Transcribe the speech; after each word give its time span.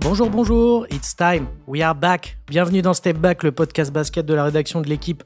Bonjour, 0.00 0.28
bonjour, 0.28 0.86
it's 0.90 1.14
time, 1.16 1.46
we 1.66 1.80
are 1.82 1.94
back. 1.94 2.36
Bienvenue 2.48 2.82
dans 2.82 2.92
Step 2.92 3.16
Back, 3.16 3.42
le 3.42 3.52
podcast 3.52 3.92
basket 3.92 4.26
de 4.26 4.34
la 4.34 4.44
rédaction 4.44 4.80
de 4.82 4.88
l'équipe. 4.88 5.22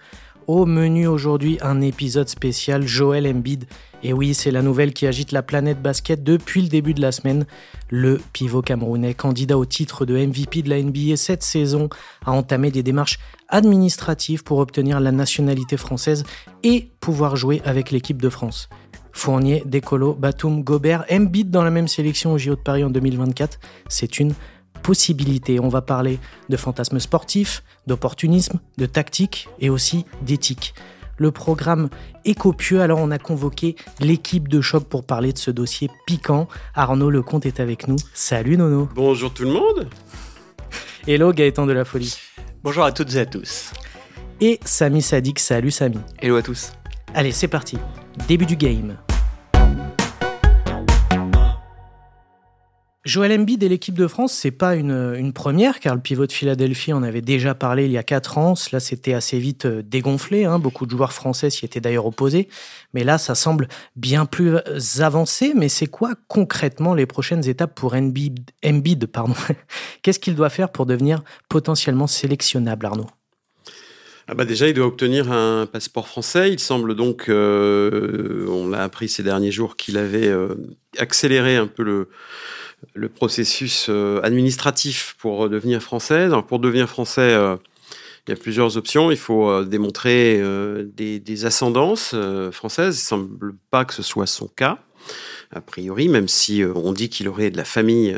Au 0.46 0.66
menu 0.66 1.06
aujourd'hui, 1.06 1.58
un 1.62 1.80
épisode 1.80 2.28
spécial 2.28 2.86
Joel 2.86 3.26
Embiid. 3.26 3.64
Et 4.02 4.12
oui, 4.12 4.34
c'est 4.34 4.50
la 4.50 4.62
nouvelle 4.62 4.92
qui 4.92 5.06
agite 5.06 5.32
la 5.32 5.42
planète 5.42 5.80
basket 5.80 6.22
depuis 6.22 6.62
le 6.62 6.68
début 6.68 6.92
de 6.92 7.00
la 7.00 7.12
semaine. 7.12 7.46
Le 7.88 8.20
pivot 8.32 8.62
camerounais, 8.62 9.14
candidat 9.14 9.56
au 9.56 9.64
titre 9.64 10.04
de 10.04 10.14
MVP 10.14 10.62
de 10.62 10.70
la 10.70 10.82
NBA 10.82 11.16
cette 11.16 11.42
saison, 11.42 11.88
a 12.26 12.32
entamé 12.32 12.70
des 12.70 12.82
démarches 12.82 13.18
administratives 13.48 14.44
pour 14.44 14.58
obtenir 14.58 15.00
la 15.00 15.12
nationalité 15.12 15.76
française 15.76 16.24
et 16.62 16.90
pouvoir 17.00 17.36
jouer 17.36 17.62
avec 17.64 17.90
l'équipe 17.90 18.20
de 18.20 18.28
France. 18.28 18.68
Fournier, 19.14 19.62
Décolo, 19.64 20.12
Batum, 20.12 20.62
Gobert, 20.62 21.04
Embiid 21.10 21.50
dans 21.50 21.62
la 21.62 21.70
même 21.70 21.88
sélection 21.88 22.32
au 22.32 22.38
JO 22.38 22.56
de 22.56 22.60
Paris 22.60 22.84
en 22.84 22.90
2024, 22.90 23.58
c'est 23.88 24.18
une 24.18 24.34
possibilité. 24.82 25.60
On 25.60 25.68
va 25.68 25.80
parler 25.80 26.18
de 26.50 26.56
fantasmes 26.56 27.00
sportifs, 27.00 27.62
d'opportunisme, 27.86 28.60
de 28.76 28.84
tactique 28.84 29.48
et 29.60 29.70
aussi 29.70 30.04
d'éthique. 30.22 30.74
Le 31.16 31.30
programme 31.30 31.88
est 32.24 32.34
copieux, 32.34 32.82
alors 32.82 32.98
on 32.98 33.10
a 33.12 33.18
convoqué 33.18 33.76
l'équipe 34.00 34.48
de 34.48 34.60
choc 34.60 34.84
pour 34.84 35.04
parler 35.04 35.32
de 35.32 35.38
ce 35.38 35.50
dossier 35.50 35.88
piquant. 36.06 36.48
Arnaud 36.74 37.08
Lecomte 37.08 37.46
est 37.46 37.60
avec 37.60 37.86
nous. 37.86 37.96
Salut 38.12 38.56
Nono. 38.56 38.88
Bonjour 38.94 39.32
tout 39.32 39.44
le 39.44 39.52
monde. 39.52 39.88
Hello 41.06 41.32
Gaëtan 41.32 41.66
de 41.66 41.72
la 41.72 41.84
Folie. 41.84 42.16
Bonjour 42.64 42.84
à 42.84 42.90
toutes 42.90 43.14
et 43.14 43.20
à 43.20 43.26
tous. 43.26 43.72
Et 44.40 44.58
Samy 44.64 45.02
Sadik. 45.02 45.38
Salut 45.38 45.70
Samy. 45.70 45.98
Hello 46.20 46.36
à 46.36 46.42
tous. 46.42 46.72
Allez, 47.14 47.30
c'est 47.30 47.48
parti. 47.48 47.78
Début 48.26 48.46
du 48.46 48.56
game. 48.56 48.96
Joël 53.04 53.38
Embiid 53.38 53.62
et 53.62 53.68
l'équipe 53.68 53.98
de 53.98 54.06
France, 54.06 54.32
c'est 54.32 54.50
pas 54.50 54.76
une, 54.76 55.14
une, 55.18 55.34
première, 55.34 55.78
car 55.78 55.94
le 55.94 56.00
pivot 56.00 56.26
de 56.26 56.32
Philadelphie 56.32 56.94
en 56.94 57.02
avait 57.02 57.20
déjà 57.20 57.54
parlé 57.54 57.84
il 57.84 57.92
y 57.92 57.98
a 57.98 58.02
quatre 58.02 58.38
ans. 58.38 58.54
Cela 58.54 58.80
s'était 58.80 59.12
assez 59.12 59.38
vite 59.38 59.66
euh, 59.66 59.82
dégonflé. 59.82 60.46
Hein. 60.46 60.58
Beaucoup 60.58 60.86
de 60.86 60.90
joueurs 60.90 61.12
français 61.12 61.50
s'y 61.50 61.66
étaient 61.66 61.82
d'ailleurs 61.82 62.06
opposés. 62.06 62.48
Mais 62.94 63.04
là, 63.04 63.18
ça 63.18 63.34
semble 63.34 63.68
bien 63.94 64.24
plus 64.24 64.56
avancé. 65.00 65.52
Mais 65.54 65.68
c'est 65.68 65.86
quoi 65.86 66.14
concrètement 66.28 66.94
les 66.94 67.04
prochaines 67.04 67.46
étapes 67.46 67.74
pour 67.74 67.94
Embiid, 67.94 69.06
pardon? 69.12 69.34
Qu'est-ce 70.02 70.18
qu'il 70.18 70.34
doit 70.34 70.48
faire 70.48 70.70
pour 70.70 70.86
devenir 70.86 71.22
potentiellement 71.50 72.06
sélectionnable, 72.06 72.86
Arnaud? 72.86 73.10
Ah 74.26 74.34
bah 74.34 74.46
déjà, 74.46 74.66
il 74.66 74.72
doit 74.72 74.86
obtenir 74.86 75.30
un 75.30 75.66
passeport 75.66 76.08
français. 76.08 76.50
Il 76.50 76.58
semble 76.58 76.94
donc, 76.94 77.28
euh, 77.28 78.46
on 78.48 78.66
l'a 78.68 78.82
appris 78.82 79.10
ces 79.10 79.22
derniers 79.22 79.52
jours, 79.52 79.76
qu'il 79.76 79.98
avait 79.98 80.28
euh, 80.28 80.54
accéléré 80.96 81.56
un 81.56 81.66
peu 81.66 81.82
le, 81.82 82.08
le 82.94 83.08
processus 83.08 83.86
euh, 83.88 84.20
administratif 84.22 85.16
pour 85.18 85.48
devenir 85.48 85.82
français. 85.82 86.28
pour 86.48 86.58
devenir 86.58 86.88
français, 86.88 87.32
euh, 87.32 87.56
il 88.26 88.30
y 88.30 88.34
a 88.34 88.36
plusieurs 88.36 88.76
options. 88.76 89.10
Il 89.10 89.16
faut 89.16 89.48
euh, 89.48 89.64
démontrer 89.64 90.42
des, 90.84 91.44
ascendances 91.46 92.14
françaises. 92.52 92.96
Il 92.96 93.02
ne 93.02 93.08
semble 93.08 93.54
pas 93.70 93.84
que 93.84 93.94
ce 93.94 94.02
soit 94.02 94.26
son 94.26 94.48
cas, 94.48 94.78
a 95.50 95.60
priori, 95.60 96.08
même 96.08 96.28
si 96.28 96.62
on 96.74 96.92
dit 96.92 97.08
qu'il 97.08 97.28
aurait 97.28 97.50
de 97.50 97.56
la 97.56 97.64
famille 97.64 98.16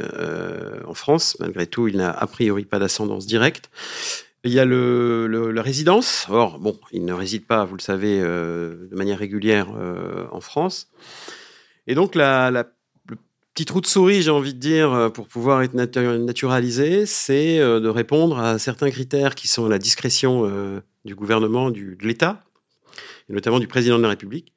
en 0.86 0.94
France. 0.94 1.36
Malgré 1.40 1.66
tout, 1.66 1.88
il 1.88 1.96
n'a 1.96 2.10
a 2.10 2.26
priori 2.26 2.64
pas 2.64 2.78
d'ascendance 2.78 3.26
directe. 3.26 3.70
Il 4.44 4.52
y 4.52 4.60
a 4.60 4.64
le, 4.64 5.26
la 5.26 5.62
résidence. 5.62 6.26
Or, 6.30 6.60
bon, 6.60 6.78
il 6.92 7.04
ne 7.04 7.12
réside 7.12 7.46
pas, 7.46 7.64
vous 7.64 7.76
le 7.76 7.82
savez, 7.82 8.20
de 8.20 8.94
manière 8.94 9.18
régulière 9.18 9.66
en 10.30 10.40
France. 10.40 10.88
Et 11.88 11.94
donc, 11.94 12.14
la, 12.14 12.50
la 12.50 12.64
petit 13.56 13.64
trou 13.64 13.80
de 13.80 13.86
souris, 13.86 14.20
j'ai 14.20 14.30
envie 14.30 14.52
de 14.52 14.58
dire, 14.58 14.92
euh, 14.92 15.08
pour 15.08 15.28
pouvoir 15.28 15.62
être 15.62 15.72
naturalisé, 15.72 17.06
c'est 17.06 17.58
euh, 17.58 17.80
de 17.80 17.88
répondre 17.88 18.38
à 18.38 18.58
certains 18.58 18.90
critères 18.90 19.34
qui 19.34 19.48
sont 19.48 19.64
à 19.64 19.70
la 19.70 19.78
discrétion 19.78 20.42
euh, 20.44 20.82
du 21.06 21.14
gouvernement, 21.14 21.70
du, 21.70 21.96
de 21.96 22.06
l'État, 22.06 22.44
et 23.30 23.32
notamment 23.32 23.58
du 23.58 23.66
président 23.66 23.96
de 23.96 24.02
la 24.02 24.10
République. 24.10 24.52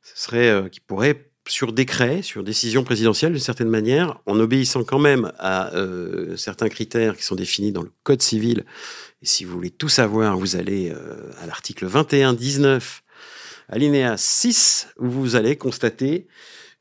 Ce 0.00 0.26
serait 0.26 0.70
qui 0.70 0.78
pourrait, 0.78 1.28
sur 1.48 1.72
décret, 1.72 2.22
sur 2.22 2.44
décision 2.44 2.84
présidentielle, 2.84 3.32
d'une 3.32 3.40
certaine 3.40 3.68
manière, 3.68 4.20
en 4.26 4.38
obéissant 4.38 4.84
quand 4.84 5.00
même 5.00 5.32
à 5.40 5.72
certains 6.36 6.68
critères 6.68 7.16
qui 7.16 7.24
sont 7.24 7.34
définis 7.34 7.72
dans 7.72 7.82
le 7.82 7.90
Code 8.04 8.22
civil. 8.22 8.64
Et 9.22 9.26
si 9.26 9.44
vous 9.44 9.52
voulez 9.52 9.70
tout 9.70 9.88
savoir, 9.88 10.38
vous 10.38 10.54
allez 10.54 10.92
à 11.42 11.46
l'article 11.48 11.88
21-19, 11.88 13.00
alinéa 13.68 14.16
6, 14.16 14.90
où 15.00 15.10
vous 15.10 15.34
allez 15.34 15.56
constater 15.56 16.28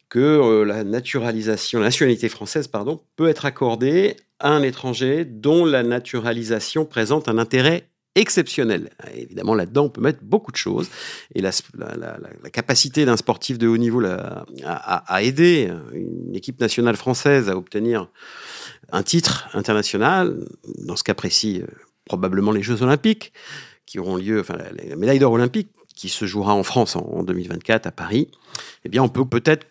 que 0.09 0.19
euh, 0.19 0.63
la 0.65 0.83
naturalisation, 0.83 1.79
la 1.79 1.85
nationalité 1.85 2.29
française, 2.29 2.67
pardon, 2.67 3.01
peut 3.15 3.27
être 3.27 3.45
accordée 3.45 4.15
à 4.39 4.49
un 4.49 4.63
étranger 4.63 5.25
dont 5.25 5.65
la 5.65 5.83
naturalisation 5.83 6.85
présente 6.85 7.29
un 7.29 7.37
intérêt 7.37 7.89
exceptionnel. 8.15 8.89
Évidemment, 9.13 9.55
là-dedans, 9.55 9.85
on 9.85 9.89
peut 9.89 10.01
mettre 10.01 10.19
beaucoup 10.21 10.51
de 10.51 10.57
choses. 10.57 10.89
Et 11.33 11.41
la, 11.41 11.51
capacité 12.51 13.05
d'un 13.05 13.17
sportif 13.17 13.57
de 13.57 13.67
haut 13.67 13.77
niveau 13.77 14.01
à, 14.65 15.23
aider 15.23 15.69
une 15.93 16.33
équipe 16.33 16.59
nationale 16.61 16.95
française 16.95 17.49
à 17.49 17.57
obtenir 17.57 18.07
un 18.91 19.03
titre 19.03 19.49
international, 19.53 20.45
dans 20.77 20.95
ce 20.95 21.03
cas 21.03 21.13
précis, 21.13 21.61
euh, 21.61 21.67
probablement 22.05 22.51
les 22.51 22.61
Jeux 22.61 22.81
olympiques, 22.83 23.33
qui 23.85 23.99
auront 23.99 24.15
lieu, 24.15 24.39
enfin, 24.39 24.57
la, 24.57 24.95
médaille 24.95 25.19
d'or 25.19 25.33
olympique, 25.33 25.69
qui 25.95 26.07
se 26.07 26.25
jouera 26.25 26.53
en 26.53 26.63
France 26.63 26.95
en, 26.95 27.01
en 27.01 27.23
2024 27.23 27.87
à 27.87 27.91
Paris, 27.91 28.29
eh 28.85 28.89
bien, 28.89 29.03
on 29.03 29.09
peut 29.09 29.25
peut-être 29.25 29.65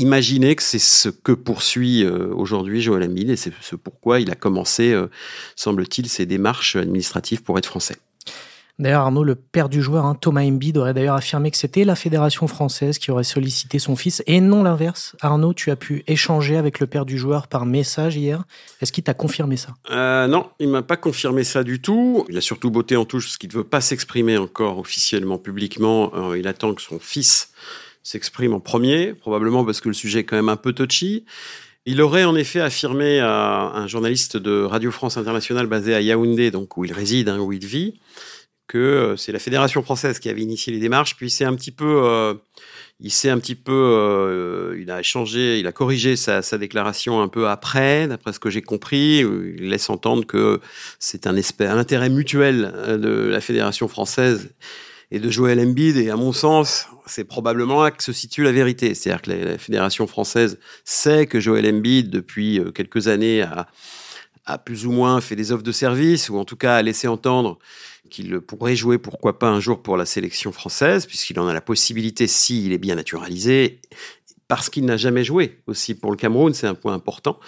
Imaginez 0.00 0.56
que 0.56 0.62
c'est 0.62 0.78
ce 0.78 1.10
que 1.10 1.32
poursuit 1.32 2.04
euh, 2.04 2.32
aujourd'hui 2.34 2.80
Joël 2.80 3.02
Embiid 3.04 3.28
et 3.28 3.36
c'est 3.36 3.52
ce 3.60 3.76
pourquoi 3.76 4.18
il 4.18 4.30
a 4.30 4.34
commencé, 4.34 4.94
euh, 4.94 5.08
semble-t-il, 5.56 6.08
ses 6.08 6.24
démarches 6.24 6.76
administratives 6.76 7.42
pour 7.42 7.58
être 7.58 7.66
français. 7.66 7.96
D'ailleurs, 8.78 9.02
Arnaud, 9.02 9.24
le 9.24 9.34
père 9.34 9.68
du 9.68 9.82
joueur, 9.82 10.06
hein, 10.06 10.16
Thomas 10.18 10.42
Embiid, 10.42 10.78
aurait 10.78 10.94
d'ailleurs 10.94 11.16
affirmé 11.16 11.50
que 11.50 11.58
c'était 11.58 11.84
la 11.84 11.96
fédération 11.96 12.46
française 12.46 12.96
qui 12.96 13.10
aurait 13.10 13.24
sollicité 13.24 13.78
son 13.78 13.94
fils 13.94 14.22
et 14.26 14.40
non 14.40 14.62
l'inverse. 14.62 15.16
Arnaud, 15.20 15.52
tu 15.52 15.70
as 15.70 15.76
pu 15.76 16.02
échanger 16.06 16.56
avec 16.56 16.80
le 16.80 16.86
père 16.86 17.04
du 17.04 17.18
joueur 17.18 17.46
par 17.46 17.66
message 17.66 18.16
hier. 18.16 18.42
Est-ce 18.80 18.92
qu'il 18.92 19.04
t'a 19.04 19.12
confirmé 19.12 19.58
ça? 19.58 19.74
Euh, 19.90 20.26
Non, 20.28 20.48
il 20.60 20.70
m'a 20.70 20.80
pas 20.80 20.96
confirmé 20.96 21.44
ça 21.44 21.62
du 21.62 21.82
tout. 21.82 22.24
Il 22.30 22.38
a 22.38 22.40
surtout 22.40 22.70
botté 22.70 22.96
en 22.96 23.04
touche 23.04 23.26
parce 23.26 23.36
qu'il 23.36 23.50
ne 23.50 23.54
veut 23.56 23.64
pas 23.64 23.82
s'exprimer 23.82 24.38
encore 24.38 24.78
officiellement, 24.78 25.36
publiquement. 25.36 26.32
il 26.34 26.48
attend 26.48 26.72
que 26.72 26.80
son 26.80 26.98
fils 26.98 27.50
s'exprime 28.02 28.54
en 28.54 28.60
premier, 28.60 29.14
probablement 29.14 29.64
parce 29.64 29.80
que 29.80 29.88
le 29.88 29.94
sujet 29.94 30.20
est 30.20 30.24
quand 30.24 30.36
même 30.36 30.48
un 30.48 30.56
peu 30.56 30.72
touchy. 30.72 31.24
Il 31.86 32.02
aurait 32.02 32.24
en 32.24 32.36
effet 32.36 32.60
affirmé 32.60 33.20
à 33.20 33.72
un 33.74 33.86
journaliste 33.86 34.36
de 34.36 34.62
Radio 34.62 34.90
France 34.90 35.16
Internationale 35.16 35.66
basé 35.66 35.94
à 35.94 36.00
Yaoundé, 36.00 36.50
donc 36.50 36.76
où 36.76 36.84
il 36.84 36.92
réside, 36.92 37.28
hein, 37.28 37.38
où 37.38 37.52
il 37.52 37.64
vit, 37.64 37.98
que 38.68 38.78
euh, 38.78 39.16
c'est 39.16 39.32
la 39.32 39.38
Fédération 39.38 39.82
française 39.82 40.18
qui 40.18 40.28
avait 40.28 40.42
initié 40.42 40.72
les 40.72 40.78
démarches. 40.78 41.16
Puis 41.16 41.26
euh, 41.26 42.34
il 43.00 43.10
s'est 43.10 43.30
un 43.30 43.38
petit 43.38 43.54
peu, 43.54 43.72
euh, 43.72 44.78
il 44.78 44.90
a 44.90 45.02
changé, 45.02 45.58
il 45.58 45.66
a 45.66 45.72
corrigé 45.72 46.16
sa, 46.16 46.42
sa 46.42 46.58
déclaration 46.58 47.22
un 47.22 47.28
peu 47.28 47.48
après, 47.48 48.06
d'après 48.06 48.34
ce 48.34 48.38
que 48.38 48.50
j'ai 48.50 48.62
compris. 48.62 49.20
Il 49.20 49.70
laisse 49.70 49.88
entendre 49.88 50.26
que 50.26 50.60
c'est 50.98 51.26
un, 51.26 51.34
un 51.34 51.78
intérêt 51.78 52.10
mutuel 52.10 52.72
de 53.00 53.28
la 53.30 53.40
Fédération 53.40 53.88
française 53.88 54.50
et 55.10 55.18
de 55.18 55.30
Joël 55.30 55.60
Embiid. 55.60 55.96
Et 55.96 56.10
à 56.10 56.16
mon 56.16 56.32
sens, 56.32 56.88
c'est 57.06 57.24
probablement 57.24 57.82
là 57.82 57.90
que 57.90 58.02
se 58.02 58.12
situe 58.12 58.42
la 58.42 58.52
vérité. 58.52 58.94
C'est-à-dire 58.94 59.22
que 59.22 59.30
la, 59.30 59.58
Fédération 59.58 60.06
française 60.06 60.58
sait 60.84 61.26
que 61.26 61.40
Joël 61.40 61.66
Embiid, 61.66 62.10
depuis 62.10 62.60
euh, 62.60 62.70
quelques 62.70 63.08
années, 63.08 63.42
a, 63.42 63.66
a, 64.46 64.58
plus 64.58 64.86
ou 64.86 64.92
moins 64.92 65.20
fait 65.20 65.36
des 65.36 65.52
offres 65.52 65.62
de 65.62 65.72
service, 65.72 66.28
ou 66.30 66.38
en 66.38 66.44
tout 66.44 66.56
cas 66.56 66.76
a 66.76 66.82
laissé 66.82 67.08
entendre 67.08 67.58
qu'il 68.10 68.40
pourrait 68.40 68.76
jouer, 68.76 68.98
pourquoi 68.98 69.38
pas, 69.38 69.48
un 69.48 69.60
jour 69.60 69.82
pour 69.82 69.96
la 69.96 70.04
sélection 70.04 70.52
française, 70.52 71.06
puisqu'il 71.06 71.38
en 71.38 71.46
a 71.46 71.54
la 71.54 71.60
possibilité 71.60 72.26
s'il 72.26 72.72
est 72.72 72.78
bien 72.78 72.96
naturalisé, 72.96 73.80
parce 74.48 74.68
qu'il 74.68 74.84
n'a 74.84 74.96
jamais 74.96 75.22
joué 75.22 75.60
aussi 75.68 75.94
pour 75.94 76.10
le 76.10 76.16
Cameroun, 76.16 76.52
c'est 76.52 76.66
un 76.66 76.74
point 76.74 76.92
important. 76.92 77.38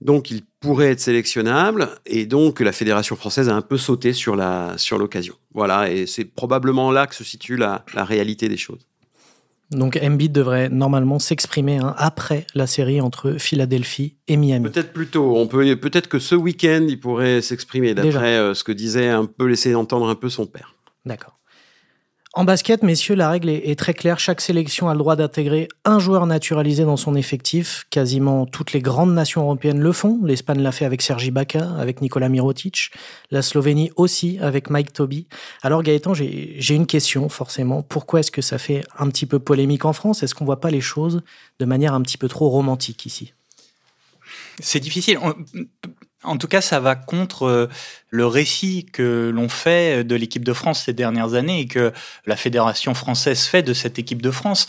Donc 0.00 0.30
il 0.30 0.42
pourrait 0.60 0.90
être 0.92 1.00
sélectionnable 1.00 1.88
et 2.06 2.26
donc 2.26 2.60
la 2.60 2.72
fédération 2.72 3.16
française 3.16 3.48
a 3.48 3.54
un 3.54 3.60
peu 3.60 3.76
sauté 3.76 4.12
sur 4.12 4.34
la 4.34 4.74
sur 4.78 4.98
l'occasion. 4.98 5.34
Voilà 5.54 5.90
et 5.90 6.06
c'est 6.06 6.24
probablement 6.24 6.90
là 6.90 7.06
que 7.06 7.14
se 7.14 7.24
situe 7.24 7.56
la, 7.56 7.84
la 7.94 8.04
réalité 8.04 8.48
des 8.48 8.56
choses. 8.56 8.86
Donc 9.70 9.98
Embiid 10.02 10.32
devrait 10.32 10.68
normalement 10.68 11.18
s'exprimer 11.18 11.78
hein, 11.78 11.94
après 11.96 12.46
la 12.54 12.66
série 12.66 13.00
entre 13.00 13.32
Philadelphie 13.38 14.16
et 14.26 14.36
Miami. 14.36 14.68
Peut-être 14.68 14.92
plus 14.92 15.06
tôt. 15.06 15.36
On 15.36 15.46
peut 15.46 15.76
peut-être 15.76 16.08
que 16.08 16.18
ce 16.18 16.34
week-end 16.34 16.86
il 16.88 16.98
pourrait 16.98 17.40
s'exprimer 17.40 17.94
d'après 17.94 18.36
euh, 18.36 18.54
ce 18.54 18.64
que 18.64 18.72
disait 18.72 19.08
un 19.08 19.26
peu 19.26 19.46
laisser 19.46 19.74
entendre 19.74 20.08
un 20.08 20.16
peu 20.16 20.28
son 20.28 20.46
père. 20.46 20.74
D'accord. 21.04 21.39
En 22.32 22.44
basket, 22.44 22.84
messieurs, 22.84 23.16
la 23.16 23.28
règle 23.28 23.48
est, 23.48 23.76
très 23.76 23.92
claire. 23.92 24.20
Chaque 24.20 24.40
sélection 24.40 24.88
a 24.88 24.92
le 24.92 24.98
droit 25.00 25.16
d'intégrer 25.16 25.66
un 25.84 25.98
joueur 25.98 26.26
naturalisé 26.26 26.84
dans 26.84 26.96
son 26.96 27.16
effectif. 27.16 27.86
Quasiment 27.90 28.46
toutes 28.46 28.72
les 28.72 28.80
grandes 28.80 29.12
nations 29.12 29.42
européennes 29.42 29.80
le 29.80 29.90
font. 29.90 30.20
L'Espagne 30.22 30.62
l'a 30.62 30.70
fait 30.70 30.84
avec 30.84 31.02
Sergi 31.02 31.32
Baca, 31.32 31.72
avec 31.76 32.00
Nikola 32.00 32.28
Mirotic. 32.28 32.92
La 33.32 33.42
Slovénie 33.42 33.90
aussi, 33.96 34.38
avec 34.38 34.70
Mike 34.70 34.92
Toby. 34.92 35.26
Alors 35.62 35.82
Gaëtan, 35.82 36.14
j'ai 36.14 36.74
une 36.74 36.86
question, 36.86 37.28
forcément. 37.28 37.82
Pourquoi 37.82 38.20
est-ce 38.20 38.30
que 38.30 38.42
ça 38.42 38.58
fait 38.58 38.84
un 38.96 39.08
petit 39.08 39.26
peu 39.26 39.40
polémique 39.40 39.84
en 39.84 39.92
France? 39.92 40.22
Est-ce 40.22 40.36
qu'on 40.36 40.44
voit 40.44 40.60
pas 40.60 40.70
les 40.70 40.80
choses 40.80 41.22
de 41.58 41.64
manière 41.64 41.94
un 41.94 42.02
petit 42.02 42.18
peu 42.18 42.28
trop 42.28 42.48
romantique 42.48 43.06
ici? 43.06 43.34
C'est 44.60 44.80
difficile. 44.80 45.18
En 46.22 46.36
tout 46.36 46.48
cas, 46.48 46.60
ça 46.60 46.80
va 46.80 46.96
contre 46.96 47.44
euh, 47.44 47.68
le 48.10 48.26
récit 48.26 48.86
que 48.92 49.30
l'on 49.34 49.48
fait 49.48 50.04
de 50.04 50.14
l'équipe 50.14 50.44
de 50.44 50.52
France 50.52 50.82
ces 50.84 50.92
dernières 50.92 51.34
années 51.34 51.60
et 51.60 51.66
que 51.66 51.92
la 52.26 52.36
fédération 52.36 52.94
française 52.94 53.44
fait 53.44 53.62
de 53.62 53.72
cette 53.72 53.98
équipe 53.98 54.20
de 54.20 54.30
France, 54.30 54.66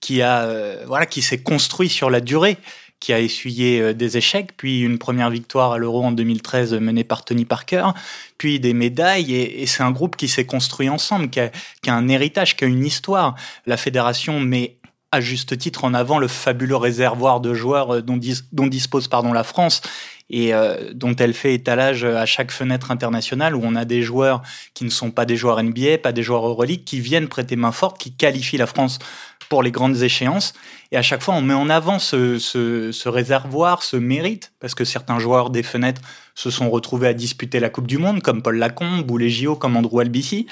qui 0.00 0.22
a 0.22 0.42
euh, 0.42 0.84
voilà, 0.86 1.06
qui 1.06 1.22
s'est 1.22 1.42
construit 1.42 1.88
sur 1.88 2.10
la 2.10 2.20
durée, 2.20 2.56
qui 2.98 3.12
a 3.12 3.20
essuyé 3.20 3.80
euh, 3.80 3.94
des 3.94 4.16
échecs, 4.16 4.52
puis 4.56 4.80
une 4.80 4.98
première 4.98 5.30
victoire 5.30 5.72
à 5.72 5.78
l'Euro 5.78 6.04
en 6.04 6.12
2013 6.12 6.74
menée 6.74 7.04
par 7.04 7.24
Tony 7.24 7.44
Parker, 7.44 7.88
puis 8.36 8.60
des 8.60 8.74
médailles. 8.74 9.34
Et, 9.34 9.66
c'est 9.66 9.82
un 9.82 9.90
groupe 9.90 10.16
qui 10.16 10.28
s'est 10.28 10.46
construit 10.46 10.88
ensemble, 10.88 11.30
qui 11.30 11.40
a, 11.40 11.50
qui 11.82 11.90
a 11.90 11.94
un 11.94 12.08
héritage, 12.08 12.56
qui 12.56 12.64
a 12.64 12.66
une 12.66 12.84
histoire. 12.84 13.36
La 13.66 13.76
fédération 13.76 14.40
met 14.40 14.76
à 15.12 15.20
juste 15.20 15.58
titre 15.58 15.84
en 15.84 15.94
avant 15.94 16.18
le 16.18 16.28
fabuleux 16.28 16.76
réservoir 16.76 17.40
de 17.40 17.54
joueurs 17.54 18.02
dont, 18.02 18.18
dont 18.52 18.66
dispose 18.66 19.08
pardon, 19.08 19.32
la 19.32 19.44
France 19.44 19.82
et 20.30 20.54
euh, 20.54 20.92
dont 20.94 21.14
elle 21.16 21.34
fait 21.34 21.54
étalage 21.54 22.04
à 22.04 22.24
chaque 22.24 22.52
fenêtre 22.52 22.90
internationale 22.90 23.56
où 23.56 23.60
on 23.64 23.74
a 23.74 23.84
des 23.84 24.02
joueurs 24.02 24.42
qui 24.74 24.84
ne 24.84 24.90
sont 24.90 25.10
pas 25.10 25.26
des 25.26 25.36
joueurs 25.36 25.62
NBA, 25.62 25.98
pas 25.98 26.12
des 26.12 26.22
joueurs 26.22 26.46
Euroleague, 26.46 26.84
qui 26.84 27.00
viennent 27.00 27.28
prêter 27.28 27.56
main 27.56 27.72
forte, 27.72 27.98
qui 27.98 28.12
qualifient 28.12 28.56
la 28.56 28.66
France 28.66 29.00
pour 29.48 29.64
les 29.64 29.72
grandes 29.72 30.00
échéances. 30.02 30.54
Et 30.92 30.96
à 30.96 31.02
chaque 31.02 31.22
fois, 31.22 31.34
on 31.34 31.42
met 31.42 31.54
en 31.54 31.68
avant 31.68 31.98
ce, 31.98 32.38
ce, 32.38 32.92
ce 32.92 33.08
réservoir, 33.08 33.82
ce 33.82 33.96
mérite, 33.96 34.52
parce 34.60 34.76
que 34.76 34.84
certains 34.84 35.18
joueurs 35.18 35.50
des 35.50 35.64
fenêtres 35.64 36.02
se 36.36 36.50
sont 36.50 36.70
retrouvés 36.70 37.08
à 37.08 37.14
disputer 37.14 37.58
la 37.58 37.68
Coupe 37.68 37.88
du 37.88 37.98
Monde, 37.98 38.22
comme 38.22 38.42
Paul 38.42 38.56
Lacombe 38.56 39.10
ou 39.10 39.18
les 39.18 39.30
JO, 39.30 39.56
comme 39.56 39.76
Andrew 39.76 39.98
Albici. 39.98 40.46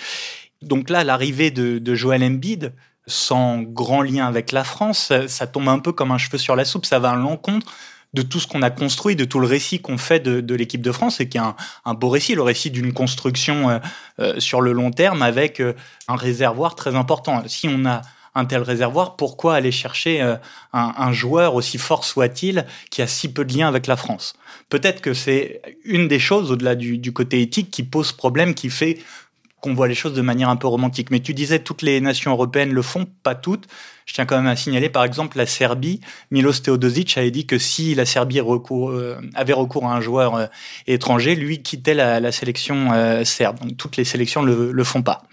Donc 0.62 0.90
là, 0.90 1.04
l'arrivée 1.04 1.52
de, 1.52 1.78
de 1.78 1.94
Joel 1.94 2.24
Embiid, 2.24 2.72
sans 3.08 3.62
grand 3.62 4.02
lien 4.02 4.26
avec 4.26 4.52
la 4.52 4.64
France, 4.64 5.12
ça, 5.26 5.46
tombe 5.46 5.68
un 5.68 5.80
peu 5.80 5.92
comme 5.92 6.12
un 6.12 6.18
cheveu 6.18 6.38
sur 6.38 6.54
la 6.54 6.64
soupe, 6.64 6.86
ça 6.86 6.98
va 6.98 7.10
à 7.10 7.16
l'encontre 7.16 7.66
de 8.14 8.22
tout 8.22 8.40
ce 8.40 8.46
qu'on 8.46 8.62
a 8.62 8.70
construit, 8.70 9.16
de 9.16 9.24
tout 9.24 9.38
le 9.38 9.46
récit 9.46 9.80
qu'on 9.80 9.98
fait 9.98 10.20
de, 10.20 10.54
l'équipe 10.54 10.80
de 10.80 10.92
France, 10.92 11.20
et 11.20 11.28
qui 11.28 11.38
est 11.38 11.42
un, 11.84 11.94
beau 11.94 12.08
récit, 12.08 12.34
le 12.34 12.42
récit 12.42 12.70
d'une 12.70 12.92
construction 12.92 13.68
euh, 13.68 13.78
euh, 14.20 14.40
sur 14.40 14.60
le 14.60 14.72
long 14.72 14.90
terme 14.90 15.22
avec 15.22 15.60
euh, 15.60 15.74
un 16.08 16.16
réservoir 16.16 16.74
très 16.74 16.94
important. 16.94 17.42
Si 17.46 17.68
on 17.68 17.84
a 17.84 18.02
un 18.34 18.44
tel 18.44 18.62
réservoir, 18.62 19.16
pourquoi 19.16 19.56
aller 19.56 19.72
chercher 19.72 20.36
un, 20.72 21.12
joueur, 21.12 21.56
aussi 21.56 21.76
fort 21.76 22.04
soit-il, 22.04 22.66
qui 22.88 23.02
a 23.02 23.08
si 23.08 23.32
peu 23.32 23.44
de 23.44 23.52
lien 23.52 23.66
avec 23.66 23.88
la 23.88 23.96
France? 23.96 24.34
Peut-être 24.68 25.00
que 25.00 25.12
c'est 25.12 25.60
une 25.82 26.06
des 26.06 26.20
choses, 26.20 26.52
au-delà 26.52 26.76
du, 26.76 27.12
côté 27.12 27.42
éthique, 27.42 27.72
qui 27.72 27.82
pose 27.82 28.12
problème, 28.12 28.54
qui 28.54 28.70
fait 28.70 28.98
qu'on 29.60 29.74
voit 29.74 29.88
les 29.88 29.94
choses 29.94 30.14
de 30.14 30.22
manière 30.22 30.48
un 30.48 30.56
peu 30.56 30.66
romantique. 30.66 31.10
Mais 31.10 31.20
tu 31.20 31.34
disais 31.34 31.58
toutes 31.58 31.82
les 31.82 32.00
nations 32.00 32.30
européennes 32.30 32.72
le 32.72 32.82
font, 32.82 33.06
pas 33.22 33.34
toutes. 33.34 33.66
Je 34.06 34.14
tiens 34.14 34.24
quand 34.24 34.36
même 34.36 34.46
à 34.46 34.56
signaler, 34.56 34.88
par 34.88 35.04
exemple, 35.04 35.36
la 35.36 35.46
Serbie. 35.46 36.00
Milos 36.30 36.60
Teodosic 36.62 37.18
avait 37.18 37.30
dit 37.30 37.46
que 37.46 37.58
si 37.58 37.94
la 37.94 38.06
Serbie 38.06 38.40
euh, 38.40 39.20
avait 39.34 39.52
recours 39.52 39.86
à 39.86 39.94
un 39.94 40.00
joueur 40.00 40.34
euh, 40.36 40.46
étranger, 40.86 41.34
lui 41.34 41.62
quittait 41.62 41.94
la, 41.94 42.32
sélection 42.32 42.92
euh, 42.92 43.24
serbe. 43.24 43.58
Donc 43.60 43.76
toutes 43.76 43.96
les 43.96 44.04
sélections 44.04 44.42
ne 44.42 44.70
le, 44.70 44.84
font 44.84 45.02
pas. 45.02 45.24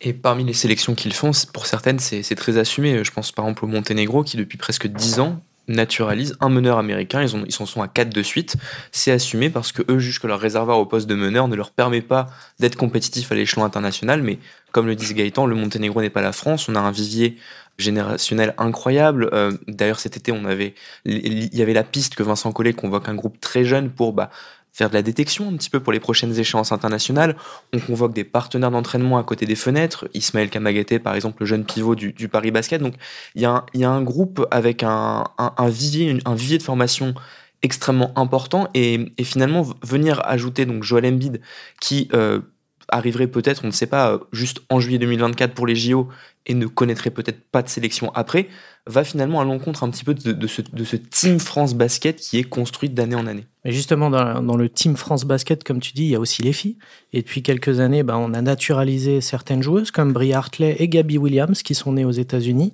Et 0.00 0.12
parmi 0.12 0.44
les 0.44 0.52
sélections 0.52 0.94
qu'ils 0.94 1.12
font, 1.12 1.30
pour 1.52 1.66
certaines, 1.66 1.98
c'est 2.00 2.34
très 2.34 2.58
assumé. 2.58 3.04
Je 3.04 3.10
pense 3.12 3.32
par 3.32 3.44
exemple 3.44 3.66
au 3.66 3.68
Monténégro, 3.68 4.24
qui 4.24 4.36
depuis 4.36 4.58
presque 4.58 4.86
dix 4.86 5.20
ans 5.20 5.40
naturalise 5.68 6.36
un 6.40 6.48
meneur 6.48 6.78
américain. 6.78 7.22
Ils, 7.22 7.36
ont, 7.36 7.44
ils 7.46 7.52
s'en 7.52 7.66
sont 7.66 7.82
à 7.82 7.88
4 7.88 8.10
de 8.10 8.22
suite. 8.22 8.56
C'est 8.92 9.12
assumé 9.12 9.50
parce 9.50 9.72
que 9.72 9.82
eux 9.90 9.98
jugent 9.98 10.20
que 10.20 10.26
leur 10.26 10.40
réservoir 10.40 10.78
au 10.78 10.86
poste 10.86 11.08
de 11.08 11.14
meneur 11.14 11.48
ne 11.48 11.56
leur 11.56 11.70
permet 11.70 12.02
pas 12.02 12.28
d'être 12.58 12.76
compétitif 12.76 13.32
à 13.32 13.34
l'échelon 13.34 13.64
international. 13.64 14.22
Mais 14.22 14.38
comme 14.72 14.86
le 14.86 14.94
disait 14.94 15.14
Gaëtan, 15.14 15.46
le 15.46 15.54
Monténégro 15.54 16.00
n'est 16.00 16.10
pas 16.10 16.22
la 16.22 16.32
France. 16.32 16.68
On 16.68 16.74
a 16.74 16.80
un 16.80 16.90
vivier 16.90 17.36
générationnel 17.78 18.54
incroyable. 18.58 19.28
Euh, 19.32 19.52
d'ailleurs, 19.68 20.00
cet 20.00 20.16
été, 20.16 20.32
on 20.32 20.44
avait, 20.44 20.74
il 21.04 21.54
y 21.54 21.62
avait 21.62 21.74
la 21.74 21.84
piste 21.84 22.14
que 22.14 22.22
Vincent 22.22 22.52
Collet 22.52 22.72
convoque 22.72 23.08
un 23.08 23.14
groupe 23.14 23.40
très 23.40 23.64
jeune 23.64 23.90
pour 23.90 24.12
bah, 24.12 24.30
faire 24.76 24.90
de 24.90 24.94
la 24.94 25.00
détection 25.00 25.48
un 25.48 25.56
petit 25.56 25.70
peu 25.70 25.80
pour 25.80 25.90
les 25.90 26.00
prochaines 26.00 26.38
échéances 26.38 26.70
internationales. 26.70 27.34
On 27.72 27.78
convoque 27.78 28.12
des 28.12 28.24
partenaires 28.24 28.70
d'entraînement 28.70 29.16
à 29.16 29.24
côté 29.24 29.46
des 29.46 29.54
fenêtres. 29.54 30.06
Ismaël 30.12 30.50
Kamagaté, 30.50 30.98
par 30.98 31.14
exemple, 31.14 31.38
le 31.40 31.46
jeune 31.46 31.64
pivot 31.64 31.94
du, 31.94 32.28
Paris 32.28 32.50
Basket. 32.50 32.82
Donc, 32.82 32.92
il 33.34 33.40
y, 33.40 33.46
a 33.46 33.90
un, 33.90 34.02
groupe 34.02 34.46
avec 34.50 34.82
un, 34.82 35.24
un, 35.38 35.68
vivier, 35.70 36.12
de 36.58 36.62
formation 36.62 37.14
extrêmement 37.62 38.12
important 38.16 38.68
et, 38.74 39.12
finalement 39.22 39.66
venir 39.82 40.20
ajouter 40.26 40.66
donc 40.66 40.82
Joel 40.82 41.06
Embiid 41.06 41.40
qui 41.80 42.08
euh, 42.12 42.40
arriverait 42.88 43.28
peut-être, 43.28 43.62
on 43.64 43.68
ne 43.68 43.72
sait 43.72 43.86
pas, 43.86 44.20
juste 44.32 44.60
en 44.68 44.78
juillet 44.78 44.98
2024 44.98 45.54
pour 45.54 45.66
les 45.66 45.74
JO 45.74 46.08
et 46.44 46.52
ne 46.52 46.66
connaîtrait 46.66 47.10
peut-être 47.10 47.40
pas 47.50 47.62
de 47.62 47.70
sélection 47.70 48.12
après, 48.14 48.48
va 48.86 49.04
finalement 49.04 49.40
à 49.40 49.44
l'encontre 49.44 49.82
un 49.82 49.90
petit 49.90 50.04
peu 50.04 50.14
de, 50.14 50.46
ce, 50.46 50.62
de 50.62 50.84
ce 50.84 50.96
Team 50.96 51.40
France 51.40 51.74
Basket 51.74 52.16
qui 52.16 52.38
est 52.38 52.44
construit 52.44 52.88
d'année 52.88 53.16
en 53.16 53.26
année. 53.26 53.46
Mais 53.66 53.72
justement, 53.72 54.10
dans, 54.10 54.56
le 54.56 54.68
Team 54.68 54.96
France 54.96 55.24
Basket, 55.24 55.64
comme 55.64 55.80
tu 55.80 55.92
dis, 55.92 56.04
il 56.04 56.10
y 56.10 56.14
a 56.14 56.20
aussi 56.20 56.40
les 56.40 56.52
filles. 56.52 56.76
Et 57.12 57.22
depuis 57.22 57.42
quelques 57.42 57.80
années, 57.80 58.04
ben, 58.04 58.16
on 58.16 58.32
a 58.32 58.40
naturalisé 58.40 59.20
certaines 59.20 59.60
joueuses 59.60 59.90
comme 59.90 60.12
Brie 60.12 60.32
Hartley 60.32 60.76
et 60.78 60.86
Gabby 60.86 61.18
Williams 61.18 61.64
qui 61.64 61.74
sont 61.74 61.90
nées 61.90 62.04
aux 62.04 62.12
États-Unis. 62.12 62.72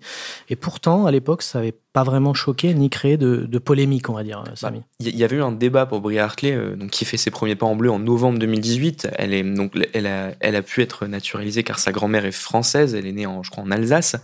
Et 0.50 0.56
pourtant, 0.56 1.06
à 1.06 1.10
l'époque, 1.10 1.40
ça 1.40 1.60
n'avait 1.60 1.74
pas 1.94 2.02
vraiment 2.04 2.34
choqué 2.34 2.74
ni 2.74 2.90
créé 2.90 3.16
de, 3.16 3.58
polémique, 3.58 4.10
on 4.10 4.12
va 4.12 4.22
dire, 4.22 4.42
bah, 4.44 4.52
Samy. 4.54 4.82
Il 5.00 5.16
y 5.16 5.24
avait 5.24 5.36
eu 5.36 5.42
un 5.42 5.52
débat 5.52 5.86
pour 5.86 6.02
Brie 6.02 6.18
Hartley, 6.18 6.52
euh, 6.52 6.76
donc, 6.76 6.90
qui 6.90 7.06
fait 7.06 7.16
ses 7.16 7.30
premiers 7.30 7.56
pas 7.56 7.64
en 7.64 7.74
bleu 7.74 7.90
en 7.90 7.98
novembre 7.98 8.38
2018. 8.38 9.08
Elle, 9.16 9.32
est, 9.32 9.42
donc, 9.42 9.72
elle, 9.94 10.06
a, 10.06 10.32
elle 10.40 10.56
a 10.56 10.62
pu 10.62 10.82
être 10.82 11.06
naturalisée 11.06 11.62
car 11.62 11.78
sa 11.78 11.90
grand-mère 11.92 12.26
est 12.26 12.32
française. 12.32 12.94
Elle 12.94 13.06
est 13.06 13.12
née, 13.12 13.24
en, 13.24 13.42
je 13.42 13.50
crois, 13.50 13.64
en 13.64 13.70
Alsace. 13.70 14.16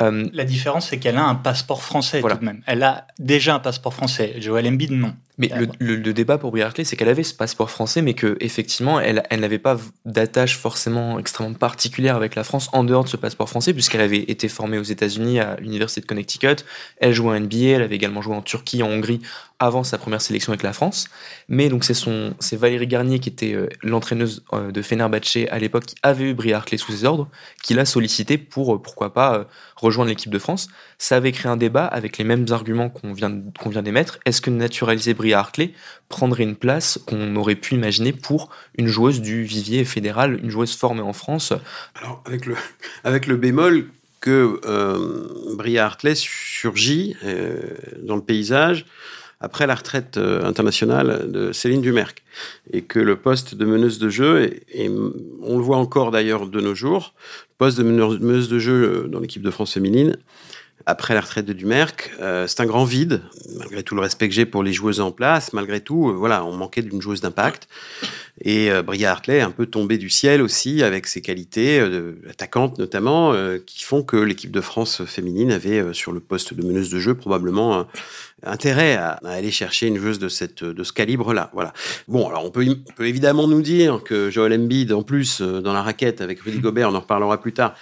Euh, 0.00 0.26
La 0.32 0.44
différence, 0.44 0.88
c'est 0.88 0.98
qu'elle 0.98 1.16
a 1.18 1.24
un 1.24 1.33
passeport 1.34 1.82
français 1.82 2.20
tout 2.20 2.28
de 2.28 2.44
même. 2.44 2.62
Elle 2.66 2.82
a 2.82 3.06
déjà 3.18 3.54
un 3.54 3.60
passeport 3.60 3.94
français. 3.94 4.34
Joël 4.40 4.66
Embiid, 4.66 4.90
non. 4.92 5.14
Mais 5.36 5.50
le, 5.80 6.12
débat 6.12 6.38
pour 6.38 6.52
Brie 6.52 6.62
Hartley, 6.62 6.84
c'est 6.84 6.94
qu'elle 6.96 7.08
avait 7.08 7.24
ce 7.24 7.34
passeport 7.34 7.68
français, 7.68 8.02
mais 8.02 8.14
que 8.14 8.36
effectivement, 8.38 9.00
elle, 9.00 9.24
elle 9.30 9.40
n'avait 9.40 9.58
pas 9.58 9.76
d'attache 10.04 10.56
forcément 10.56 11.18
extrêmement 11.18 11.54
particulière 11.54 12.14
avec 12.14 12.36
la 12.36 12.44
France 12.44 12.68
en 12.72 12.84
dehors 12.84 13.02
de 13.02 13.08
ce 13.08 13.16
passeport 13.16 13.48
français, 13.48 13.72
puisqu'elle 13.72 14.00
avait 14.00 14.20
été 14.30 14.48
formée 14.48 14.78
aux 14.78 14.84
États-Unis 14.84 15.40
à 15.40 15.56
l'université 15.56 16.00
de 16.00 16.06
Connecticut. 16.06 16.64
Elle 16.98 17.12
jouait 17.12 17.36
en 17.36 17.40
NBA, 17.40 17.56
elle 17.56 17.82
avait 17.82 17.96
également 17.96 18.22
joué 18.22 18.36
en 18.36 18.42
Turquie, 18.42 18.84
en 18.84 18.88
Hongrie, 18.88 19.20
avant 19.58 19.82
sa 19.84 19.98
première 19.98 20.20
sélection 20.20 20.52
avec 20.52 20.62
la 20.62 20.72
France. 20.72 21.08
Mais 21.48 21.68
donc 21.68 21.84
c'est 21.84 21.94
son, 21.94 22.34
c'est 22.38 22.56
Valérie 22.56 22.86
Garnier 22.86 23.18
qui 23.18 23.28
était 23.28 23.54
euh, 23.54 23.68
l'entraîneuse 23.82 24.44
euh, 24.52 24.70
de 24.70 24.82
Fenerbahçe 24.82 25.48
à 25.50 25.58
l'époque, 25.58 25.86
qui 25.86 25.96
avait 26.02 26.30
eu 26.30 26.34
Brie 26.34 26.52
Hartley 26.52 26.78
sous 26.78 26.92
ses 26.92 27.04
ordres, 27.04 27.28
qui 27.62 27.74
l'a 27.74 27.84
sollicité 27.84 28.38
pour 28.38 28.74
euh, 28.74 28.82
pourquoi 28.82 29.12
pas 29.12 29.46
rejoindre 29.76 30.10
l'équipe 30.10 30.30
de 30.30 30.38
France. 30.38 30.68
Ça 30.98 31.16
avait 31.16 31.32
créé 31.32 31.50
un 31.50 31.56
débat 31.56 31.86
avec 31.86 32.18
les 32.18 32.24
mêmes 32.24 32.46
arguments 32.50 32.88
qu'on 32.88 33.12
vient 33.12 33.42
qu'on 33.58 33.70
vient 33.70 33.82
d'émettre. 33.82 34.18
Est-ce 34.24 34.40
que 34.40 34.50
naturaliser 34.50 35.14
Brie 35.14 35.23
Hartley 35.32 35.72
prendrait 36.08 36.42
une 36.42 36.56
place 36.56 36.98
qu'on 37.06 37.34
aurait 37.36 37.54
pu 37.54 37.74
imaginer 37.74 38.12
pour 38.12 38.50
une 38.76 38.86
joueuse 38.86 39.20
du 39.20 39.44
vivier 39.44 39.84
fédéral, 39.84 40.38
une 40.42 40.50
joueuse 40.50 40.76
formée 40.76 41.02
en 41.02 41.12
France 41.12 41.52
Alors 41.94 42.22
avec 42.26 42.46
le 42.46 42.56
avec 43.04 43.26
le 43.26 43.36
bémol 43.36 43.86
que 44.20 44.60
euh, 44.64 45.56
Brie 45.56 45.78
Hartley 45.78 46.14
surgit 46.14 47.16
dans 48.02 48.16
le 48.16 48.22
paysage 48.22 48.86
après 49.44 49.66
la 49.66 49.74
retraite 49.74 50.16
euh, 50.16 50.44
internationale 50.44 51.30
de 51.30 51.52
Céline 51.52 51.82
Dumerc. 51.82 52.22
Et 52.72 52.82
que 52.82 52.98
le 52.98 53.16
poste 53.16 53.54
de 53.54 53.64
meneuse 53.64 53.98
de 53.98 54.08
jeu, 54.08 54.50
et, 54.72 54.90
on 55.42 55.56
le 55.56 55.62
voit 55.62 55.76
encore 55.76 56.10
d'ailleurs 56.10 56.46
de 56.46 56.60
nos 56.60 56.74
jours, 56.74 57.14
poste 57.58 57.78
de 57.78 57.84
meneuse 57.84 58.48
de 58.48 58.58
jeu 58.58 58.72
euh, 59.04 59.08
dans 59.08 59.20
l'équipe 59.20 59.42
de 59.42 59.50
France 59.50 59.74
féminine, 59.74 60.16
après 60.86 61.14
la 61.14 61.20
retraite 61.20 61.46
de 61.46 61.54
Dumerc, 61.54 62.12
euh, 62.20 62.46
c'est 62.46 62.60
un 62.60 62.66
grand 62.66 62.84
vide, 62.84 63.22
malgré 63.58 63.82
tout 63.82 63.94
le 63.94 64.02
respect 64.02 64.28
que 64.28 64.34
j'ai 64.34 64.44
pour 64.44 64.62
les 64.62 64.72
joueuses 64.72 65.00
en 65.00 65.12
place, 65.12 65.52
malgré 65.54 65.80
tout, 65.80 66.12
voilà, 66.14 66.44
on 66.44 66.52
manquait 66.52 66.82
d'une 66.82 67.00
joueuse 67.00 67.22
d'impact. 67.22 67.68
Et 68.42 68.70
euh, 68.70 68.82
Bria 68.82 69.12
Hartley 69.12 69.38
est 69.38 69.42
un 69.42 69.50
peu 69.50 69.64
tombée 69.64 69.96
du 69.96 70.10
ciel 70.10 70.42
aussi, 70.42 70.82
avec 70.82 71.06
ses 71.06 71.22
qualités, 71.22 71.80
euh, 71.80 72.20
attaquantes 72.28 72.78
notamment, 72.78 73.32
qui 73.64 73.84
font 73.84 74.02
que 74.02 74.16
l'équipe 74.16 74.50
de 74.50 74.60
France 74.60 75.04
féminine 75.04 75.52
avait, 75.52 75.94
sur 75.94 76.12
le 76.12 76.20
poste 76.20 76.52
de 76.52 76.62
meneuse 76.62 76.90
de 76.90 76.98
jeu, 76.98 77.14
probablement 77.14 77.86
intérêt 78.42 78.94
à, 78.96 79.20
aller 79.24 79.50
chercher 79.50 79.86
une 79.86 79.96
joueuse 79.96 80.18
de, 80.18 80.28
ce 80.28 80.92
calibre-là. 80.92 81.50
Voilà. 81.54 81.72
Bon, 82.08 82.28
alors 82.28 82.44
on 82.44 82.50
peut, 82.50 82.66
on 82.68 82.92
peut 82.92 83.06
évidemment 83.06 83.48
nous 83.48 83.62
dire 83.62 84.02
que 84.04 84.30
Joel 84.30 84.52
Embiid, 84.52 84.92
en 84.92 85.02
plus, 85.02 85.40
dans 85.40 85.72
la 85.72 85.82
raquette 85.82 86.20
avec 86.20 86.40
Rudy 86.40 86.58
Gobert, 86.58 86.90
on 86.90 86.94
en 86.94 87.00
reparlera 87.00 87.40
plus 87.40 87.52
tard, 87.52 87.74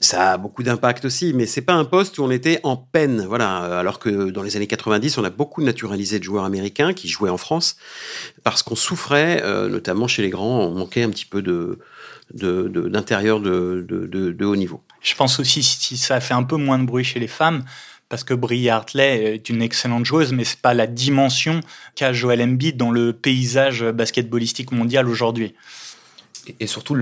ça 0.00 0.32
a 0.32 0.38
beaucoup 0.38 0.62
d'impact 0.62 1.04
aussi, 1.04 1.32
mais 1.34 1.46
c'est 1.46 1.60
pas 1.60 1.74
un 1.74 1.84
poste 1.84 2.18
où 2.18 2.24
on 2.24 2.30
était 2.30 2.60
en 2.62 2.76
peine, 2.76 3.24
voilà. 3.26 3.78
Alors 3.78 3.98
que 3.98 4.30
dans 4.30 4.42
les 4.42 4.56
années 4.56 4.66
90, 4.66 5.18
on 5.18 5.24
a 5.24 5.30
beaucoup 5.30 5.62
naturalisé 5.62 6.18
de 6.18 6.24
joueurs 6.24 6.44
américains 6.44 6.94
qui 6.94 7.08
jouaient 7.08 7.30
en 7.30 7.36
France 7.36 7.76
parce 8.42 8.62
qu'on 8.62 8.76
souffrait, 8.76 9.42
euh, 9.44 9.68
notamment 9.68 10.08
chez 10.08 10.22
les 10.22 10.30
grands, 10.30 10.60
on 10.60 10.74
manquait 10.74 11.02
un 11.02 11.10
petit 11.10 11.26
peu 11.26 11.42
de 11.42 11.78
d'intérieur 12.32 13.40
de, 13.40 13.84
de, 13.88 14.44
haut 14.44 14.54
niveau. 14.54 14.80
Je 15.00 15.16
pense 15.16 15.40
aussi 15.40 15.64
si 15.64 15.96
ça 15.96 16.14
a 16.14 16.20
fait 16.20 16.32
un 16.32 16.44
peu 16.44 16.54
moins 16.54 16.78
de 16.78 16.84
bruit 16.84 17.02
chez 17.02 17.18
les 17.18 17.26
femmes, 17.26 17.64
parce 18.08 18.22
que 18.22 18.34
Brie 18.34 18.68
Hartley 18.68 19.34
est 19.34 19.48
une 19.48 19.60
excellente 19.60 20.06
joueuse, 20.06 20.32
mais 20.32 20.44
c'est 20.44 20.60
pas 20.60 20.72
la 20.72 20.86
dimension 20.86 21.58
qu'a 21.96 22.12
Joel 22.12 22.40
Embiid 22.40 22.76
dans 22.76 22.92
le 22.92 23.12
paysage 23.12 23.84
basketballistique 23.84 24.70
mondial 24.70 25.08
aujourd'hui 25.08 25.54
et 26.58 26.66
surtout, 26.66 26.96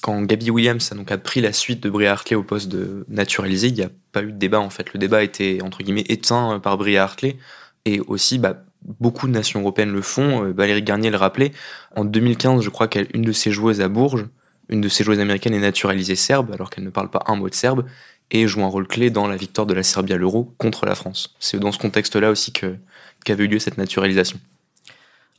quand 0.00 0.22
Gabby 0.22 0.50
Williams 0.50 0.90
a, 0.92 0.94
donc, 0.94 1.14
pris 1.16 1.40
la 1.40 1.52
suite 1.52 1.82
de 1.82 1.90
Brie 1.90 2.06
Hartley 2.06 2.36
au 2.36 2.42
poste 2.42 2.68
de 2.68 3.04
naturalisé, 3.08 3.68
il 3.68 3.74
n'y 3.74 3.82
a 3.82 3.90
pas 4.12 4.22
eu 4.22 4.32
de 4.32 4.38
débat 4.38 4.60
en 4.60 4.70
fait. 4.70 4.92
Le 4.92 4.98
débat 4.98 5.22
été 5.22 5.60
entre 5.62 5.82
guillemets 5.82 6.04
éteint 6.08 6.54
euh, 6.54 6.58
par 6.58 6.78
Brie 6.78 6.96
Hartley 6.96 7.36
et 7.84 8.00
aussi 8.00 8.38
bah, 8.38 8.64
beaucoup 9.00 9.26
de 9.26 9.32
nations 9.32 9.60
européennes 9.60 9.92
le 9.92 10.02
font. 10.02 10.52
Valérie 10.52 10.82
Garnier 10.82 11.10
le 11.10 11.16
rappelait. 11.16 11.52
En 11.96 12.04
2015, 12.04 12.62
je 12.62 12.70
crois 12.70 12.88
qu'une 12.88 13.22
de 13.22 13.32
ses 13.32 13.50
joueuses 13.50 13.80
à 13.80 13.88
Bourges, 13.88 14.26
une 14.68 14.80
de 14.80 14.88
ses 14.88 15.04
joueuses 15.04 15.20
américaines 15.20 15.54
est 15.54 15.60
naturalisée 15.60 16.16
serbe, 16.16 16.52
alors 16.52 16.70
qu'elle 16.70 16.84
ne 16.84 16.90
parle 16.90 17.10
pas 17.10 17.22
un 17.26 17.36
mot 17.36 17.48
de 17.48 17.54
serbe, 17.54 17.84
et 18.30 18.46
joue 18.46 18.62
un 18.62 18.68
rôle 18.68 18.88
clé 18.88 19.10
dans 19.10 19.26
la 19.26 19.36
victoire 19.36 19.66
de 19.66 19.74
la 19.74 19.82
Serbie 19.82 20.14
à 20.14 20.16
l'Euro 20.16 20.54
contre 20.58 20.86
la 20.86 20.94
France. 20.94 21.34
C'est 21.38 21.58
dans 21.58 21.72
ce 21.72 21.78
contexte-là 21.78 22.30
aussi 22.30 22.52
qu'avait 22.52 23.44
eu 23.44 23.48
lieu 23.48 23.58
cette 23.58 23.78
naturalisation. 23.78 24.38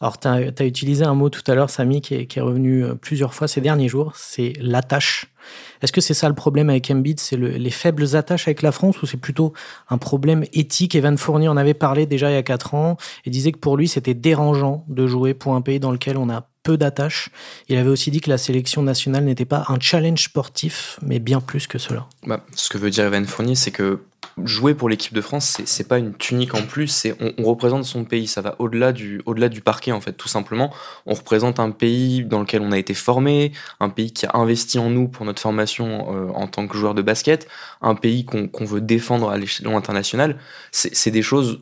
Alors, 0.03 0.19
tu 0.19 0.27
as, 0.27 0.65
utilisé 0.65 1.05
un 1.05 1.13
mot 1.13 1.29
tout 1.29 1.50
à 1.50 1.55
l'heure, 1.55 1.69
Samy, 1.69 2.01
qui 2.01 2.15
est, 2.15 2.41
revenu 2.41 2.83
euh, 2.83 2.93
plusieurs 2.93 3.33
fois 3.33 3.48
ces 3.48 3.62
derniers 3.62 3.88
jours, 3.88 4.12
c'est 4.17 4.51
l'attache. 4.60 5.33
Est-ce 5.81 5.91
que 5.91 6.01
c'est 6.01 6.13
ça 6.13 6.29
le 6.29 6.35
problème 6.35 6.69
avec 6.69 6.89
Embiid? 6.89 7.19
C'est 7.19 7.38
les 7.38 7.69
faibles 7.69 8.15
attaches 8.15 8.47
avec 8.47 8.62
la 8.62 8.71
France 8.71 9.01
ou 9.01 9.05
c'est 9.05 9.17
plutôt 9.17 9.53
un 9.89 9.97
problème 9.97 10.45
éthique? 10.53 10.95
Evan 10.95 11.17
Fournier 11.17 11.47
en 11.47 11.57
avait 11.57 11.73
parlé 11.73 12.05
déjà 12.05 12.29
il 12.29 12.33
y 12.33 12.38
a 12.38 12.43
4 12.43 12.73
ans 12.73 12.97
et 13.25 13.29
disait 13.29 13.51
que 13.51 13.59
pour 13.59 13.77
lui, 13.77 13.88
c'était 13.88 14.13
dérangeant 14.13 14.85
de 14.88 15.07
jouer 15.07 15.33
pour 15.33 15.55
un 15.55 15.62
pays 15.62 15.79
dans 15.79 15.91
lequel 15.91 16.17
on 16.17 16.29
a 16.29 16.47
peu 16.63 16.77
d'attaches. 16.77 17.29
Il 17.67 17.77
avait 17.77 17.89
aussi 17.89 18.09
dit 18.09 18.21
que 18.21 18.29
la 18.29 18.38
sélection 18.38 18.81
nationale 18.81 19.25
n'était 19.25 19.45
pas 19.45 19.65
un 19.67 19.79
challenge 19.79 20.23
sportif, 20.23 20.97
mais 21.01 21.19
bien 21.19 21.41
plus 21.41 21.67
que 21.67 21.77
cela. 21.77 22.07
Bah, 22.25 22.43
ce 22.55 22.69
que 22.69 22.77
veut 22.77 22.89
dire 22.89 23.05
Evan 23.05 23.25
Fournier, 23.25 23.55
c'est 23.55 23.71
que 23.71 24.00
jouer 24.43 24.73
pour 24.73 24.89
l'équipe 24.89 25.13
de 25.13 25.21
France, 25.21 25.57
c'est 25.65 25.88
pas 25.88 26.00
une 26.00 26.13
tunique 26.13 26.55
en 26.55 26.63
plus, 26.63 26.88
c'est 26.88 27.15
on, 27.19 27.43
représente 27.43 27.85
son 27.85 28.03
pays, 28.03 28.27
ça 28.27 28.41
va 28.41 28.55
au-delà 28.59 28.91
du, 28.91 29.21
au-delà 29.25 29.50
du 29.50 29.62
parquet 29.62 29.91
en 29.91 30.01
fait, 30.01 30.13
tout 30.13 30.27
simplement. 30.27 30.73
On 31.05 31.13
représente 31.13 31.59
un 31.59 31.71
pays 31.71 32.23
dans 32.23 32.39
lequel 32.39 32.62
on 32.62 32.71
a 32.71 32.79
été 32.79 32.93
formé, 32.93 33.51
un 33.79 33.89
pays 33.89 34.12
qui 34.12 34.25
a 34.25 34.31
investi 34.33 34.79
en 34.79 34.89
nous 34.89 35.07
pour 35.07 35.25
notre 35.25 35.33
formation 35.40 36.16
euh, 36.16 36.32
en 36.34 36.48
tant 36.48 36.68
que 36.68 36.78
joueur 36.78 36.94
de 36.94 37.02
basket, 37.02 37.48
un 37.82 37.96
pays 37.96 38.25
qu'on 38.25 38.66
veut 38.66 38.82
défendre 38.82 39.30
à 39.30 39.38
l'échelon 39.38 39.78
international. 39.78 40.38
C'est 40.72 41.12
des 41.12 41.22
choses 41.22 41.60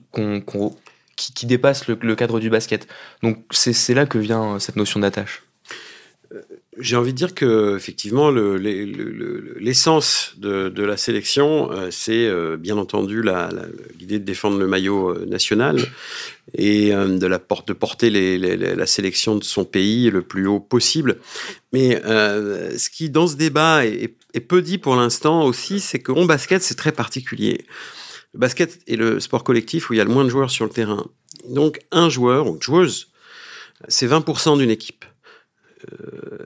qui, 1.15 1.45
dépassent 1.45 1.87
le, 1.87 1.97
le, 2.01 2.15
cadre 2.15 2.39
du 2.39 2.49
basket. 2.49 2.87
Donc 3.23 3.43
c'est 3.51 3.93
là 3.93 4.05
que 4.05 4.17
vient 4.17 4.59
cette 4.59 4.75
notion 4.75 4.99
d'attache. 4.99 5.43
J'ai 6.79 6.95
envie 6.95 7.11
de 7.11 7.17
dire 7.17 7.35
que 7.35 7.75
effectivement 7.75 8.31
l'essence 8.31 10.35
le, 10.41 10.69
de, 10.69 10.83
la 10.83 10.95
sélection, 10.95 11.69
euh, 11.69 11.89
c'est 11.91 12.27
euh, 12.27 12.55
bien 12.55 12.77
entendu 12.77 13.21
l'idée 13.99 14.19
de 14.19 14.23
défendre 14.23 14.57
le 14.57 14.67
maillot 14.67 15.09
euh, 15.09 15.25
national 15.25 15.77
et 16.57 16.91
de, 16.91 17.73
porter 17.73 18.09
la 18.09 18.85
sélection 18.85 19.35
de 19.35 19.43
son 19.43 19.65
pays 19.65 20.09
le 20.09 20.21
plus 20.21 20.47
haut 20.47 20.61
possible. 20.61 21.17
Mais 21.73 22.01
ce 22.01 22.89
qui 22.89 23.09
dans 23.09 23.27
ce 23.27 23.35
débat 23.35 23.85
est, 23.85 24.39
peu 24.39 24.61
dit 24.61 24.77
pour 24.77 24.95
l'instant 24.95 25.43
aussi, 25.43 25.81
c'est 25.81 25.99
que 25.99 26.13
en 26.13 26.25
basket 26.25 26.61
c'est 26.61 26.75
très 26.75 26.93
particulier. 26.93 27.65
Le 28.33 28.39
basket 28.39 28.79
est 28.87 28.95
le 28.95 29.19
sport 29.19 29.43
collectif 29.43 29.89
où 29.89 29.93
il 29.93 29.97
y 29.97 30.01
a 30.01 30.05
le 30.05 30.09
moins 30.09 30.23
de 30.23 30.29
joueurs 30.29 30.51
sur 30.51 30.65
le 30.65 30.71
terrain. 30.71 31.05
Donc 31.49 31.79
un 31.91 32.09
joueur 32.09 32.47
ou 32.47 32.55
une 32.55 32.61
joueuse, 32.61 33.11
c'est 33.89 34.07
20% 34.07 34.57
d'une 34.57 34.71
équipe. 34.71 35.03
Euh, 35.91 36.37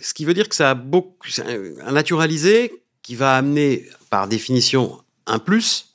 ce 0.00 0.14
qui 0.14 0.24
veut 0.24 0.34
dire 0.34 0.48
que 0.48 0.54
ça 0.54 0.70
a 0.70 0.74
beaucoup, 0.74 1.28
un 1.84 1.92
naturalisé 1.92 2.82
qui 3.02 3.14
va 3.14 3.36
amener 3.36 3.88
par 4.10 4.28
définition 4.28 5.00
un 5.26 5.38
plus, 5.38 5.94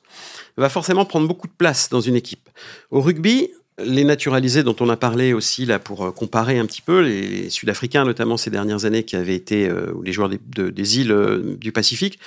va 0.56 0.68
forcément 0.68 1.04
prendre 1.04 1.28
beaucoup 1.28 1.46
de 1.46 1.52
place 1.52 1.88
dans 1.88 2.00
une 2.00 2.16
équipe. 2.16 2.48
Au 2.90 3.00
rugby, 3.00 3.50
les 3.78 4.04
naturalisés 4.04 4.64
dont 4.64 4.74
on 4.80 4.88
a 4.88 4.96
parlé 4.96 5.32
aussi 5.32 5.64
là 5.64 5.78
pour 5.78 6.04
euh, 6.04 6.10
comparer 6.10 6.58
un 6.58 6.66
petit 6.66 6.82
peu, 6.82 7.00
les, 7.00 7.48
Sud-Africains 7.50 8.04
notamment 8.04 8.36
ces 8.36 8.50
dernières 8.50 8.84
années 8.84 9.04
qui 9.04 9.16
avaient 9.16 9.36
été, 9.36 9.68
euh, 9.68 9.92
ou 9.94 10.02
les 10.02 10.12
joueurs 10.12 10.28
des, 10.28 10.98
îles 10.98 11.56
du 11.58 11.70
Pacifique, 11.72 12.18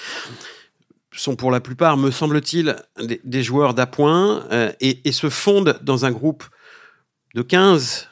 sont 1.14 1.36
pour 1.36 1.52
la 1.52 1.60
plupart, 1.60 1.98
me 1.98 2.10
semble-t-il, 2.10 2.78
des, 3.04 3.44
joueurs 3.44 3.74
d'appoint 3.74 4.46
et, 4.80 5.02
et, 5.04 5.12
se 5.12 5.30
fondent 5.30 5.78
dans 5.82 6.06
un 6.06 6.12
groupe 6.12 6.46
de 7.36 7.42
15, 7.42 8.08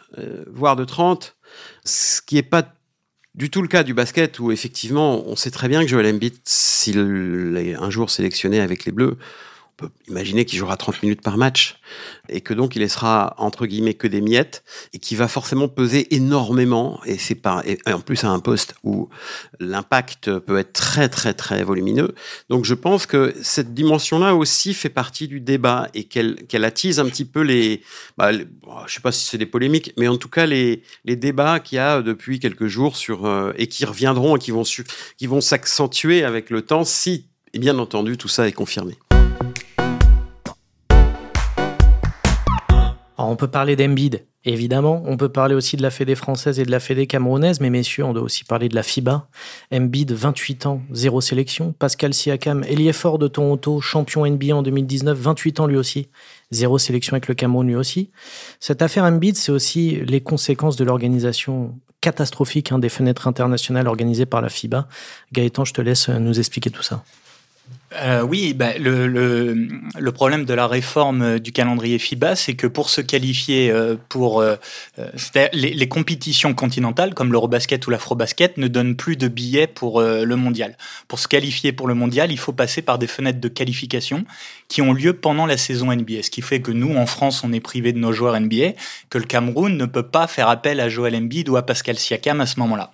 voire 0.52 0.76
de 0.76 0.84
30, 0.84 1.38
ce 1.90 2.22
qui 2.22 2.36
n'est 2.36 2.44
pas 2.44 2.74
du 3.36 3.50
tout 3.50 3.62
le 3.62 3.68
cas 3.68 3.84
du 3.84 3.94
basket 3.94 4.40
où 4.40 4.52
effectivement 4.52 5.24
on 5.28 5.36
sait 5.36 5.52
très 5.52 5.68
bien 5.68 5.82
que 5.82 5.88
Joel 5.88 6.14
Embiid, 6.14 6.36
s'il 6.44 7.56
est 7.58 7.76
un 7.76 7.90
jour 7.90 8.10
sélectionné 8.10 8.60
avec 8.60 8.86
les 8.86 8.92
Bleus, 8.92 9.18
peut 9.80 9.90
imaginer 10.10 10.46
qu'il 10.46 10.60
jouera 10.60 10.76
30 10.76 11.04
minutes 11.04 11.22
par 11.22 11.38
match 11.38 11.80
et 12.28 12.42
que 12.42 12.54
donc 12.54 12.76
il 12.76 12.80
laissera 12.80 13.34
entre 13.38 13.66
guillemets 13.66 13.94
que 13.94 14.08
des 14.08 14.20
miettes 14.20 14.64
et 14.94 15.00
qui 15.00 15.16
va 15.16 15.28
forcément 15.28 15.70
peser 15.70 16.14
énormément 16.14 17.00
et 17.06 17.18
c'est 17.18 17.36
pas 17.36 17.64
et 17.66 17.80
en 17.92 18.02
plus 18.02 18.24
à 18.24 18.30
un 18.30 18.40
poste 18.40 18.76
où 18.84 19.10
l'impact 19.60 20.38
peut 20.40 20.58
être 20.58 20.74
très 20.74 21.08
très 21.08 21.34
très 21.34 21.64
volumineux. 21.64 22.14
Donc 22.50 22.66
je 22.66 22.74
pense 22.74 23.06
que 23.06 23.34
cette 23.42 23.74
dimension-là 23.74 24.36
aussi 24.36 24.74
fait 24.74 24.90
partie 24.90 25.28
du 25.28 25.40
débat 25.40 25.88
et 25.94 26.04
qu'elle 26.04 26.46
qu'elle 26.48 26.66
attise 26.66 27.00
un 27.00 27.06
petit 27.06 27.26
peu 27.26 27.42
les, 27.42 27.82
bah, 28.18 28.32
je 28.34 28.94
sais 28.94 29.02
pas 29.02 29.12
si 29.14 29.26
c'est 29.26 29.38
des 29.38 29.46
polémiques, 29.46 29.94
mais 29.98 30.08
en 30.08 30.18
tout 30.18 30.30
cas 30.30 30.46
les 30.46 30.84
les 31.06 31.16
débats 31.16 31.60
qu'il 31.60 31.78
y 31.78 31.80
a 31.80 32.02
depuis 32.02 32.40
quelques 32.40 32.68
jours 32.68 32.98
sur 32.98 33.26
euh, 33.26 33.54
et 33.58 33.68
qui 33.68 33.86
reviendront 33.86 34.36
et 34.36 34.40
qui 34.40 34.52
vont 34.52 34.64
qui 34.64 35.28
vont 35.28 35.42
s'accentuer 35.42 36.24
avec 36.24 36.50
le 36.50 36.64
temps 36.64 36.84
si 36.84 37.28
et 37.54 37.60
bien 37.60 37.80
entendu 37.80 38.18
tout 38.18 38.28
ça 38.28 38.48
est 38.48 38.52
confirmé. 38.52 38.98
On 43.28 43.36
peut 43.36 43.48
parler 43.48 43.76
d'Embiid, 43.76 44.26
évidemment. 44.46 45.04
On 45.06 45.18
peut 45.18 45.30
parler 45.30 45.56
aussi 45.56 45.76
de 45.78 45.82
la 45.82 45.92
Fédé 45.92 46.16
française 46.16 46.60
et 46.60 46.66
de 46.66 46.72
la 46.72 46.80
Fédé 46.80 47.08
camerounaise, 47.08 47.60
mais 47.60 47.70
messieurs, 47.70 48.06
on 48.06 48.14
doit 48.14 48.24
aussi 48.24 48.44
parler 48.44 48.70
de 48.70 48.76
la 48.76 48.84
FIBA. 48.84 49.28
Embiid, 49.74 50.12
28 50.12 50.66
ans, 50.66 50.82
zéro 50.92 51.20
sélection. 51.20 51.74
Pascal 51.78 52.14
Siakam, 52.14 52.64
ailier 52.64 52.94
fort 52.94 53.20
de 53.20 53.28
Toronto, 53.28 53.82
champion 53.82 54.26
NBA 54.26 54.56
en 54.56 54.64
2019, 54.64 55.18
28 55.18 55.60
ans 55.60 55.68
lui 55.68 55.78
aussi, 55.78 56.10
zéro 56.52 56.78
sélection 56.78 57.14
avec 57.14 57.28
le 57.28 57.36
Cameroun 57.36 57.68
lui 57.68 57.76
aussi. 57.76 58.12
Cette 58.60 58.82
affaire 58.82 59.04
Embiid, 59.04 59.36
c'est 59.36 59.52
aussi 59.52 60.00
les 60.06 60.22
conséquences 60.22 60.76
de 60.76 60.86
l'organisation 60.86 61.78
catastrophique 62.02 62.72
hein, 62.72 62.80
des 62.80 62.90
fenêtres 62.90 63.28
internationales 63.28 63.88
organisées 63.88 64.26
par 64.26 64.42
la 64.42 64.50
FIBA. 64.50 64.88
Gaëtan, 65.34 65.66
je 65.66 65.74
te 65.74 65.82
laisse 65.82 66.10
nous 66.10 66.40
expliquer 66.40 66.70
tout 66.70 66.84
ça. 66.84 67.04
Euh, 67.94 68.22
oui, 68.22 68.54
bah, 68.54 68.78
le, 68.78 70.12
problème 70.12 70.46
de 70.46 70.54
la 70.54 70.68
réforme 70.68 71.40
du 71.40 71.52
calendrier 71.52 71.98
FIBA, 71.98 72.36
c'est 72.36 72.54
que 72.54 72.68
pour 72.68 72.90
se 72.90 73.02
qualifier 73.02 73.72
euh, 73.72 73.96
pour 74.10 74.42
euh, 74.42 74.58
les, 75.54 75.74
les, 75.74 75.88
compétitions 75.88 76.54
continentales 76.54 77.16
comme 77.16 77.32
l'Eurobasket 77.32 77.86
ou 77.88 77.90
l'Afrobasket 77.90 78.58
ne 78.58 78.68
donnent 78.68 78.96
plus 78.96 79.18
de 79.18 79.28
billets 79.28 79.66
pour 79.66 80.02
le 80.02 80.36
mondial. 80.36 80.78
Pour 81.08 81.20
se 81.20 81.28
qualifier 81.28 81.72
pour 81.72 81.88
le 81.88 81.96
mondial, 81.96 82.32
il 82.32 82.38
faut 82.38 82.54
passer 82.54 82.82
par 82.82 83.00
des 83.00 83.08
fenêtres 83.08 83.40
de 83.40 83.48
qualification 83.48 84.24
qui 84.68 84.82
ont 84.82 84.94
lieu 84.94 85.14
pendant 85.14 85.46
la 85.46 85.58
saison 85.58 85.92
NBA. 85.92 86.24
Ce 86.24 86.30
qui 86.30 86.42
fait 86.42 86.62
que 86.62 86.72
nous, 86.72 86.96
en 86.96 87.08
France, 87.08 87.44
on 87.44 87.52
est 87.54 87.60
privé 87.60 87.92
de 87.92 88.00
nos 88.00 88.12
joueurs 88.12 88.40
NBA, 88.40 88.74
que 89.10 89.18
le 89.18 89.26
Cameroun 89.26 89.76
ne 89.76 89.86
peut 89.86 90.04
pas 90.04 90.28
faire 90.28 90.50
appel 90.50 90.80
à 90.80 90.90
Joel 90.90 91.16
Embiid 91.16 91.50
ou 91.50 91.58
à 91.58 91.66
Pascal 91.66 91.98
Siakam 91.98 92.40
à 92.40 92.46
ce 92.46 92.60
moment-là 92.60 92.94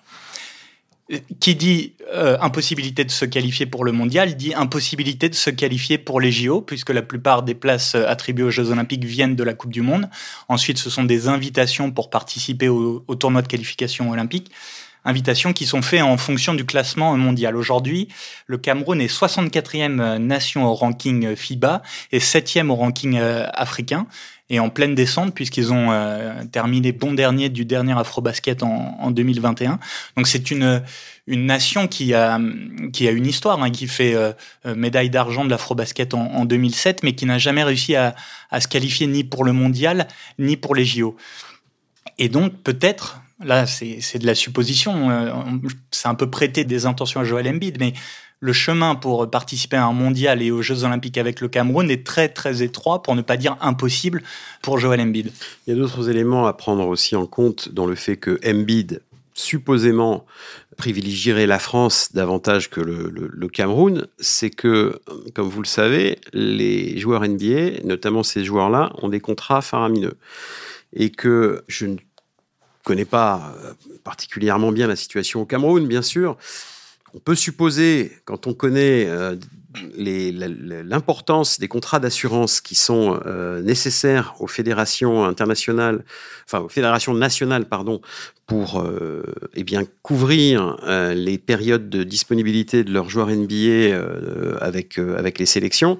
qui 1.40 1.56
dit 1.56 1.94
euh, 2.14 2.38
impossibilité 2.42 3.04
de 3.04 3.12
se 3.12 3.26
qualifier 3.26 3.68
pour 3.68 3.86
le 3.86 3.92
mondial, 3.92 4.36
dit 4.36 4.56
impossibilité 4.56 5.30
de 5.30 5.36
se 5.36 5.52
qualifier 5.52 5.98
pour 6.00 6.20
les 6.20 6.32
JO, 6.32 6.62
puisque 6.62 6.90
la 6.90 7.04
plupart 7.04 7.44
des 7.44 7.54
places 7.54 7.94
euh, 7.94 8.08
attribuées 8.08 8.46
aux 8.46 8.52
Jeux 8.52 8.72
Olympiques 8.72 9.06
viennent 9.06 9.36
de 9.36 9.44
la 9.44 9.54
Coupe 9.54 9.72
du 9.72 9.82
Monde. 9.82 10.10
Ensuite, 10.50 10.80
ce 10.80 10.90
sont 10.90 11.04
des 11.04 11.28
invitations 11.28 11.92
pour 11.92 12.10
participer 12.10 12.70
au, 12.70 13.00
tournoi 13.20 13.44
de 13.44 13.48
qualification 13.48 14.10
olympique. 14.10 14.52
Invitations 15.08 15.54
qui 15.54 15.68
sont 15.68 15.84
faites 15.84 16.02
en 16.02 16.18
fonction 16.18 16.56
du 16.56 16.66
classement 16.66 17.16
mondial. 17.16 17.56
Aujourd'hui, 17.56 18.08
le 18.48 18.58
Cameroun 18.58 19.00
est 19.00 19.14
64e 19.14 20.18
nation 20.18 20.66
au 20.66 20.74
ranking 20.74 21.36
FIBA 21.36 21.84
et 22.12 22.18
7e 22.18 22.70
au 22.70 22.76
ranking 22.76 23.20
euh, 23.20 23.46
africain 23.54 24.08
et 24.50 24.60
en 24.60 24.70
pleine 24.70 24.96
descente 24.96 25.34
puisqu'ils 25.34 25.74
ont 25.74 25.92
euh, 25.92 26.44
terminé 26.52 26.92
bon 26.92 27.14
dernier 27.14 27.50
du 27.50 27.66
dernier 27.66 27.98
Afrobasket 27.98 28.64
en, 28.64 28.98
en 29.00 29.12
2021. 29.12 29.80
Donc 30.18 30.28
c'est 30.28 30.52
une 30.52 30.84
une 31.28 31.48
nation 31.48 31.88
qui 31.88 32.14
a 32.14 32.40
qui 32.94 33.08
a 33.08 33.12
une 33.12 33.26
histoire, 33.26 33.62
hein, 33.62 33.72
qui 33.72 33.88
fait 33.88 34.14
euh, 34.14 34.32
euh, 34.66 34.76
médaille 34.76 35.10
d'argent 35.10 35.44
de 35.44 35.50
l'Afrobasket 35.50 36.14
en, 36.14 36.22
en 36.22 36.46
2007, 36.46 37.02
mais 37.04 37.14
qui 37.16 37.26
n'a 37.26 37.40
jamais 37.40 37.64
réussi 37.64 37.96
à, 37.96 38.16
à 38.52 38.62
se 38.62 38.68
qualifier 38.68 39.08
ni 39.08 39.24
pour 39.24 39.44
le 39.44 39.52
mondial 39.52 40.08
ni 40.38 40.58
pour 40.58 40.76
les 40.76 40.86
JO. 40.86 41.16
Et 42.20 42.30
donc 42.30 42.54
peut-être 42.62 43.22
là 43.44 43.66
c'est 43.66 44.20
de 44.20 44.26
la 44.26 44.36
supposition, 44.36 45.62
c'est 45.92 46.08
un 46.08 46.16
peu 46.16 46.30
prêter 46.30 46.64
des 46.64 46.86
intentions 46.86 47.20
à 47.20 47.26
Joel 47.26 47.50
Embiid, 47.50 47.78
mais 47.80 47.94
le 48.46 48.54
chemin 48.54 48.94
pour 48.94 49.30
participer 49.30 49.76
à 49.76 49.86
un 49.88 49.92
mondial 49.92 50.44
et 50.44 50.52
aux 50.52 50.62
Jeux 50.62 50.84
Olympiques 50.84 51.18
avec 51.18 51.42
le 51.42 51.48
Cameroun 51.48 51.90
est 51.90 52.06
très 52.06 52.30
très 52.30 52.62
étroit, 52.62 53.02
pour 53.02 53.16
ne 53.16 53.24
pas 53.24 53.38
dire 53.38 53.58
impossible, 53.60 54.22
pour 54.62 54.78
Joel 54.78 55.02
Embiid. 55.02 55.32
Il 55.66 55.74
y 55.74 55.76
a 55.76 55.80
d'autres 55.80 56.10
éléments 56.12 56.46
à 56.46 56.54
prendre 56.54 56.88
aussi 56.88 57.16
en 57.16 57.26
compte 57.26 57.70
dans 57.70 57.88
le 57.88 57.96
fait 57.96 58.18
que 58.18 58.40
Embiid, 58.48 59.02
supposément, 59.34 60.28
privilégierait 60.78 61.48
la 61.48 61.58
France 61.58 62.10
davantage 62.14 62.70
que 62.70 62.82
le, 62.82 63.48
Cameroun, 63.48 64.06
c'est 64.20 64.52
que, 64.52 65.00
comme 65.34 65.50
vous 65.50 65.64
le 65.64 65.68
savez, 65.68 66.20
les 66.32 67.00
joueurs 67.00 67.28
NBA, 67.28 67.84
notamment 67.84 68.22
ces 68.22 68.44
joueurs-là, 68.44 68.94
ont 69.02 69.10
des 69.10 69.22
contrats 69.22 69.62
faramineux. 69.62 70.18
Et 70.94 71.10
que 71.10 71.64
je 71.68 71.88
ne 71.88 71.98
connais 72.84 73.06
pas 73.06 73.56
particulièrement 74.04 74.72
bien 74.72 74.86
la 74.86 74.96
situation 74.96 75.42
au 75.42 75.46
Cameroun, 75.46 75.88
bien 75.88 76.04
sûr, 76.04 76.38
on 77.16 77.20
peut 77.20 77.36
supposer, 77.36 78.12
quand 78.26 78.46
on 78.46 78.54
connaît 78.54 79.06
euh, 79.08 79.36
l'importance 80.84 81.60
des 81.60 81.70
contrats 81.70 82.00
d'assurance 82.00 82.60
qui 82.60 82.76
sont 82.76 83.20
euh, 83.26 83.62
nécessaires 83.62 84.36
aux 84.40 84.48
fédérations 84.48 85.24
internationales, 85.24 86.04
enfin 86.46 86.60
aux 86.60 86.70
fédérations 86.70 87.14
nationales, 87.14 87.66
pardon, 87.70 88.02
pour 88.48 88.82
euh, 88.82 89.24
eh 89.56 89.66
couvrir 90.02 90.78
les 91.16 91.38
périodes 91.38 91.90
de 91.90 92.04
disponibilité 92.04 92.84
de 92.84 92.92
leurs 92.92 93.10
joueurs 93.10 93.30
NBA 93.30 93.98
avec 94.62 95.40
les 95.40 95.46
sélections, 95.46 96.00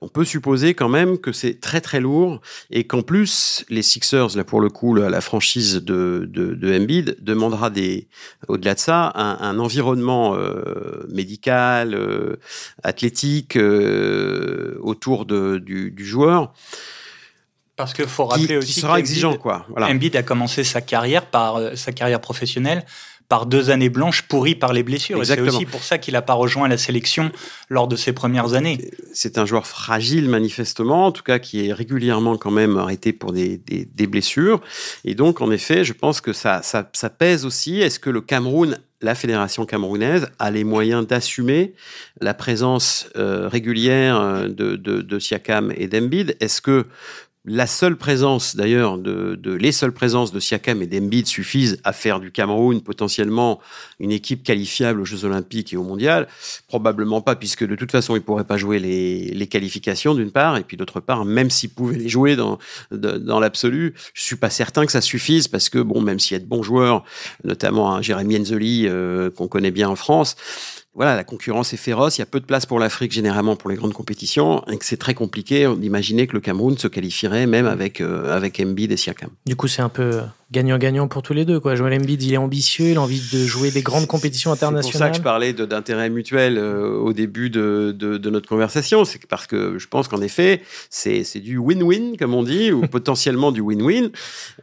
on 0.00 0.08
peut 0.08 0.24
supposer 0.24 0.74
quand 0.74 0.88
même 0.88 1.18
que 1.18 1.32
c'est 1.32 1.60
très 1.60 1.80
très 1.80 2.00
lourd 2.00 2.40
et 2.70 2.86
qu'en 2.86 3.02
plus 3.02 3.64
les 3.70 3.82
Sixers 3.82 4.36
là 4.36 4.44
pour 4.44 4.60
le 4.60 4.68
coup 4.68 4.94
la, 4.94 5.20
franchise 5.20 5.76
de, 5.76 6.28
de, 6.30 6.54
de 6.54 6.78
Embiid 6.78 7.16
demandera 7.20 7.70
des 7.70 8.08
au-delà 8.48 8.74
de 8.74 8.78
ça 8.78 9.12
un, 9.14 9.58
environnement 9.58 10.34
euh, 10.34 11.06
médical 11.08 11.94
euh, 11.94 12.36
athlétique 12.82 13.56
euh, 13.56 14.78
autour 14.82 15.24
de, 15.24 15.58
du, 15.58 15.90
du 15.90 16.04
joueur 16.04 16.52
parce 17.76 17.92
qu'il 17.94 18.06
faut 18.06 18.26
rappeler 18.26 18.58
aussi 18.58 18.74
qui 18.74 18.80
sera 18.80 18.98
exigeant 18.98 19.36
quoi 19.36 19.66
voilà. 19.70 19.88
Embiid 19.88 20.14
a 20.16 20.22
commencé 20.22 20.62
sa 20.64 20.80
carrière 20.80 21.26
par 21.26 21.76
sa 21.76 21.92
carrière 21.92 22.20
professionnelle 22.20 22.84
par 23.28 23.46
deux 23.46 23.70
années 23.70 23.88
blanches 23.88 24.22
pourries 24.22 24.54
par 24.54 24.72
les 24.72 24.82
blessures. 24.82 25.20
Et 25.20 25.24
c'est 25.24 25.40
aussi 25.40 25.66
pour 25.66 25.82
ça 25.82 25.98
qu'il 25.98 26.14
n'a 26.14 26.22
pas 26.22 26.34
rejoint 26.34 26.68
la 26.68 26.78
sélection 26.78 27.32
lors 27.68 27.88
de 27.88 27.96
ses 27.96 28.12
premières 28.12 28.54
années. 28.54 28.78
C'est 29.12 29.38
un 29.38 29.46
joueur 29.46 29.66
fragile, 29.66 30.28
manifestement, 30.28 31.06
en 31.06 31.12
tout 31.12 31.22
cas 31.22 31.38
qui 31.38 31.66
est 31.66 31.72
régulièrement 31.72 32.36
quand 32.36 32.50
même 32.50 32.76
arrêté 32.76 33.12
pour 33.12 33.32
des, 33.32 33.58
des, 33.58 34.06
blessures. 34.06 34.60
Et 35.04 35.14
donc, 35.14 35.40
en 35.40 35.50
effet, 35.50 35.84
je 35.84 35.92
pense 35.92 36.20
que 36.20 36.32
ça, 36.32 36.62
ça, 36.62 36.88
ça 36.92 37.10
pèse 37.10 37.44
aussi. 37.44 37.80
Est-ce 37.80 37.98
que 37.98 38.10
le 38.10 38.20
Cameroun 38.20 38.78
la 39.02 39.14
fédération 39.14 39.66
camerounaise 39.66 40.28
a 40.38 40.50
les 40.50 40.64
moyens 40.64 41.06
d'assumer 41.06 41.74
la 42.20 42.32
présence 42.32 43.08
euh, 43.16 43.46
régulière 43.46 44.18
euh, 44.18 44.48
de, 44.48 44.76
de, 44.76 45.02
de 45.02 45.18
Siakam 45.18 45.72
et 45.76 45.86
d'Embiid? 45.86 46.36
Est-ce 46.40 46.60
que 46.62 46.86
la 47.46 47.68
seule 47.68 47.96
présence, 47.96 48.56
d'ailleurs, 48.56 48.98
de, 48.98 49.38
les 49.44 49.70
seules 49.70 49.92
présences 49.92 50.32
de 50.32 50.40
Siakam 50.40 50.82
et 50.82 50.86
d'Embiid 50.88 51.28
suffisent 51.28 51.78
à 51.84 51.92
faire 51.92 52.18
du 52.18 52.32
Cameroun 52.32 52.80
potentiellement 52.82 53.60
une 54.00 54.10
équipe 54.10 54.42
qualifiable 54.42 55.00
aux 55.00 55.04
Jeux 55.04 55.24
Olympiques 55.24 55.72
et 55.72 55.76
au 55.76 55.84
Mondial. 55.84 56.26
Probablement 56.66 57.20
pas, 57.20 57.36
puisque 57.36 57.64
de 57.64 57.76
toute 57.76 57.92
façon, 57.92 58.16
ils 58.16 58.20
pourraient 58.20 58.44
pas 58.44 58.56
jouer 58.56 58.80
les, 58.80 59.46
qualifications 59.46 60.14
d'une 60.16 60.32
part, 60.32 60.56
et 60.56 60.64
puis 60.64 60.76
d'autre 60.76 60.98
part, 60.98 61.24
même 61.24 61.50
s'ils 61.50 61.70
pouvaient 61.70 61.98
les 61.98 62.08
jouer 62.08 62.34
dans, 62.34 62.58
dans 62.90 63.38
l'absolu, 63.38 63.94
je 64.12 64.22
suis 64.22 64.34
pas 64.34 64.50
certain 64.50 64.84
que 64.84 64.90
ça 64.90 65.00
suffise, 65.00 65.46
parce 65.46 65.68
que 65.68 65.78
bon, 65.78 66.00
même 66.00 66.18
s'il 66.18 66.32
y 66.32 66.40
a 66.40 66.40
de 66.40 66.48
bons 66.48 66.64
joueurs, 66.64 67.04
notamment 67.44 67.94
un 67.94 68.02
Jérémy 68.02 68.40
Enzoli 68.40 68.86
euh, 68.88 69.30
qu'on 69.30 69.46
connaît 69.46 69.70
bien 69.70 69.88
en 69.88 69.94
France, 69.94 70.34
voilà, 70.96 71.14
la 71.14 71.24
concurrence 71.24 71.72
est 71.74 71.76
féroce. 71.76 72.16
Il 72.16 72.22
y 72.22 72.22
a 72.22 72.26
peu 72.26 72.40
de 72.40 72.46
place 72.46 72.66
pour 72.66 72.78
l'Afrique 72.78 73.12
généralement 73.12 73.54
pour 73.54 73.70
les 73.70 73.76
grandes 73.76 73.92
compétitions, 73.92 74.66
et 74.66 74.78
que 74.78 74.84
c'est 74.84 74.96
très 74.96 75.14
compliqué 75.14 75.72
d'imaginer 75.76 76.26
que 76.26 76.32
le 76.32 76.40
Cameroun 76.40 76.76
se 76.76 76.88
qualifierait 76.88 77.46
même 77.46 77.66
avec 77.66 78.00
euh, 78.00 78.34
avec 78.34 78.58
Embiid 78.58 78.90
et 78.90 78.96
Siakam. 78.96 79.30
Du 79.44 79.56
coup, 79.56 79.68
c'est 79.68 79.82
un 79.82 79.90
peu 79.90 80.22
gagnant-gagnant 80.52 81.08
pour 81.08 81.22
tous 81.22 81.32
les 81.32 81.44
deux. 81.44 81.58
Quoi. 81.58 81.74
Joel 81.74 82.00
Embiid, 82.00 82.22
il 82.22 82.34
est 82.34 82.36
ambitieux, 82.36 82.90
il 82.90 82.96
a 82.96 83.00
envie 83.00 83.20
de 83.32 83.44
jouer 83.44 83.70
des 83.70 83.82
grandes 83.82 84.06
compétitions 84.06 84.52
internationales. 84.52 84.84
C'est 84.84 84.92
pour 84.92 85.00
ça 85.00 85.10
que 85.10 85.16
je 85.16 85.22
parlais 85.22 85.52
d'intérêt 85.52 86.08
mutuel 86.08 86.56
euh, 86.56 86.96
au 86.98 87.12
début 87.12 87.50
de, 87.50 87.94
de, 87.96 88.30
notre 88.30 88.48
conversation. 88.48 89.04
C'est 89.04 89.26
parce 89.26 89.46
que 89.46 89.78
je 89.78 89.88
pense 89.88 90.06
qu'en 90.06 90.20
effet, 90.20 90.62
c'est 90.88 91.40
du 91.40 91.58
win-win, 91.58 92.16
comme 92.16 92.34
on 92.34 92.44
dit, 92.44 92.70
ou 92.70 92.82
potentiellement 92.86 93.50
du 93.50 93.60
win-win. 93.60 94.10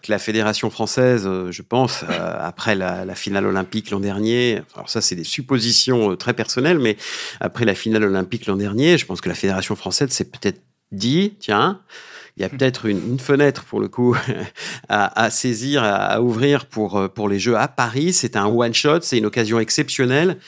Que 0.01 0.11
la 0.11 0.19
fédération 0.19 0.69
française, 0.69 1.23
euh, 1.25 1.51
je 1.51 1.61
pense, 1.61 2.03
euh, 2.03 2.37
après 2.39 2.75
la, 2.75 3.03
la, 3.03 3.15
finale 3.15 3.45
olympique 3.45 3.89
l'an 3.91 3.99
dernier, 3.99 4.61
alors 4.75 4.89
ça, 4.89 5.01
c'est 5.01 5.15
des 5.15 5.23
suppositions 5.23 6.15
très 6.23 6.33
personnelles, 6.33 6.79
mais 6.79 6.97
après 7.39 7.65
la 7.65 7.75
finale 7.75 8.03
olympique 8.03 8.47
l'an 8.47 8.55
dernier, 8.55 8.97
je 8.97 9.05
pense 9.05 9.21
que 9.21 9.29
la 9.29 9.35
fédération 9.35 9.75
française 9.75 10.09
s'est 10.09 10.29
peut-être 10.29 10.61
dit, 10.91 11.35
tiens, 11.39 11.81
il 12.35 12.41
y 12.41 12.45
a 12.45 12.49
peut-être 12.49 12.87
une, 12.87 13.19
fenêtre 13.19 13.63
pour 13.63 13.79
le 13.79 13.87
coup 13.87 14.15
à, 14.89 15.29
saisir, 15.29 15.83
à, 15.83 16.19
ouvrir 16.21 16.65
pour 16.65 16.97
euh, 16.97 17.07
pour 17.07 17.29
les 17.29 17.37
Jeux 17.37 17.55
à 17.55 17.67
Paris. 17.67 18.11
C'est 18.11 18.35
un 18.35 18.47
one 18.47 18.73
shot, 18.73 19.01
c'est 19.01 19.19
une 19.19 19.27
occasion 19.27 19.59
exceptionnelle 19.59 20.39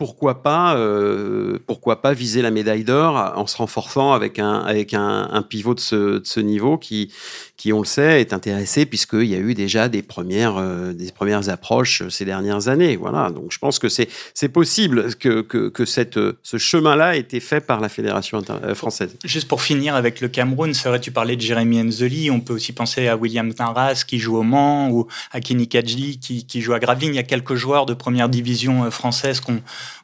pourquoi 0.00 0.42
pas, 0.42 0.76
euh, 0.78 1.58
pourquoi 1.66 2.00
pas 2.00 2.14
viser 2.14 2.40
la 2.40 2.50
médaille 2.50 2.84
d'or 2.84 3.34
en 3.36 3.46
se 3.46 3.58
renforçant 3.58 4.14
avec 4.14 4.38
un, 4.38 4.60
avec 4.60 4.94
un, 4.94 5.28
un 5.30 5.42
pivot 5.42 5.74
de 5.74 5.80
ce, 5.80 6.18
de 6.20 6.24
ce, 6.24 6.40
niveau 6.40 6.78
qui, 6.78 7.12
qui, 7.60 7.74
on 7.74 7.80
le 7.80 7.84
sait, 7.84 8.22
est 8.22 8.32
intéressé 8.32 8.86
puisqu'il 8.86 9.26
y 9.26 9.34
a 9.34 9.38
eu 9.38 9.52
déjà 9.52 9.90
des 9.90 10.00
premières, 10.00 10.56
euh, 10.56 10.94
des 10.94 11.12
premières 11.12 11.50
approches 11.50 12.02
ces 12.08 12.24
dernières 12.24 12.68
années. 12.68 12.96
Voilà. 12.96 13.30
Donc, 13.30 13.52
je 13.52 13.58
pense 13.58 13.78
que 13.78 13.90
c'est, 13.90 14.08
possible 14.48 15.14
que, 15.16 15.42
que, 15.42 15.68
que 15.68 15.84
cette, 15.84 16.18
ce 16.42 16.56
chemin-là 16.56 17.16
ait 17.16 17.20
été 17.20 17.38
fait 17.38 17.60
par 17.60 17.80
la 17.80 17.90
Fédération 17.90 18.42
euh, 18.48 18.74
française. 18.74 19.14
Juste 19.26 19.46
pour 19.46 19.60
finir 19.60 19.94
avec 19.94 20.22
le 20.22 20.28
Cameroun, 20.28 20.72
c'est 20.72 20.88
vrai, 20.88 21.00
tu 21.00 21.12
parlais 21.12 21.36
de 21.36 21.42
Jérémy 21.42 21.82
Enzeli. 21.82 22.30
On 22.30 22.40
peut 22.40 22.54
aussi 22.54 22.72
penser 22.72 23.08
à 23.08 23.16
William 23.18 23.52
Naras 23.58 24.04
qui 24.06 24.18
joue 24.18 24.38
au 24.38 24.42
Mans 24.42 24.88
ou 24.88 25.06
à 25.30 25.40
Kenny 25.40 25.68
Kadji 25.68 26.18
qui, 26.18 26.46
qui 26.46 26.62
joue 26.62 26.72
à 26.72 26.78
Gravelines. 26.78 27.12
Il 27.12 27.16
y 27.16 27.18
a 27.18 27.24
quelques 27.24 27.56
joueurs 27.56 27.84
de 27.84 27.92
première 27.92 28.30
division 28.30 28.90
française 28.90 29.40
qu'on 29.40 29.60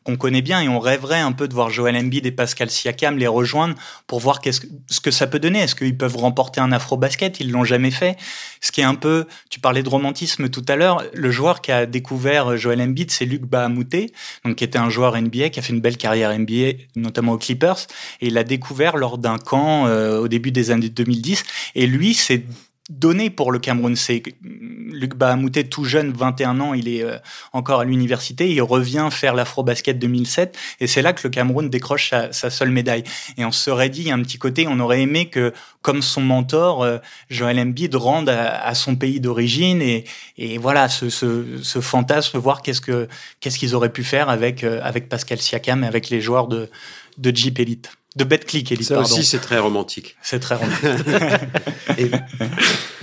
qu'on 0.06 0.16
connaît 0.16 0.40
bien 0.40 0.60
et 0.60 0.68
on 0.68 0.78
rêverait 0.78 1.18
un 1.18 1.32
peu 1.32 1.48
de 1.48 1.54
voir 1.54 1.68
Joel 1.68 1.96
Embiid 1.96 2.24
et 2.26 2.30
Pascal 2.30 2.70
Siakam 2.70 3.18
les 3.18 3.26
rejoindre 3.26 3.74
pour 4.06 4.20
voir 4.20 4.40
qu'est-ce 4.40 4.60
que, 4.60 4.68
ce 4.88 5.00
que 5.00 5.10
ça 5.10 5.26
peut 5.26 5.40
donner. 5.40 5.58
Est-ce 5.58 5.74
qu'ils 5.74 5.98
peuvent 5.98 6.16
remporter 6.16 6.60
un 6.60 6.70
afro-basket? 6.70 7.40
Ils 7.46 7.52
l'ont 7.52 7.64
jamais 7.64 7.90
fait. 7.90 8.16
Ce 8.60 8.72
qui 8.72 8.80
est 8.80 8.84
un 8.84 8.96
peu, 8.96 9.26
tu 9.50 9.60
parlais 9.60 9.82
de 9.82 9.88
romantisme 9.88 10.48
tout 10.48 10.64
à 10.68 10.74
l'heure, 10.74 11.04
le 11.12 11.30
joueur 11.30 11.60
qui 11.60 11.70
a 11.70 11.86
découvert 11.86 12.56
Joel 12.56 12.80
Embiid, 12.80 13.10
c'est 13.10 13.24
Luc 13.24 13.42
Bahamouté, 13.42 14.12
donc 14.44 14.56
qui 14.56 14.64
était 14.64 14.78
un 14.78 14.90
joueur 14.90 15.20
NBA, 15.20 15.50
qui 15.50 15.60
a 15.60 15.62
fait 15.62 15.72
une 15.72 15.80
belle 15.80 15.96
carrière 15.96 16.36
NBA, 16.36 16.72
notamment 16.96 17.32
aux 17.32 17.38
Clippers, 17.38 17.86
et 18.20 18.26
il 18.26 18.34
l'a 18.34 18.44
découvert 18.44 18.96
lors 18.96 19.18
d'un 19.18 19.38
camp 19.38 19.86
euh, 19.86 20.18
au 20.18 20.28
début 20.28 20.50
des 20.50 20.72
années 20.72 20.88
2010. 20.88 21.44
Et 21.76 21.86
lui, 21.86 22.14
c'est 22.14 22.44
donné 22.88 23.30
pour 23.30 23.50
le 23.50 23.58
Cameroun. 23.58 23.96
C'est 23.96 24.22
Luc 24.42 25.14
Bahamouté, 25.14 25.68
tout 25.68 25.84
jeune, 25.84 26.12
21 26.12 26.60
ans, 26.60 26.74
il 26.74 26.88
est 26.88 27.02
euh, 27.02 27.18
encore 27.52 27.80
à 27.80 27.84
l'université, 27.84 28.50
il 28.50 28.62
revient 28.62 29.08
faire 29.10 29.34
l'Afro-Basket 29.34 29.98
2007, 29.98 30.56
et 30.80 30.86
c'est 30.86 31.02
là 31.02 31.12
que 31.12 31.20
le 31.24 31.30
Cameroun 31.30 31.68
décroche 31.68 32.10
sa, 32.10 32.50
seule 32.50 32.70
médaille. 32.70 33.04
Et 33.36 33.44
on 33.44 33.52
se 33.52 33.64
serait 33.64 33.88
dit, 33.88 34.10
un 34.10 34.22
petit 34.22 34.38
côté, 34.38 34.66
on 34.68 34.78
aurait 34.80 35.02
aimé 35.02 35.28
que, 35.28 35.52
comme 35.82 36.02
son 36.02 36.20
mentor, 36.20 36.82
euh, 36.82 36.98
Joël 37.28 37.58
Embiid 37.58 37.94
rende 37.94 38.28
à, 38.28 38.74
son 38.74 38.96
pays 38.96 39.20
d'origine, 39.20 39.82
et, 39.82 40.04
et, 40.38 40.58
voilà, 40.58 40.88
ce, 40.88 41.10
ce, 41.10 41.62
ce 41.62 41.80
fantasme, 41.80 42.38
voir 42.38 42.62
qu'est-ce 42.62 42.80
que 42.80 43.08
qu'est-ce 43.40 43.58
qu'ils 43.58 43.74
auraient 43.74 43.92
pu 43.92 44.04
faire 44.04 44.28
avec, 44.28 44.64
euh, 44.64 44.80
avec 44.82 45.08
Pascal 45.08 45.38
Siakam 45.38 45.84
et 45.84 45.86
avec 45.86 46.10
les 46.10 46.20
joueurs 46.20 46.46
de, 46.46 46.70
de 47.18 47.34
Jeep 47.34 47.58
Elite 47.58 47.90
de 48.16 48.24
Betclic 48.24 48.72
Elite. 48.72 48.88
Ça 48.88 49.00
aussi, 49.00 49.24
c'est 49.24 49.38
très 49.38 49.58
romantique. 49.58 50.16
C'est 50.22 50.40
très 50.40 50.54
romantique. 50.56 50.86
et 51.98 52.10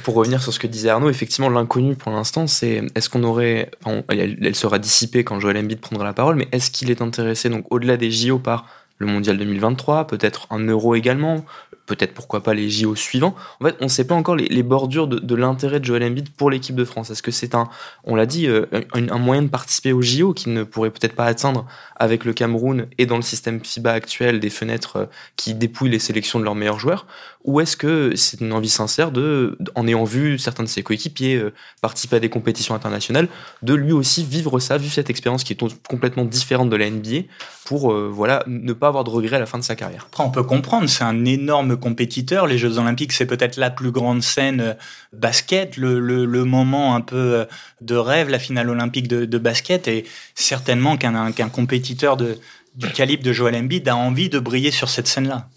pour 0.04 0.16
revenir 0.16 0.42
sur 0.42 0.52
ce 0.52 0.60
que 0.60 0.68
disait 0.68 0.90
Arnaud, 0.90 1.10
effectivement, 1.10 1.50
l'inconnu 1.50 1.96
pour 1.96 2.12
l'instant, 2.12 2.48
c'est 2.48 2.82
est-ce 2.96 3.10
qu'on 3.10 3.24
aurait. 3.24 3.72
elle, 4.10 4.56
sera 4.56 4.80
dissipée 4.80 5.24
quand 5.24 5.40
Joel 5.40 5.58
Embiid 5.58 5.80
prendra 5.80 6.04
la 6.04 6.14
parole, 6.14 6.36
mais 6.36 6.48
est-ce 6.52 6.72
qu'il 6.72 6.92
est 6.92 7.02
intéressé, 7.02 7.50
donc 7.50 7.66
au-delà 7.72 7.96
des 7.96 8.12
JO, 8.12 8.40
par 8.40 8.66
le 8.98 9.08
mondial 9.08 9.38
2023, 9.38 10.08
peut-être 10.08 10.48
un 10.50 10.60
euro 10.60 10.96
également, 10.96 11.46
peut-être 11.86 12.14
pourquoi 12.14 12.42
pas 12.42 12.54
les 12.54 12.70
JO 12.70 12.96
suivants. 12.96 13.36
En 13.60 13.66
fait, 13.66 13.76
on 13.82 13.86
ne 13.86 13.90
sait 13.90 14.06
pas 14.06 14.16
encore 14.16 14.36
les, 14.36 14.64
bordures 14.64 15.08
de, 15.08 15.36
l'intérêt 15.36 15.80
de 15.80 15.86
Joel 15.86 16.04
Embiid 16.04 16.30
pour 16.30 16.50
l'équipe 16.50 16.76
de 16.76 16.86
France. 16.86 17.10
Est-ce 17.10 17.24
que 17.24 17.32
c'est 17.32 17.56
un, 17.56 17.70
on 18.04 18.16
l'a 18.16 18.26
dit, 18.26 18.48
euh, 18.48 18.66
un, 18.94 19.18
moyen 19.18 19.42
de 19.42 19.50
participer 19.50 19.92
aux 19.92 20.02
JO 20.02 20.34
qu'il 20.34 20.54
ne 20.54 20.64
pourrait 20.64 20.92
peut-être 20.92 21.16
pas 21.16 21.26
atteindre 21.26 21.66
avec 21.96 22.26
le 22.26 22.34
Cameroun 22.34 22.88
et 22.98 23.06
dans 23.06 23.18
le 23.18 23.22
système 23.22 23.64
FIBA 23.64 23.92
actuel 23.92 24.40
des 24.40 24.50
fenêtres 24.50 24.96
euh, 24.98 25.06
qui 25.36 25.54
dépouillent 25.54 25.90
les 25.90 26.00
sélections 26.00 26.40
de 26.40 26.46
leurs 26.46 26.56
meilleurs 26.56 26.80
joueurs? 26.80 27.06
Ou 27.44 27.62
est-ce 27.62 27.76
que 27.76 28.16
c'est 28.16 28.42
une 28.42 28.54
envie 28.54 28.70
sincère 28.70 29.12
de, 29.12 29.58
en 29.76 29.88
ayant 29.88 30.04
vu 30.04 30.38
certains 30.40 30.64
de 30.64 30.70
ses 30.70 30.84
coéquipiers 30.84 31.36
euh, 31.36 31.54
participer 31.82 32.18
à 32.18 32.20
des 32.20 32.30
compétitions 32.30 32.76
internationales, 32.76 33.28
de 33.62 33.74
lui 33.74 33.92
aussi 33.92 34.24
vivre 34.24 34.60
ça, 34.60 34.78
vivre 34.78 34.94
cette 34.94 35.10
expérience 35.10 35.44
qui 35.44 35.54
est 35.54 35.88
complètement 35.88 36.26
différente 36.26 36.70
de 36.70 36.76
la 36.76 36.90
NBA 36.90 37.28
pour 37.66 37.94
voilà 37.94 38.44
ne 38.48 38.74
pas 38.74 38.88
avoir 38.88 39.04
de 39.04 39.10
regrets 39.10 39.38
à 39.38 39.40
la 39.40 39.46
fin 39.46 39.58
de 39.58 39.64
sa 39.64 39.76
carrière? 39.76 40.08
Après, 40.08 40.24
on 40.24 40.32
peut 40.32 40.44
comprendre, 40.44 40.88
c'est 40.88 41.04
un 41.04 41.26
énorme 41.26 41.78
compétiteurs. 41.78 42.48
Les 42.48 42.58
Jeux 42.58 42.78
Olympiques, 42.78 43.14
c'est 43.14 43.26
peut-être 43.26 43.58
la 43.58 43.70
plus 43.70 43.92
grande 43.92 44.22
scène 44.22 44.62
euh, 44.62 44.74
basket, 45.12 45.78
le, 45.78 46.00
le, 46.00 46.46
moment 46.46 46.96
un 46.96 47.02
peu 47.02 47.16
euh, 47.16 47.46
de 47.82 47.96
rêve, 47.96 48.30
la 48.30 48.40
finale 48.40 48.70
olympique 48.70 49.08
de, 49.08 49.26
de 49.26 49.38
basket. 49.38 49.88
Et 49.88 50.06
certainement 50.36 50.98
qu'un 50.98 51.32
qu'un 51.32 51.50
compétiteur 51.50 52.18
de, 52.18 52.38
du 52.76 52.90
calibre 52.90 53.24
de 53.24 53.34
Joel 53.34 53.56
Embiid 53.56 53.88
a 53.88 53.96
envie 53.96 54.30
de 54.30 54.40
briller 54.40 54.72
sur 54.72 54.90
cette 54.90 55.08
scène-là. 55.08 55.48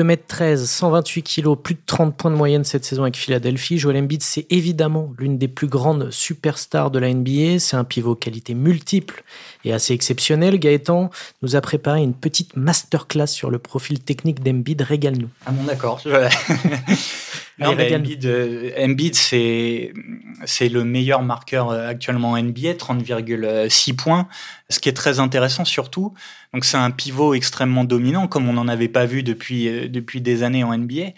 M 0.00 0.16
13 0.16 0.68
128 0.68 1.22
kg, 1.22 1.54
plus 1.56 1.74
de 1.74 1.80
30 1.86 2.16
points 2.16 2.30
de 2.30 2.36
moyenne 2.36 2.64
cette 2.64 2.84
saison 2.84 3.02
avec 3.02 3.16
Philadelphie. 3.16 3.78
Joel 3.78 3.96
Embiid, 3.96 4.22
c'est 4.22 4.46
évidemment 4.50 5.12
l'une 5.18 5.38
des 5.38 5.48
plus 5.48 5.66
grandes 5.66 6.10
superstars 6.10 6.90
de 6.90 6.98
la 6.98 7.12
NBA. 7.12 7.58
C'est 7.58 7.76
un 7.76 7.84
pivot 7.84 8.14
qualité 8.14 8.54
multiple 8.54 9.24
est 9.68 9.72
assez 9.72 9.94
exceptionnel. 9.94 10.58
Gaëtan 10.58 11.10
nous 11.42 11.56
a 11.56 11.60
préparé 11.60 12.02
une 12.02 12.14
petite 12.14 12.56
masterclass 12.56 13.26
sur 13.26 13.50
le 13.50 13.58
profil 13.58 14.00
technique 14.00 14.42
d'Embiid. 14.42 14.82
Régale-nous. 14.82 15.28
Ah 15.46 15.52
bon, 15.52 15.64
d'accord. 15.64 16.00
Non, 17.58 17.74
mais 17.74 17.94
Embiid, 17.94 18.24
euh, 18.24 18.70
Embiid 18.78 19.14
c'est 19.14 19.92
c'est 20.44 20.68
le 20.68 20.84
meilleur 20.84 21.22
marqueur 21.22 21.70
euh, 21.70 21.88
actuellement 21.88 22.32
en 22.32 22.42
NBA, 22.42 22.74
30,6 22.74 23.96
points. 23.96 24.28
Ce 24.70 24.80
qui 24.80 24.90
est 24.90 24.94
très 24.94 25.18
intéressant 25.18 25.64
surtout, 25.64 26.12
donc 26.52 26.66
c'est 26.66 26.76
un 26.76 26.90
pivot 26.90 27.32
extrêmement 27.32 27.84
dominant, 27.84 28.26
comme 28.26 28.48
on 28.50 28.52
n'en 28.52 28.68
avait 28.68 28.88
pas 28.88 29.06
vu 29.06 29.22
depuis 29.22 29.66
euh, 29.66 29.88
depuis 29.88 30.20
des 30.20 30.42
années 30.42 30.62
en 30.62 30.76
NBA. 30.76 31.12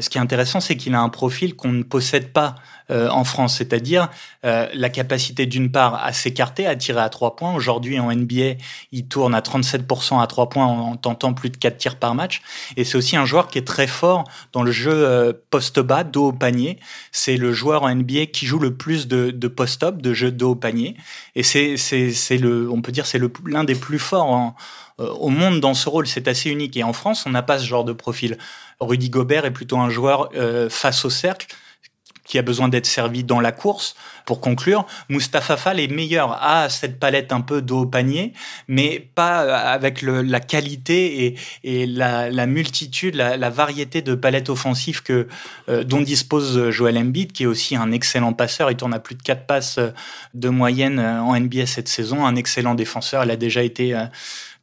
Ce 0.00 0.08
qui 0.08 0.18
est 0.18 0.20
intéressant, 0.20 0.60
c'est 0.60 0.76
qu'il 0.76 0.94
a 0.94 1.00
un 1.00 1.10
profil 1.10 1.54
qu'on 1.54 1.72
ne 1.72 1.82
possède 1.82 2.32
pas 2.32 2.54
euh, 2.90 3.10
en 3.10 3.24
France, 3.24 3.56
c'est-à-dire 3.58 4.08
la 4.42 4.90
capacité 4.90 5.44
d'une 5.44 5.72
part 5.72 5.96
à 5.96 6.12
s'écarter, 6.12 6.68
à 6.68 6.76
tirer 6.76 7.00
à 7.00 7.08
trois 7.08 7.34
points. 7.34 7.52
Aujourd'hui 7.52 7.98
en 7.98 8.12
NBA, 8.14 8.54
il 8.92 9.08
tourne 9.08 9.34
à 9.34 9.40
37% 9.40 10.22
à 10.22 10.26
trois 10.28 10.48
points 10.48 10.66
en, 10.66 10.94
tentant 10.94 11.34
plus 11.34 11.50
de 11.50 11.56
quatre 11.56 11.78
tirs 11.78 11.96
par 11.96 12.14
match. 12.14 12.42
Et 12.76 12.84
c'est 12.84 12.96
aussi 12.96 13.16
un 13.16 13.24
joueur 13.24 13.48
qui 13.48 13.58
est 13.58 13.66
très 13.66 13.88
fort 13.88 14.22
dans 14.52 14.62
le 14.62 14.70
jeu 14.70 15.34
euh, 15.78 15.82
post-bas, 15.82 16.04
dos 16.04 16.28
au 16.28 16.32
panier. 16.32 16.78
C'est 17.12 17.36
le 17.36 17.52
joueur 17.52 17.82
en 17.82 17.94
NBA 17.94 18.26
qui 18.26 18.46
joue 18.46 18.58
le 18.58 18.74
plus 18.74 19.08
de, 19.08 19.48
post-up, 19.48 20.00
de 20.00 20.12
jeu 20.12 20.30
dos 20.30 20.52
au 20.52 20.54
panier. 20.54 20.96
Et 21.34 21.42
c'est, 21.42 21.76
c'est, 21.76 22.12
c'est 22.12 22.38
le, 22.38 22.70
on 22.70 22.82
peut 22.82 22.92
dire, 22.92 23.06
c'est 23.06 23.20
l'un 23.44 23.64
des 23.64 23.74
plus 23.74 23.98
forts 23.98 24.54
au 24.98 25.28
monde 25.28 25.60
dans 25.60 25.74
ce 25.74 25.88
rôle. 25.88 26.06
C'est 26.06 26.28
assez 26.28 26.50
unique. 26.50 26.76
Et 26.76 26.84
en 26.84 26.92
France, 26.92 27.24
on 27.26 27.30
n'a 27.30 27.42
pas 27.42 27.58
ce 27.58 27.66
genre 27.66 27.84
de 27.84 27.92
profil. 27.92 28.38
Rudy 28.80 29.10
Gobert 29.10 29.44
est 29.44 29.52
plutôt 29.52 29.78
un 29.78 29.90
joueur 29.90 30.30
face 30.70 31.04
au 31.04 31.10
cercle 31.10 31.46
qui 32.26 32.38
a 32.38 32.42
besoin 32.42 32.68
d'être 32.68 32.86
servi 32.86 33.24
dans 33.24 33.40
la 33.40 33.52
course. 33.52 33.94
Pour 34.26 34.40
conclure, 34.40 34.86
Mustapha 35.08 35.56
Fall 35.56 35.80
est 35.80 35.88
meilleur 35.88 36.32
à 36.42 36.68
cette 36.68 36.98
palette 36.98 37.32
un 37.32 37.40
peu 37.40 37.62
dos 37.62 37.82
au 37.82 37.86
panier, 37.86 38.32
mais 38.68 39.08
pas 39.14 39.56
avec 39.56 40.02
la 40.02 40.40
qualité 40.40 41.36
et, 41.62 41.86
la, 41.86 42.46
multitude, 42.46 43.14
la, 43.14 43.50
variété 43.50 44.02
de 44.02 44.14
palettes 44.14 44.50
offensives 44.50 45.02
que, 45.02 45.28
euh, 45.68 45.84
dont 45.84 46.00
dispose 46.00 46.70
Joel 46.70 46.98
Embiid, 46.98 47.32
qui 47.32 47.44
est 47.44 47.46
aussi 47.46 47.76
un 47.76 47.92
excellent 47.92 48.32
passeur. 48.32 48.70
Il 48.70 48.76
tourne 48.76 48.94
à 48.94 48.98
plus 48.98 49.14
de 49.14 49.22
4 49.22 49.46
passes 49.46 49.78
de 50.34 50.48
moyenne 50.48 50.98
euh, 50.98 51.20
en 51.20 51.38
NBA 51.38 51.66
cette 51.66 51.88
saison, 51.88 52.26
un 52.26 52.34
excellent 52.34 52.74
défenseur. 52.74 53.24
Il 53.24 53.30
a 53.30 53.36
déjà 53.36 53.62
été 53.62 53.94
euh, 53.94 54.04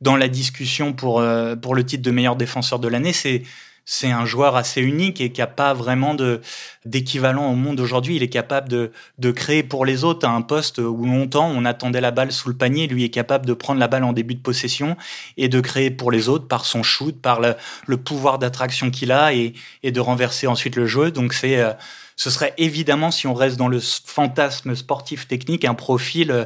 dans 0.02 0.18
la 0.18 0.28
discussion 0.28 0.92
pour, 0.92 1.24
pour 1.62 1.76
le 1.76 1.86
titre 1.86 2.04
de 2.04 2.12
meilleur 2.12 2.36
défenseur 2.36 2.80
de 2.80 2.90
l'année. 2.90 3.14
C'est 3.14 3.44
c'est 3.86 4.12
un 4.12 4.26
joueur 4.26 4.56
assez 4.56 4.82
unique 4.82 5.20
et 5.20 5.32
qui 5.32 5.42
n'a 5.42 5.48
pas 5.48 5.74
vraiment 5.74 6.14
de 6.14 6.42
d'équivalent 6.86 7.52
au 7.52 7.56
monde 7.56 7.80
aujourd'hui. 7.80 8.16
Il 8.16 8.24
est 8.24 8.30
capable 8.30 8.70
de, 8.70 8.92
de 9.18 9.32
créer 9.32 9.64
pour 9.64 9.86
les 9.86 10.04
autres 10.04 10.28
à 10.28 10.32
un 10.32 10.42
poste 10.42 10.78
où 10.78 11.06
longtemps 11.06 11.50
on 11.50 11.66
attendait 11.66 12.02
la 12.02 12.12
balle 12.12 12.32
sous 12.32 12.50
le 12.50 12.56
panier. 12.56 12.88
Lui 12.88 13.04
est 13.04 13.10
capable 13.10 13.46
de 13.46 13.54
prendre 13.54 13.80
la 13.80 13.88
balle 13.88 14.04
en 14.04 14.14
début 14.14 14.36
de 14.36 14.42
possession 14.42 14.96
et 15.38 15.50
de 15.50 15.60
créer 15.62 15.92
pour 15.92 16.12
les 16.12 16.30
autres 16.30 16.48
par 16.48 16.66
son 16.66 16.84
shoot, 16.84 17.20
par 17.22 17.42
le, 17.42 17.98
pouvoir 17.98 18.40
d'attraction 18.40 18.92
qu'il 18.92 19.12
a 19.12 19.34
et, 19.34 19.54
et, 19.84 19.92
de 19.92 20.00
renverser 20.00 20.48
ensuite 20.48 20.76
le 20.76 20.88
jeu. 20.88 21.12
Donc 21.12 21.34
c'est 21.34 21.58
euh, 21.58 21.74
ce 22.16 22.30
serait 22.30 22.54
évidemment, 22.58 23.12
si 23.12 23.28
on 23.28 23.34
reste 23.34 23.58
dans 23.58 23.68
le 23.68 23.80
fantasme 23.80 24.76
sportif 24.76 25.28
technique, 25.28 25.66
un 25.66 25.74
profil 25.74 26.32
euh, 26.32 26.46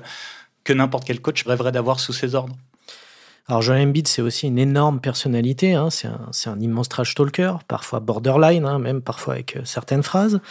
que 0.64 0.74
n'importe 0.74 1.06
quel 1.06 1.22
coach 1.22 1.46
rêverait 1.46 1.72
d'avoir 1.72 2.00
sous 2.00 2.14
ses 2.14 2.36
ordres. 2.36 2.56
Alors 3.50 3.62
Joel 3.62 3.88
Embiid, 3.88 4.10
c'est 4.10 4.22
aussi 4.22 4.46
une 4.46 4.60
énorme 4.60 5.00
personnalité. 5.00 5.74
Hein. 5.74 5.88
C'est 5.90 6.50
un, 6.50 6.60
immense 6.60 6.90
trash 6.90 7.16
talker, 7.16 7.54
parfois 7.70 8.02
borderline, 8.02 8.66
hein, 8.66 8.78
même 8.78 9.02
parfois 9.02 9.36
avec 9.36 9.56
euh, 9.56 9.62
certaines 9.64 10.04
phrases. 10.04 10.42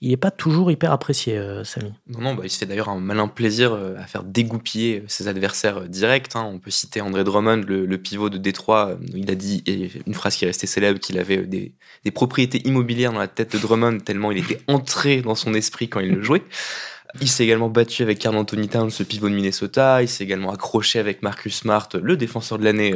Il 0.00 0.08
n'est 0.08 0.16
pas 0.16 0.30
toujours 0.30 0.70
hyper 0.70 0.90
apprécié, 0.90 1.36
euh, 1.36 1.64
Samy. 1.64 1.92
Non, 2.08 2.20
non, 2.20 2.34
bah, 2.34 2.42
il 2.44 2.50
se 2.50 2.56
fait 2.56 2.64
d'ailleurs 2.64 2.88
un 2.88 2.98
malin 2.98 3.28
plaisir 3.28 3.74
euh, 3.74 3.96
à 3.98 4.06
faire 4.06 4.22
dégoupiller 4.22 5.04
ses 5.06 5.28
adversaires 5.28 5.82
directs. 5.82 6.34
Hein. 6.34 6.48
On 6.50 6.58
peut 6.58 6.70
citer 6.70 7.02
André 7.02 7.24
Drummond, 7.24 7.62
le, 7.66 7.98
pivot 7.98 8.30
de 8.30 8.38
Détroit. 8.38 8.96
Il 9.14 9.30
a 9.30 9.34
dit 9.34 9.62
une 10.06 10.14
phrase 10.14 10.36
qui 10.36 10.46
est 10.46 10.48
restée 10.48 10.66
célèbre 10.66 10.98
qu'il 10.98 11.18
avait 11.18 11.44
des, 11.44 11.74
des 12.04 12.10
propriétés 12.10 12.66
immobilières 12.66 13.12
dans 13.12 13.18
la 13.18 13.28
tête 13.28 13.52
de 13.52 13.58
Drummond 13.58 13.98
tellement 13.98 14.32
il 14.32 14.38
était 14.38 14.60
entré 14.66 15.20
dans 15.20 15.34
son 15.34 15.52
esprit 15.52 15.90
quand 15.90 16.00
il 16.00 16.10
le 16.10 16.22
jouait. 16.22 16.42
Il 17.20 17.28
s'est 17.28 17.44
également 17.44 17.68
battu 17.68 18.02
avec 18.02 18.18
Carl 18.18 18.36
Anthony 18.36 18.68
Towns, 18.68 18.90
ce 18.90 19.02
pivot 19.02 19.28
de 19.28 19.34
Minnesota. 19.34 20.02
Il 20.02 20.08
s'est 20.08 20.24
également 20.24 20.52
accroché 20.52 20.98
avec 20.98 21.22
Marcus 21.22 21.56
Smart, 21.56 21.88
le 22.00 22.16
défenseur 22.16 22.58
de 22.58 22.64
l'année 22.64 22.94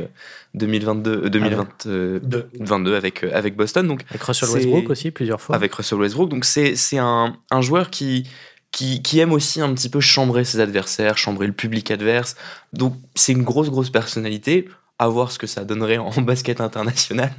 2022, 0.55 1.31
2022 1.31 2.95
avec, 2.95 3.25
euh, 3.25 3.31
avec 3.33 3.57
Boston. 3.57 3.87
Donc, 3.87 4.03
avec 4.11 4.23
Russell 4.23 4.49
Westbrook 4.51 4.91
aussi, 4.91 5.11
plusieurs 5.11 5.41
fois. 5.41 5.57
Avec 5.57 5.73
Russell 5.75 5.99
Westbrook. 5.99 6.29
Donc, 6.29 6.45
c'est 6.45 6.99
un, 6.99 7.37
un 7.51 7.61
joueur 7.61 7.91
qui, 7.91 8.29
qui, 8.73 9.03
qui, 9.03 9.21
aime 9.21 9.33
aussi 9.33 9.61
un 9.61 9.73
petit 9.75 9.89
peu 9.89 10.01
chambrer 10.01 10.45
ses 10.45 10.61
adversaires, 10.61 11.19
chambrer 11.19 11.47
le 11.47 11.53
public 11.53 11.91
adverse. 11.91 12.37
Donc, 12.73 12.95
c'est 13.15 13.33
une 13.33 13.43
grosse, 13.43 13.71
grosse 13.71 13.91
personnalité 13.91 14.69
à 15.01 15.09
voir 15.09 15.33
ce 15.33 15.39
que 15.39 15.47
ça 15.47 15.65
donnerait 15.65 15.97
en 15.97 16.11
basket 16.21 16.61
international. 16.61 17.33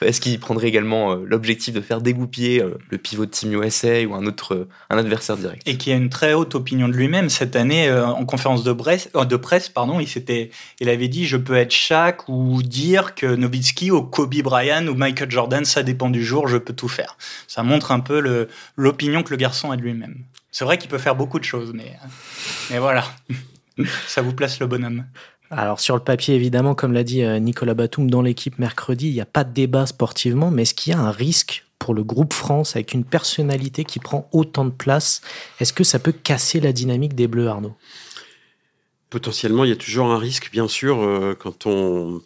Est-ce 0.00 0.20
qu'il 0.20 0.38
prendrait 0.38 0.68
également 0.68 1.10
euh, 1.12 1.24
l'objectif 1.26 1.74
de 1.74 1.80
faire 1.80 2.00
dégoupiller 2.00 2.62
euh, 2.62 2.78
le 2.88 2.98
pivot 2.98 3.26
de 3.26 3.30
Team 3.32 3.52
USA 3.60 4.04
ou 4.06 4.14
un 4.14 4.26
autre 4.26 4.54
euh, 4.54 4.68
un 4.90 4.96
adversaire 4.96 5.36
direct? 5.36 5.66
Et 5.66 5.76
qui 5.76 5.90
a 5.90 5.96
une 5.96 6.08
très 6.08 6.34
haute 6.34 6.54
opinion 6.54 6.86
de 6.86 6.92
lui-même. 6.92 7.28
Cette 7.28 7.56
année, 7.56 7.90
en 7.90 8.24
conférence 8.24 8.62
de, 8.62 8.72
presse, 8.72 9.10
de 9.12 9.36
presse, 9.36 9.68
pardon, 9.68 9.98
il, 9.98 10.06
s'était, 10.06 10.50
il 10.78 10.88
avait 10.88 11.08
dit 11.08 11.26
Je 11.26 11.36
peux 11.36 11.56
être 11.56 11.72
Shaq 11.72 12.28
ou 12.28 12.62
dire 12.62 13.16
que 13.16 13.26
Nowitzki 13.26 13.90
ou 13.90 14.02
Kobe 14.02 14.42
Bryant 14.42 14.86
ou 14.86 14.94
Michael 14.94 15.30
Jordan, 15.30 15.64
ça 15.64 15.82
dépend 15.82 16.10
du 16.10 16.24
jour, 16.24 16.46
je 16.46 16.58
peux 16.58 16.74
tout 16.74 16.88
faire. 16.88 17.16
Ça 17.48 17.64
montre 17.64 17.90
un 17.90 18.00
peu 18.00 18.48
l'opinion 18.76 19.24
que 19.24 19.30
le 19.30 19.36
garçon 19.36 19.72
a 19.72 19.76
de 19.76 19.82
lui-même. 19.82 20.18
C'est 20.52 20.64
vrai 20.64 20.78
qu'il 20.78 20.88
peut 20.88 20.98
faire 20.98 21.16
beaucoup 21.16 21.40
de 21.40 21.44
choses, 21.44 21.72
mais, 21.74 21.96
mais 22.70 22.78
voilà. 22.78 23.04
ça 24.06 24.22
vous 24.22 24.32
place 24.32 24.60
le 24.60 24.68
bonhomme. 24.68 25.04
Alors 25.50 25.80
sur 25.80 25.96
le 25.96 26.02
papier, 26.02 26.36
évidemment, 26.36 26.76
comme 26.76 26.92
l'a 26.92 27.02
dit 27.02 27.24
euh, 27.24 27.40
Nicolas 27.40 27.74
Batum 27.74 28.08
dans 28.08 28.22
l'équipe 28.22 28.58
mercredi, 28.60 29.08
il 29.08 29.14
n'y 29.14 29.20
a 29.20 29.26
pas 29.26 29.42
de 29.42 29.52
débat 29.52 29.84
sportivement, 29.84 30.50
mais 30.50 30.62
est-ce 30.62 30.74
qu'il 30.74 30.92
y 30.92 30.96
a 30.96 31.00
un 31.00 31.10
risque 31.10 31.64
pour 31.80 31.92
le 31.92 32.04
groupe 32.04 32.32
France 32.32 32.76
avec 32.76 32.94
une 32.94 33.04
personnalité 33.04 33.84
qui 33.84 33.98
prend 33.98 34.28
autant 34.32 34.64
de 34.64 34.70
place? 34.70 35.22
Est-ce 35.58 35.72
que 35.72 35.82
ça 35.82 35.98
peut 35.98 36.12
casser 36.12 36.60
la 36.60 36.72
dynamique 36.72 37.16
des 37.16 37.26
Bleus, 37.26 37.48
Arnaud? 37.48 37.74
Potentiellement, 39.10 39.64
il 39.64 39.70
y 39.70 39.72
a 39.72 39.76
toujours 39.76 40.06
un 40.12 40.18
risque, 40.18 40.52
bien 40.52 40.68
sûr, 40.68 41.02
euh, 41.02 41.36
quand 41.38 41.66
on 41.66 42.22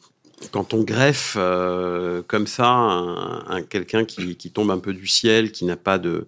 quand 0.53 0.75
on 0.75 0.83
greffe 0.83 1.37
euh, 1.39 2.21
comme 2.27 2.47
ça 2.47 2.67
un, 2.69 3.63
quelqu'un 3.63 4.05
qui, 4.05 4.37
qui, 4.37 4.51
tombe 4.51 4.71
un 4.71 4.79
peu 4.79 4.93
du 4.93 5.07
ciel, 5.07 5.53
qui 5.53 5.65
n'a 5.65 5.77
pas 5.77 5.97
de 5.97 6.27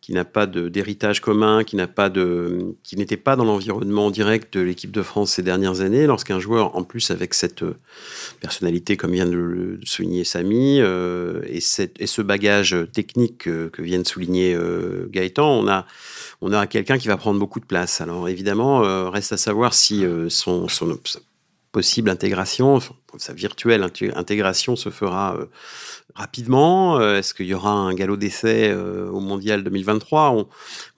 qui 0.00 0.14
n'a 0.14 0.24
pas 0.24 0.46
d'héritage 0.46 1.20
commun, 1.20 1.62
qui 1.62 1.76
n'a 1.76 1.86
pas 1.86 2.08
de, 2.08 2.74
qui 2.82 2.96
n'était 2.96 3.18
pas 3.18 3.36
dans 3.36 3.44
l'environnement 3.44 4.10
direct 4.10 4.54
de 4.54 4.60
l'équipe 4.60 4.90
de 4.90 5.02
France 5.02 5.32
ces 5.32 5.42
dernières 5.42 5.82
années, 5.82 6.06
lorsqu'un 6.06 6.40
joueur, 6.40 6.74
en 6.74 6.84
plus 6.84 7.10
avec 7.10 7.34
cette 7.34 7.62
euh, 7.62 7.76
personnalité, 8.40 8.96
comme 8.96 9.12
vient 9.12 9.26
de 9.26 9.36
le 9.36 9.80
souligner 9.84 10.24
Samy, 10.24 10.80
euh, 10.80 11.42
et, 11.46 11.60
cette, 11.60 12.00
et 12.00 12.06
ce 12.06 12.22
bagage 12.22 12.76
technique 12.92 13.38
que, 13.38 13.68
que 13.68 13.82
vient 13.82 13.98
de 13.98 14.06
souligner 14.06 14.54
euh, 14.54 15.06
Gaëtan, 15.10 15.50
on 15.50 15.68
a, 15.68 15.86
on 16.40 16.52
a 16.52 16.66
quelqu'un 16.66 16.98
qui 16.98 17.08
va 17.08 17.16
prendre 17.18 17.38
beaucoup 17.38 17.60
de 17.60 17.66
place. 17.66 18.00
Alors 18.00 18.28
évidemment, 18.28 18.84
euh, 18.84 19.10
reste 19.10 19.32
à 19.32 19.36
savoir 19.36 19.74
si 19.74 20.04
euh, 20.04 20.28
son, 20.30 20.68
son, 20.68 20.98
possible 21.72 22.10
intégration, 22.10 22.80
sa 23.18 23.32
virtuelle 23.32 23.86
intégration 24.16 24.74
se 24.74 24.90
fera 24.90 25.38
rapidement 26.20 26.98
euh, 26.98 27.18
Est-ce 27.18 27.32
qu'il 27.32 27.46
y 27.46 27.54
aura 27.54 27.72
un 27.72 27.94
galop 27.94 28.16
d'essai 28.16 28.68
euh, 28.68 29.08
au 29.08 29.20
Mondial 29.20 29.64
2023 29.64 30.34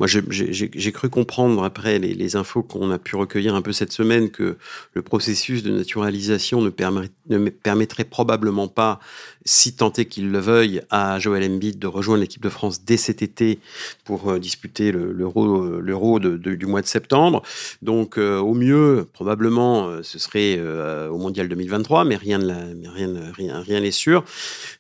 Moi, 0.01 0.09
j'ai 0.09 0.93
cru 0.93 1.09
comprendre, 1.09 1.63
après 1.63 1.99
les, 1.99 2.37
infos 2.37 2.63
qu'on 2.63 2.91
a 2.91 2.99
pu 2.99 3.15
recueillir 3.15 3.55
un 3.55 3.63
peu 3.63 3.73
cette 3.73 3.93
semaine, 3.93 4.31
que 4.31 4.57
le 4.95 5.03
processus 5.03 5.63
de 5.63 5.71
naturalisation 5.71 6.61
ne, 6.61 6.71
permet, 6.71 7.11
ne 7.29 7.51
permettrait 7.51 8.05
probablement 8.05 8.69
pas 8.69 8.99
si 9.45 9.75
tant 9.75 9.93
est 9.93 10.07
qu'il 10.07 10.31
le 10.31 10.39
veuille, 10.39 10.83
à 10.91 11.19
Joël 11.19 11.45
Embiid 11.51 11.79
de 11.79 11.87
rejoindre 11.87 12.23
l'équipe 12.23 12.43
de 12.43 12.49
France 12.49 12.85
dès 12.85 12.97
cet 12.97 13.23
été 13.23 13.59
pour 14.05 14.31
euh, 14.31 14.39
disputer 14.39 14.93
l'Euro 14.93 16.19
du 16.19 16.67
mois 16.67 16.81
de 16.81 16.87
septembre. 16.87 17.43
Donc, 17.83 18.19
au 18.19 18.55
mieux, 18.55 19.07
probablement, 19.13 20.03
ce 20.03 20.19
serait 20.19 20.61
au 21.09 21.19
Mondial 21.19 21.49
2023, 21.49 22.05
mais 22.05 22.17
rien 22.17 22.39
n'est 22.39 23.91
sûr. 23.91 24.25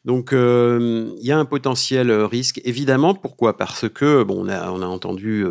Donc, 0.04 0.31
il 0.32 1.24
y 1.24 1.32
a 1.32 1.38
un 1.38 1.44
potentiel 1.44 2.10
risque, 2.12 2.60
évidemment. 2.64 3.14
Pourquoi? 3.14 3.56
Parce 3.56 3.88
que, 3.88 4.22
bon, 4.22 4.44
on 4.44 4.48
a, 4.48 4.70
on 4.70 4.82
a 4.82 4.86
entendu, 4.86 5.44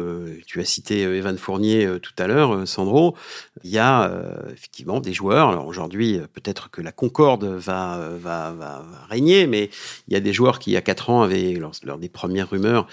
tu 0.45 0.59
as 0.59 0.65
cité 0.65 1.01
Evan 1.01 1.37
Fournier 1.37 1.87
tout 2.01 2.13
à 2.17 2.27
l'heure, 2.27 2.67
Sandro, 2.67 3.15
il 3.63 3.71
y 3.71 3.79
a 3.79 4.11
effectivement 4.53 4.99
des 4.99 5.13
joueurs. 5.13 5.49
Alors 5.49 5.67
aujourd'hui, 5.67 6.19
peut-être 6.33 6.69
que 6.69 6.81
la 6.81 6.91
concorde 6.91 7.45
va, 7.45 8.09
va, 8.19 8.85
régner, 9.09 9.47
mais 9.47 9.69
il 10.07 10.13
y 10.13 10.17
a 10.17 10.19
des 10.19 10.33
joueurs 10.33 10.59
qui, 10.59 10.71
il 10.71 10.73
y 10.73 10.77
a 10.77 10.81
quatre 10.81 11.09
ans, 11.09 11.21
avaient, 11.21 11.53
lors, 11.53 11.73
lors 11.83 11.97
des 11.97 12.09
premières 12.09 12.49
rumeurs, 12.49 12.87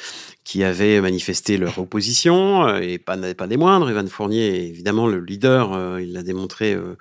qui 0.48 0.64
avaient 0.64 0.98
manifesté 1.02 1.58
leur 1.58 1.78
opposition, 1.78 2.66
euh, 2.66 2.80
et 2.80 2.96
pas, 2.96 3.18
des 3.18 3.56
moindres. 3.58 3.90
Evan 3.90 4.08
Fournier 4.08 4.66
évidemment 4.66 5.06
le 5.06 5.20
leader, 5.20 5.74
euh, 5.74 6.00
il 6.00 6.14
l'a 6.14 6.22
démontré 6.22 6.72
euh, 6.72 6.96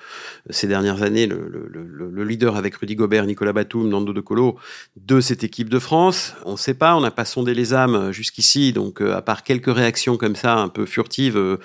ces 0.50 0.68
dernières 0.68 1.02
années, 1.02 1.28
le, 1.28 1.48
le, 1.48 1.88
le, 2.10 2.24
leader 2.26 2.58
avec 2.58 2.76
Rudy 2.76 2.98
Gobert, 2.98 3.26
Nicolas 3.26 3.54
Batum, 3.54 3.88
Nando 3.88 4.12
De 4.12 4.20
Colo, 4.20 4.58
de 4.98 5.22
cette 5.22 5.46
équipe 5.46 5.70
de 5.70 5.80
France. 5.80 6.34
On 6.44 6.54
ne 6.54 6.58
sait 6.58 6.74
pas, 6.74 6.98
on 6.98 7.00
n'a 7.00 7.10
pas 7.10 7.24
sondé 7.24 7.54
les 7.54 7.74
âmes 7.74 8.12
jusqu'ici, 8.12 8.74
donc 8.74 9.00
à 9.00 9.22
part 9.22 9.44
quelques 9.44 9.74
réactions 9.74 10.18
comme 10.18 10.36
ça, 10.36 10.58
un 10.58 10.68
peu 10.68 10.86
furtives, 10.86 11.58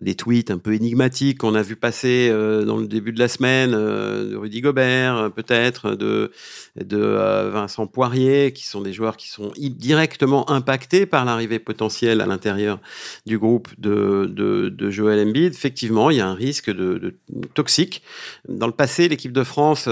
des 0.00 0.14
tweets 0.14 0.50
un 0.50 0.56
peu 0.56 0.72
énigmatiques 0.72 1.44
qu'on 1.46 1.54
a 1.54 1.62
vu 1.62 1.76
passer 1.76 2.28
dans 2.30 2.76
le 2.76 2.86
début 2.86 3.12
de 3.12 3.20
la 3.20 3.28
semaine 3.28 3.70
de 3.70 4.36
Rudy 4.36 4.60
Gobert, 4.60 5.30
peut-être, 5.34 5.92
de, 5.92 6.32
de 6.76 6.98
Vincent 7.52 7.86
Poirier, 7.86 8.52
qui 8.52 8.66
sont 8.66 8.80
des 8.80 8.92
joueurs 8.92 9.16
qui 9.16 9.28
sont 9.28 9.52
directement 9.56 10.50
impactés 10.50 11.06
par 11.06 11.24
l'arrivée 11.24 11.60
potentielle 11.60 12.20
à 12.20 12.26
l'intérieur 12.26 12.80
du 13.26 13.38
groupe 13.38 13.68
de, 13.78 14.26
de, 14.28 14.68
de, 14.68 14.90
Joel 14.90 15.28
Embiid, 15.28 15.52
effectivement, 15.52 16.10
il 16.10 16.16
y 16.16 16.20
a 16.20 16.26
un 16.26 16.34
risque 16.34 16.70
de 16.70 17.14
toxique. 17.54 18.02
Dans 18.48 18.66
le 18.66 18.72
passé, 18.72 19.08
l'équipe 19.08 19.32
de 19.32 19.44
France 19.44 19.88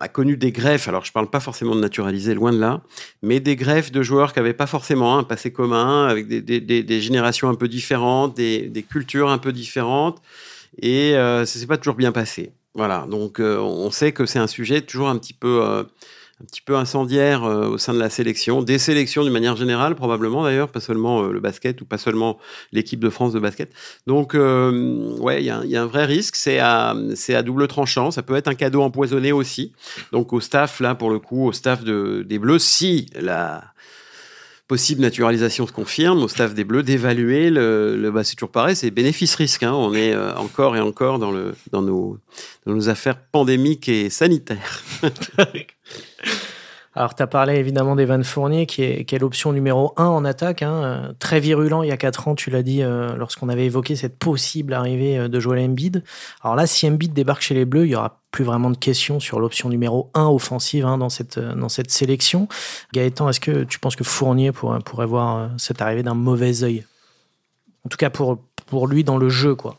a 0.00 0.08
connu 0.08 0.36
des 0.36 0.52
greffes, 0.52 0.88
alors 0.88 1.04
je 1.04 1.10
ne 1.10 1.14
parle 1.14 1.28
pas 1.28 1.40
forcément 1.40 1.74
de 1.74 1.80
naturaliser, 1.80 2.34
loin 2.34 2.52
de 2.52 2.58
là, 2.58 2.82
mais 3.22 3.40
des 3.40 3.56
greffes 3.56 3.90
de 3.90 4.02
joueurs 4.02 4.32
qui 4.32 4.38
n'avaient 4.38 4.52
pas 4.52 4.66
forcément 4.66 5.18
un 5.18 5.24
passé 5.24 5.52
commun, 5.52 6.06
avec 6.06 6.28
des, 6.28 6.40
des, 6.40 6.60
des, 6.60 7.00
générations 7.00 7.48
un 7.48 7.54
peu 7.54 7.68
différentes, 7.68 8.36
des, 8.36 8.86
cultures 8.88 9.28
un 9.28 9.38
peu 9.38 9.52
différentes, 9.52 10.22
et 10.80 11.16
euh, 11.16 11.44
ça 11.44 11.58
s'est 11.58 11.66
pas 11.66 11.78
toujours 11.78 11.96
bien 11.96 12.12
passé. 12.12 12.52
Voilà, 12.74 13.06
donc 13.10 13.40
euh, 13.40 13.58
on 13.58 13.90
sait 13.90 14.12
que 14.12 14.24
c'est 14.24 14.38
un 14.38 14.46
sujet 14.46 14.82
toujours 14.82 15.08
un 15.08 15.18
petit 15.18 15.32
peu 15.32 15.64
euh, 15.64 15.82
un 16.40 16.44
petit 16.44 16.60
peu 16.60 16.76
incendiaire 16.76 17.42
euh, 17.44 17.66
au 17.66 17.78
sein 17.78 17.92
de 17.92 17.98
la 17.98 18.10
sélection, 18.10 18.62
des 18.62 18.78
sélections 18.78 19.24
d'une 19.24 19.32
manière 19.32 19.56
générale 19.56 19.96
probablement 19.96 20.44
d'ailleurs, 20.44 20.68
pas 20.68 20.80
seulement 20.80 21.22
euh, 21.22 21.32
le 21.32 21.40
basket 21.40 21.80
ou 21.80 21.84
pas 21.84 21.98
seulement 21.98 22.38
l'équipe 22.72 23.00
de 23.00 23.10
France 23.10 23.32
de 23.32 23.40
basket. 23.40 23.72
Donc 24.06 24.34
euh, 24.34 25.16
ouais, 25.18 25.42
il 25.42 25.46
y, 25.46 25.50
a 25.76 25.82
un 25.82 25.86
vrai 25.86 26.04
risque, 26.04 26.36
c'est 26.36 26.60
à, 26.60 26.94
double 27.44 27.66
tranchant, 27.66 28.10
ça 28.12 28.22
peut 28.22 28.36
être 28.36 28.48
un 28.48 28.54
cadeau 28.54 28.82
empoisonné 28.82 29.32
aussi. 29.32 29.72
Donc 30.12 30.32
au 30.32 30.40
staff 30.40 30.78
là 30.80 30.94
pour 30.94 31.10
le 31.10 31.18
coup, 31.18 31.46
au 31.46 31.52
staff 31.52 31.82
de, 31.82 32.24
des 32.26 32.38
Bleus, 32.38 32.60
si 32.60 33.10
la 33.20 33.64
possible 34.68 35.00
naturalisation 35.00 35.66
se 35.66 35.72
confirme 35.72 36.22
au 36.22 36.28
staff 36.28 36.54
des 36.54 36.62
Bleus 36.62 36.82
d'évaluer 36.82 37.50
le, 37.50 38.10
bah, 38.12 38.22
c'est 38.22 38.36
toujours 38.36 38.52
pareil, 38.52 38.76
c'est 38.76 38.90
bénéfice-risque. 38.90 39.62
Hein. 39.62 39.72
On 39.72 39.94
est 39.94 40.14
encore 40.36 40.76
et 40.76 40.80
encore 40.80 41.18
dans, 41.18 41.30
le, 41.30 41.54
dans 41.72 41.82
nos 41.82 42.88
affaires 42.88 43.18
pandémiques 43.18 43.88
et 43.88 44.10
sanitaires. 44.10 44.84
Alors, 46.98 47.14
tu 47.14 47.22
as 47.22 47.28
parlé 47.28 47.54
évidemment 47.54 47.94
d'Evan 47.94 48.24
Fournier, 48.24 48.66
qui 48.66 48.82
est, 48.82 49.04
qui 49.04 49.14
est 49.14 49.20
l'option 49.20 49.52
numéro 49.52 49.92
1 49.98 50.04
en 50.04 50.24
attaque. 50.24 50.62
Hein, 50.62 50.72
euh, 50.72 51.12
très 51.20 51.38
virulent 51.38 51.84
il 51.84 51.88
y 51.90 51.92
a 51.92 51.96
4 51.96 52.26
ans, 52.26 52.34
tu 52.34 52.50
l'as 52.50 52.64
dit, 52.64 52.82
euh, 52.82 53.14
lorsqu'on 53.14 53.48
avait 53.48 53.66
évoqué 53.66 53.94
cette 53.94 54.18
possible 54.18 54.72
arrivée 54.72 55.16
euh, 55.16 55.28
de 55.28 55.38
Joel 55.38 55.60
Embiid. 55.60 56.02
Alors 56.42 56.56
là, 56.56 56.66
si 56.66 56.88
Embiid 56.88 57.12
débarque 57.12 57.42
chez 57.42 57.54
les 57.54 57.64
Bleus, 57.64 57.86
il 57.86 57.90
y 57.90 57.94
aura 57.94 58.20
plus 58.32 58.42
vraiment 58.42 58.68
de 58.70 58.76
questions 58.76 59.20
sur 59.20 59.38
l'option 59.38 59.68
numéro 59.68 60.10
1 60.14 60.26
offensive 60.26 60.86
hein, 60.86 60.98
dans, 60.98 61.08
cette, 61.08 61.38
dans 61.38 61.68
cette 61.68 61.92
sélection. 61.92 62.48
Gaëtan, 62.92 63.28
est-ce 63.28 63.38
que 63.38 63.62
tu 63.62 63.78
penses 63.78 63.94
que 63.94 64.02
Fournier 64.02 64.50
pourrait, 64.50 64.80
pourrait 64.80 65.06
voir 65.06 65.50
cette 65.56 65.80
arrivée 65.80 66.02
d'un 66.02 66.14
mauvais 66.14 66.64
œil? 66.64 66.84
En 67.84 67.90
tout 67.90 67.96
cas, 67.96 68.10
pour, 68.10 68.38
pour 68.66 68.88
lui 68.88 69.04
dans 69.04 69.18
le 69.18 69.28
jeu, 69.28 69.54
quoi 69.54 69.76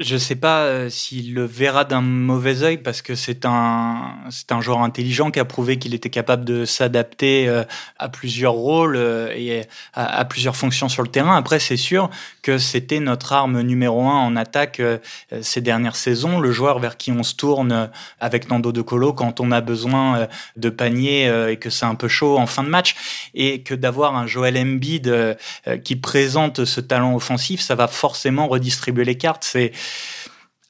je 0.00 0.16
sais 0.16 0.36
pas 0.36 0.64
euh, 0.64 0.88
s'il 0.88 1.34
le 1.34 1.44
verra 1.44 1.84
d'un 1.84 2.00
mauvais 2.00 2.62
œil 2.62 2.78
parce 2.78 3.02
que 3.02 3.14
c'est 3.14 3.44
un 3.44 4.14
c'est 4.30 4.52
un 4.52 4.60
joueur 4.60 4.80
intelligent 4.80 5.30
qui 5.30 5.40
a 5.40 5.44
prouvé 5.44 5.78
qu'il 5.78 5.94
était 5.94 6.10
capable 6.10 6.44
de 6.44 6.64
s'adapter 6.64 7.48
euh, 7.48 7.64
à 7.98 8.08
plusieurs 8.08 8.52
rôles 8.52 8.96
euh, 8.96 9.32
et 9.34 9.62
à, 9.94 10.24
plusieurs 10.24 10.56
fonctions 10.56 10.88
sur 10.88 11.02
le 11.02 11.08
terrain. 11.08 11.36
Après, 11.36 11.58
c'est 11.58 11.76
sûr 11.76 12.10
que 12.42 12.58
c'était 12.58 13.00
notre 13.00 13.32
arme 13.32 13.60
numéro 13.62 14.02
un 14.02 14.18
en 14.18 14.36
attaque 14.36 14.80
ces 15.40 15.60
dernières 15.60 15.96
saisons, 15.96 16.40
le 16.40 16.52
joueur 16.52 16.78
vers 16.78 16.96
qui 16.96 17.12
on 17.12 17.22
se 17.22 17.34
tourne 17.34 17.90
avec 18.20 18.48
Nando 18.48 18.72
De 18.72 18.82
Colo 18.82 19.12
quand 19.12 19.40
on 19.40 19.50
a 19.50 19.60
besoin 19.60 20.28
de 20.56 20.70
panier 20.70 21.30
et 21.50 21.56
que 21.56 21.70
c'est 21.70 21.86
un 21.86 21.94
peu 21.94 22.08
chaud 22.08 22.38
en 22.38 22.46
fin 22.46 22.62
de 22.62 22.68
match. 22.68 22.94
Et 23.34 23.62
que 23.62 23.74
d'avoir 23.74 24.16
un 24.16 24.26
Joel 24.26 24.56
Embiid 24.56 25.36
qui 25.84 25.96
présente 25.96 26.64
ce 26.64 26.80
talent 26.80 27.14
offensif, 27.14 27.60
ça 27.60 27.74
va 27.74 27.86
forcément 27.86 28.48
redistribuer 28.48 29.04
les 29.04 29.16
cartes 29.16 29.44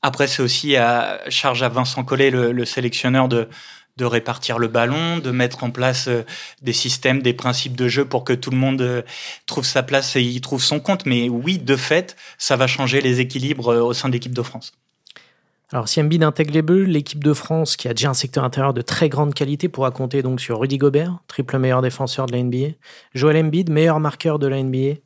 après 0.03 0.27
c'est 0.27 0.43
aussi 0.43 0.77
à 0.77 1.21
charge 1.29 1.63
à 1.63 1.69
Vincent 1.69 2.05
Collet, 2.05 2.31
le, 2.31 2.65
sélectionneur, 2.65 3.29
de 3.29 4.05
répartir 4.05 4.59
le 4.59 4.69
ballon, 4.69 5.19
de 5.19 5.31
mettre 5.31 5.65
en 5.65 5.71
place 5.71 6.09
euh, 6.09 6.25
des 6.63 6.73
systèmes, 6.73 7.23
des 7.23 7.35
principes 7.35 7.77
de 7.77 7.89
jeu 7.89 8.05
pour 8.05 8.25
que 8.25 8.33
tout 8.33 8.51
le 8.51 8.57
monde 8.57 8.81
euh, 8.81 9.03
trouve 9.47 9.65
sa 9.65 9.83
place 9.83 10.17
et 10.17 10.23
y 10.23 10.41
trouve 10.41 10.63
son 10.63 10.81
compte. 10.81 11.07
Mais 11.07 11.29
oui, 11.29 11.59
de 11.59 11.77
fait, 11.77 12.17
ça 12.39 12.57
va 12.57 12.67
changer 12.67 13.01
les 13.01 13.21
équilibres 13.21 13.69
euh, 13.69 13.83
au 13.83 13.93
sein 13.93 14.09
de 14.09 14.15
l'équipe 14.15 14.35
de 14.35 14.43
France. 14.43 14.73
Alors, 15.73 15.89
si 15.89 16.01
Embiid 16.01 16.23
intègre 16.23 16.53
les 16.53 16.61
Bleus, 16.61 16.85
l'équipe 16.85 17.25
de 17.25 17.33
France, 17.33 17.77
qui 17.77 17.89
a 17.89 17.95
déjà 17.95 18.11
un 18.11 18.15
secteur 18.15 18.45
intérieur 18.45 18.75
de 18.75 18.83
très 18.83 19.09
grande 19.09 19.33
qualité, 19.33 19.71
pourra 19.71 19.91
compter 19.91 20.21
donc 20.21 20.39
sur 20.39 20.61
Rudy 20.61 20.77
Gobert, 20.77 21.19
triple 21.29 21.59
meilleur 21.59 21.81
défenseur 21.81 22.27
de 22.27 22.33
la 22.33 22.43
NBA, 22.43 22.75
Joel 23.15 23.39
Embiid, 23.39 23.71
meilleur 23.71 23.99
marqueur 23.99 24.39
de 24.39 24.47
la 24.49 24.63
NBA, 24.63 24.97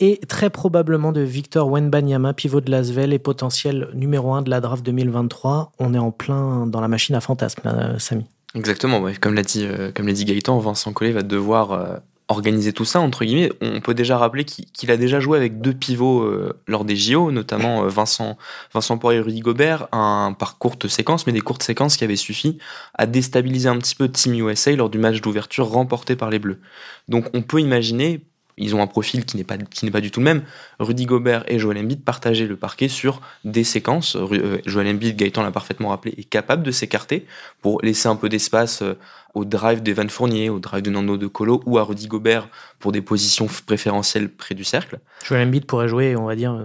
et 0.00 0.18
très 0.28 0.50
probablement 0.50 1.12
de 1.12 1.20
Victor 1.20 1.68
Wenbanyama, 1.70 2.34
pivot 2.34 2.60
de 2.60 2.70
Lasvel 2.70 3.12
et 3.12 3.18
potentiel 3.18 3.88
numéro 3.94 4.34
1 4.34 4.42
de 4.42 4.50
la 4.50 4.60
draft 4.60 4.84
2023. 4.84 5.72
On 5.78 5.94
est 5.94 5.98
en 5.98 6.10
plein 6.10 6.66
dans 6.66 6.80
la 6.80 6.88
machine 6.88 7.14
à 7.14 7.20
fantasmes, 7.20 7.62
là, 7.64 7.98
Samy. 7.98 8.26
Exactement, 8.54 9.04
comme 9.20 9.34
l'a 9.34 9.42
dit, 9.42 9.66
euh, 9.66 9.90
dit 9.90 10.24
Gaëtan, 10.24 10.58
Vincent 10.58 10.92
Collet 10.92 11.10
va 11.10 11.22
devoir 11.22 11.72
euh, 11.72 11.96
organiser 12.28 12.72
tout 12.72 12.84
ça, 12.84 13.00
entre 13.00 13.24
guillemets. 13.24 13.50
On 13.60 13.80
peut 13.80 13.94
déjà 13.94 14.16
rappeler 14.16 14.44
qu'il 14.44 14.90
a 14.92 14.96
déjà 14.96 15.18
joué 15.18 15.36
avec 15.36 15.60
deux 15.60 15.74
pivots 15.74 16.22
euh, 16.22 16.52
lors 16.68 16.84
des 16.84 16.94
JO, 16.94 17.32
notamment 17.32 17.84
Vincent, 17.88 18.38
Vincent 18.72 18.96
Poirier 18.96 19.18
et 19.18 19.22
Rudy 19.22 19.40
Gobert, 19.40 19.88
par 19.90 20.56
courte 20.58 20.86
séquence, 20.86 21.26
mais 21.26 21.32
des 21.32 21.40
courtes 21.40 21.64
séquences 21.64 21.96
qui 21.96 22.04
avaient 22.04 22.14
suffi 22.14 22.58
à 22.94 23.06
déstabiliser 23.06 23.68
un 23.68 23.78
petit 23.78 23.96
peu 23.96 24.08
Team 24.08 24.34
USA 24.34 24.70
lors 24.76 24.88
du 24.88 24.98
match 24.98 25.20
d'ouverture 25.20 25.68
remporté 25.68 26.14
par 26.14 26.30
les 26.30 26.38
Bleus. 26.38 26.60
Donc 27.08 27.26
on 27.34 27.42
peut 27.42 27.60
imaginer, 27.60 28.24
ils 28.56 28.74
ont 28.74 28.82
un 28.82 28.86
profil 28.86 29.24
qui 29.24 29.36
n'est 29.36 29.44
pas, 29.44 29.58
qui 29.58 29.84
n'est 29.84 29.90
pas 29.90 30.00
du 30.00 30.10
tout 30.10 30.20
le 30.20 30.24
même. 30.24 30.42
Rudy 30.78 31.06
Gobert 31.06 31.44
et 31.48 31.58
Joel 31.58 31.78
Embiid 31.78 32.04
partageaient 32.04 32.46
le 32.46 32.56
parquet 32.56 32.88
sur 32.88 33.20
des 33.44 33.64
séquences. 33.64 34.16
Euh, 34.16 34.60
Joel 34.66 34.88
Embiid, 34.88 35.16
Gaëtan 35.16 35.42
l'a 35.42 35.50
parfaitement 35.50 35.88
rappelé, 35.88 36.14
est 36.16 36.24
capable 36.24 36.62
de 36.62 36.70
s'écarter 36.70 37.26
pour 37.62 37.80
laisser 37.82 38.08
un 38.08 38.16
peu 38.16 38.28
d'espace 38.28 38.82
euh, 38.82 38.94
au 39.34 39.44
drive 39.44 39.82
d'Evan 39.82 40.08
Fournier, 40.08 40.48
au 40.48 40.60
drive 40.60 40.82
de 40.82 40.90
Nando 40.90 41.16
De 41.16 41.26
Colo 41.26 41.60
ou 41.66 41.78
à 41.78 41.84
Rudy 41.84 42.06
Gobert 42.06 42.48
pour 42.78 42.92
des 42.92 43.02
positions 43.02 43.48
préférentielles 43.66 44.28
près 44.28 44.54
du 44.54 44.62
cercle. 44.62 45.00
Joel 45.24 45.48
Embiid 45.48 45.64
pourrait 45.64 45.88
jouer, 45.88 46.16
on 46.16 46.26
va 46.26 46.36
dire, 46.36 46.56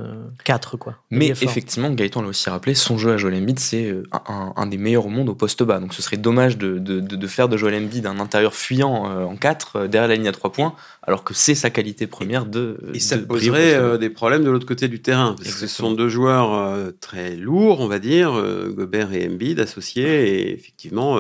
4 0.43 0.75
euh, 0.75 0.77
quoi. 0.77 0.95
Mais 1.10 1.27
effectivement, 1.27 1.89
Gaëtan 1.89 2.21
l'a 2.21 2.27
aussi 2.27 2.49
rappelé, 2.49 2.75
son 2.75 2.97
jeu 2.97 3.13
à 3.13 3.17
Joel 3.17 3.36
Embiid, 3.36 3.58
c'est 3.58 3.86
euh, 3.86 4.03
un, 4.27 4.67
des 4.67 4.77
meilleurs 4.77 5.05
au 5.05 5.10
monde 5.10 5.29
au 5.29 5.36
poste 5.36 5.63
bas. 5.63 5.79
Donc 5.79 5.93
ce 5.93 6.01
serait 6.01 6.17
dommage 6.17 6.58
de, 6.58 6.77
de, 6.77 6.99
de 6.99 7.27
faire 7.27 7.49
de 7.49 7.58
Joel 7.58 7.75
Embiid 7.75 8.05
un 8.05 8.19
intérieur 8.19 8.53
fuyant 8.53 9.10
euh, 9.10 9.23
en 9.23 9.36
4 9.36 9.88
derrière 9.88 10.10
la 10.10 10.15
ligne 10.15 10.27
à 10.27 10.32
3 10.32 10.51
points, 10.51 10.75
alors 11.03 11.23
que 11.23 11.34
c'est 11.34 11.55
sa 11.55 11.69
qualité 11.69 12.05
première 12.05 12.45
de. 12.45 12.77
Et 12.93 12.99
ça 12.99 13.17
poserait 13.17 13.97
des 13.97 14.10
problèmes 14.10 14.43
de 14.43 14.49
l'autre 14.49 14.67
côté 14.67 14.88
du 14.88 15.01
terrain. 15.01 15.36
Parce 15.38 15.53
que 15.53 15.60
ce 15.60 15.67
sont 15.67 15.93
deux 15.93 16.10
joueurs 16.10 16.77
très 16.99 17.36
lourds, 17.36 17.79
on 17.79 17.88
va 17.88 17.99
dire, 17.99 18.34
Gobert 18.69 19.13
et 19.13 19.27
Embiid 19.27 19.60
associés, 19.60 20.49
et 20.49 20.53
effectivement, 20.53 21.19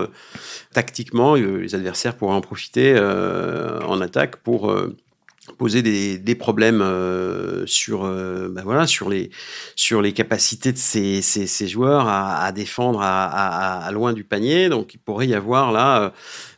tactiquement, 0.73 1.37
les 1.39 1.75
adversaires 1.75 2.15
pourraient 2.15 2.35
en 2.35 2.41
profiter 2.41 2.97
en 2.99 4.01
attaque 4.01 4.37
pour 4.37 4.71
poser 5.57 5.81
des, 5.81 6.35
problèmes 6.35 6.81
euh, 6.81 7.65
sur 7.65 8.05
euh, 8.05 8.49
bah 8.49 8.63
sur 9.75 10.01
les 10.01 10.13
capacités 10.13 10.71
de 10.71 10.77
ces, 10.77 11.67
joueurs 11.67 12.07
à, 12.07 12.51
défendre 12.51 12.99
à, 13.01 13.89
loin 13.91 14.13
du 14.13 14.23
panier. 14.23 14.69
Donc 14.69 14.93
il 14.93 14.97
pourrait 14.97 15.27
y 15.27 15.33
avoir 15.33 15.71
là 15.71 16.01
euh, 16.01 16.09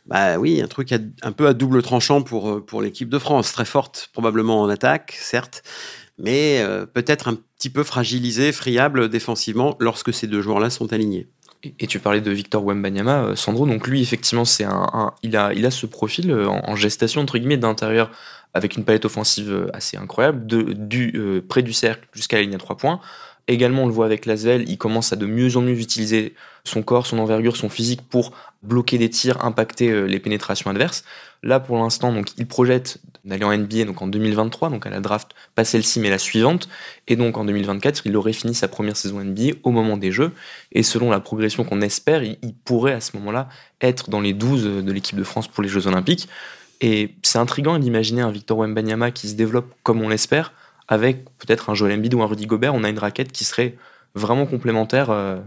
bah 0.06 0.38
oui 0.38 0.60
un 0.60 0.68
truc 0.68 0.92
un 0.92 1.32
peu 1.32 1.46
à 1.46 1.54
double 1.54 1.82
tranchant 1.82 2.22
pour 2.22 2.64
pour 2.64 2.82
l'équipe 2.82 3.08
de 3.08 3.18
France. 3.18 3.52
Très 3.52 3.64
forte 3.64 4.10
probablement 4.12 4.62
en 4.62 4.68
attaque 4.68 5.16
certes 5.18 5.62
mais 6.18 6.62
peut-être 6.92 7.28
un 7.28 7.36
petit 7.58 7.70
peu 7.70 7.82
fragilisé 7.82 8.52
friable 8.52 9.08
défensivement 9.08 9.76
lorsque 9.80 10.12
ces 10.12 10.26
deux 10.26 10.42
joueurs 10.42 10.60
là 10.60 10.70
sont 10.70 10.92
alignés 10.92 11.26
et 11.64 11.86
tu 11.86 11.98
parlais 11.98 12.20
de 12.20 12.30
Victor 12.30 12.64
Wembanyama, 12.64 13.36
Sandro. 13.36 13.66
Donc 13.66 13.86
lui, 13.86 14.02
effectivement, 14.02 14.44
c'est 14.44 14.64
un, 14.64 15.12
il 15.22 15.36
a, 15.36 15.52
il 15.52 15.64
a 15.66 15.70
ce 15.70 15.86
profil 15.86 16.32
en, 16.32 16.60
en 16.64 16.76
gestation 16.76 17.20
entre 17.20 17.38
guillemets 17.38 17.56
d'intérieur 17.56 18.10
avec 18.54 18.76
une 18.76 18.84
palette 18.84 19.04
offensive 19.04 19.50
euh, 19.50 19.66
assez 19.72 19.96
incroyable, 19.96 20.46
de, 20.46 20.62
du, 20.74 21.12
euh, 21.16 21.40
près 21.46 21.62
du 21.62 21.72
cercle 21.72 22.06
jusqu'à 22.12 22.36
la 22.36 22.42
ligne 22.42 22.54
à 22.54 22.58
trois 22.58 22.76
points. 22.76 23.00
Également, 23.48 23.84
on 23.84 23.86
le 23.86 23.92
voit 23.92 24.06
avec 24.06 24.26
Lasvel, 24.26 24.68
il 24.68 24.78
commence 24.78 25.12
à 25.12 25.16
de 25.16 25.26
mieux 25.26 25.56
en 25.56 25.62
mieux 25.62 25.78
utiliser 25.78 26.34
son 26.64 26.82
corps, 26.82 27.06
son 27.06 27.18
envergure, 27.18 27.56
son 27.56 27.68
physique 27.68 28.02
pour 28.02 28.32
bloquer 28.62 28.98
des 28.98 29.10
tirs, 29.10 29.44
impacter 29.44 29.90
euh, 29.90 30.04
les 30.04 30.20
pénétrations 30.20 30.70
adverses. 30.70 31.04
Là, 31.42 31.58
pour 31.58 31.76
l'instant, 31.76 32.12
donc, 32.12 32.28
il 32.38 32.46
projette 32.46 33.00
d'aller 33.24 33.44
en 33.44 33.56
NBA 33.56 33.84
donc 33.84 34.02
en 34.02 34.06
2023, 34.06 34.70
donc 34.70 34.86
à 34.86 34.90
la 34.90 35.00
draft, 35.00 35.32
pas 35.54 35.64
celle-ci 35.64 36.00
mais 36.00 36.10
la 36.10 36.18
suivante, 36.18 36.68
et 37.06 37.16
donc 37.16 37.36
en 37.36 37.44
2024, 37.44 38.02
il 38.04 38.16
aurait 38.16 38.32
fini 38.32 38.54
sa 38.54 38.68
première 38.68 38.96
saison 38.96 39.20
NBA 39.20 39.54
au 39.62 39.70
moment 39.70 39.96
des 39.96 40.12
Jeux, 40.12 40.32
et 40.72 40.82
selon 40.82 41.10
la 41.10 41.20
progression 41.20 41.64
qu'on 41.64 41.80
espère, 41.80 42.22
il, 42.22 42.38
il 42.42 42.54
pourrait 42.54 42.92
à 42.92 43.00
ce 43.00 43.16
moment-là 43.16 43.48
être 43.80 44.10
dans 44.10 44.20
les 44.20 44.32
12 44.32 44.84
de 44.84 44.92
l'équipe 44.92 45.16
de 45.16 45.24
France 45.24 45.48
pour 45.48 45.62
les 45.62 45.68
Jeux 45.68 45.86
Olympiques. 45.86 46.28
Et 46.80 47.14
c'est 47.22 47.38
intriguant 47.38 47.78
d'imaginer 47.78 48.22
un 48.22 48.32
Victor 48.32 48.58
Wembanyama 48.58 49.12
qui 49.12 49.28
se 49.28 49.34
développe 49.34 49.72
comme 49.84 50.02
on 50.02 50.08
l'espère, 50.08 50.52
avec 50.92 51.24
peut-être 51.38 51.70
un 51.70 51.74
Joel 51.74 51.94
Embiid 51.94 52.12
ou 52.14 52.22
un 52.22 52.26
Rudy 52.26 52.46
Gobert. 52.46 52.74
On 52.74 52.84
a 52.84 52.90
une 52.90 52.98
raquette 52.98 53.32
qui 53.32 53.44
serait 53.44 53.76
vraiment 54.14 54.44
complémentaire. 54.44 55.10
Euh, 55.10 55.38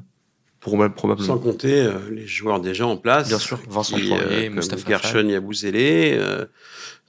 pour, 0.60 0.74
probablement. 0.96 1.28
Sans 1.28 1.38
compter 1.38 1.82
euh, 1.82 1.92
les 2.10 2.26
joueurs 2.26 2.60
déjà 2.60 2.88
en 2.88 2.98
place. 2.98 3.28
Bien 3.28 3.38
sûr, 3.38 3.60
Vincent 3.70 3.98
Poirier, 3.98 4.48
euh, 4.48 4.50
Mustafa 4.50 4.90
Gershon 4.90 5.30
Yabouzélé, 5.30 6.20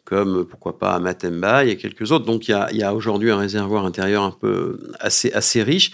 comme 0.04 0.44
pourquoi 0.44 0.78
pas 0.78 0.98
Matemba 0.98 1.64
et 1.64 1.78
quelques 1.78 2.12
autres. 2.12 2.26
Donc 2.26 2.48
il 2.48 2.50
y 2.50 2.54
a, 2.54 2.70
y 2.72 2.82
a 2.82 2.94
aujourd'hui 2.94 3.30
un 3.30 3.38
réservoir 3.38 3.86
intérieur 3.86 4.22
un 4.22 4.30
peu 4.30 4.78
assez, 5.00 5.32
assez 5.32 5.62
riche. 5.62 5.92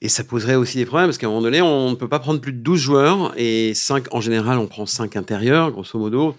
Et 0.00 0.08
ça 0.08 0.24
poserait 0.24 0.54
aussi 0.54 0.78
des 0.78 0.86
problèmes 0.86 1.08
parce 1.08 1.18
qu'à 1.18 1.26
un 1.26 1.28
moment 1.28 1.42
donné, 1.42 1.60
on 1.60 1.90
ne 1.90 1.94
peut 1.94 2.08
pas 2.08 2.20
prendre 2.20 2.40
plus 2.40 2.54
de 2.54 2.62
12 2.62 2.80
joueurs 2.80 3.34
et 3.36 3.74
5, 3.74 4.14
en 4.14 4.22
général, 4.22 4.56
on 4.56 4.66
prend 4.66 4.86
5 4.86 5.14
intérieurs, 5.16 5.70
grosso 5.70 5.98
modo. 5.98 6.34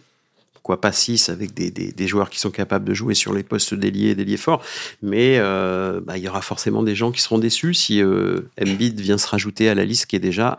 Pourquoi 0.72 0.90
pas 0.90 0.94
6 0.94 1.28
avec 1.28 1.54
des, 1.54 1.70
des, 1.70 1.92
des, 1.92 2.08
joueurs 2.08 2.30
qui 2.30 2.40
sont 2.40 2.50
capables 2.50 2.86
de 2.86 2.94
jouer 2.94 3.14
sur 3.14 3.34
les 3.34 3.44
postes 3.44 3.74
d'ailier 3.74 4.12
et 4.12 4.16
d'ailier 4.16 4.38
fort. 4.38 4.64
Mais 5.02 5.36
euh, 5.38 6.00
bah, 6.00 6.18
il 6.18 6.24
y 6.24 6.30
aura 6.30 6.42
forcément 6.42 6.82
des 6.82 6.96
gens 6.96 7.12
qui 7.12 7.20
seront 7.20 7.40
déçus 7.40 7.74
si 7.74 8.02
euh, 8.02 8.50
Embiid 8.58 8.98
vient 9.02 9.18
se 9.18 9.28
rajouter 9.28 9.68
à 9.68 9.76
la 9.76 9.84
liste 9.84 10.06
qui 10.06 10.16
est 10.16 10.20
déjà 10.20 10.58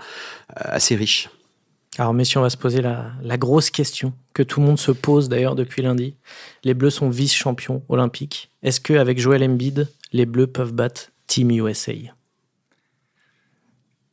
euh, 0.51 0.65
assez 0.65 0.97
riche. 0.97 1.31
Alors, 1.97 2.13
messieurs, 2.13 2.41
on 2.41 2.43
va 2.43 2.51
se 2.51 2.59
poser 2.59 2.83
la, 2.83 3.13
la, 3.23 3.39
grosse 3.39 3.71
question 3.71 4.13
que 4.35 4.43
tout 4.43 4.61
le 4.61 4.67
monde 4.67 4.79
se 4.79 4.93
pose 4.93 5.31
d'ailleurs 5.31 5.55
depuis 5.55 5.81
lundi. 5.81 6.15
Les 6.63 6.75
Bleus 6.75 6.91
sont 6.91 7.09
vice-champions 7.09 7.83
olympiques. 7.89 8.51
Est-ce 8.63 8.83
qu'avec 8.83 9.19
Joel 9.19 9.43
Embiid, 9.43 9.89
les 10.13 10.27
Bleus 10.27 10.47
peuvent 10.47 10.75
battre 10.75 11.11
Team 11.27 11.51
USA 11.53 11.93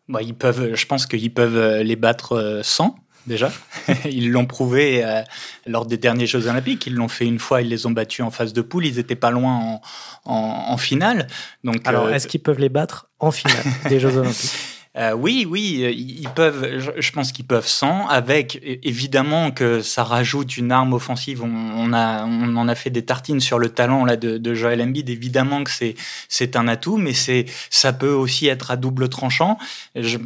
bah, 0.07 0.21
ils 0.21 0.33
peuvent, 0.33 0.75
Je 0.75 0.85
pense 0.85 1.05
qu'ils 1.05 1.33
peuvent 1.33 1.81
les 1.81 1.97
battre 1.97 2.62
sans, 2.63 2.95
déjà. 3.29 3.49
ils 4.05 4.29
l'ont 4.29 4.45
prouvé 4.45 5.05
euh, 5.05 5.21
lors 5.65 5.85
des 5.85 5.97
derniers 5.97 6.27
Jeux 6.27 6.47
Olympiques. 6.47 6.85
Ils 6.87 6.95
l'ont 6.95 7.07
fait 7.07 7.25
une 7.25 7.39
fois, 7.39 7.61
ils 7.61 7.69
les 7.69 7.85
ont 7.85 7.91
battus 7.91 8.25
en 8.25 8.31
phase 8.31 8.51
de 8.51 8.61
poule. 8.61 8.85
Ils 8.85 8.97
n'étaient 8.97 9.15
pas 9.15 9.31
loin 9.31 9.53
en, 9.55 9.81
en, 10.25 10.65
en, 10.73 10.77
finale. 10.77 11.27
Donc, 11.63 11.87
Alors, 11.87 12.07
euh, 12.07 12.11
est-ce 12.11 12.27
qu'ils 12.27 12.41
peuvent 12.41 12.59
les 12.59 12.67
battre 12.67 13.07
en 13.19 13.31
finale 13.31 13.63
des 13.87 14.01
Jeux 14.01 14.17
Olympiques? 14.17 14.51
Euh, 14.97 15.13
oui, 15.13 15.45
oui, 15.47 16.17
ils 16.19 16.29
peuvent. 16.29 16.79
Je, 16.97 17.11
pense 17.11 17.31
qu'ils 17.31 17.45
peuvent 17.45 17.67
sans. 17.67 18.07
Avec 18.07 18.59
évidemment 18.83 19.51
que 19.51 19.81
ça 19.81 20.03
rajoute 20.03 20.57
une 20.57 20.71
arme 20.71 20.93
offensive. 20.93 21.43
On, 21.43 21.47
on, 21.47 21.93
a, 21.93 22.25
on 22.25 22.55
en 22.57 22.67
a 22.67 22.75
fait 22.75 22.89
des 22.89 23.05
tartines 23.05 23.39
sur 23.39 23.59
le 23.59 23.69
talent 23.69 24.03
là 24.03 24.17
de, 24.17 24.37
de 24.37 24.53
Joel 24.55 24.81
Embiid. 24.81 25.09
Évidemment 25.09 25.63
que 25.63 25.69
c'est 25.69 25.93
c'est 26.27 26.55
un 26.55 26.67
atout, 26.67 26.97
mais 26.97 27.13
c'est 27.13 27.45
ça 27.69 27.93
peut 27.93 28.11
aussi 28.11 28.47
être 28.47 28.71
à 28.71 28.77
double 28.77 29.09
tranchant. 29.09 29.59
Je, 29.95 30.17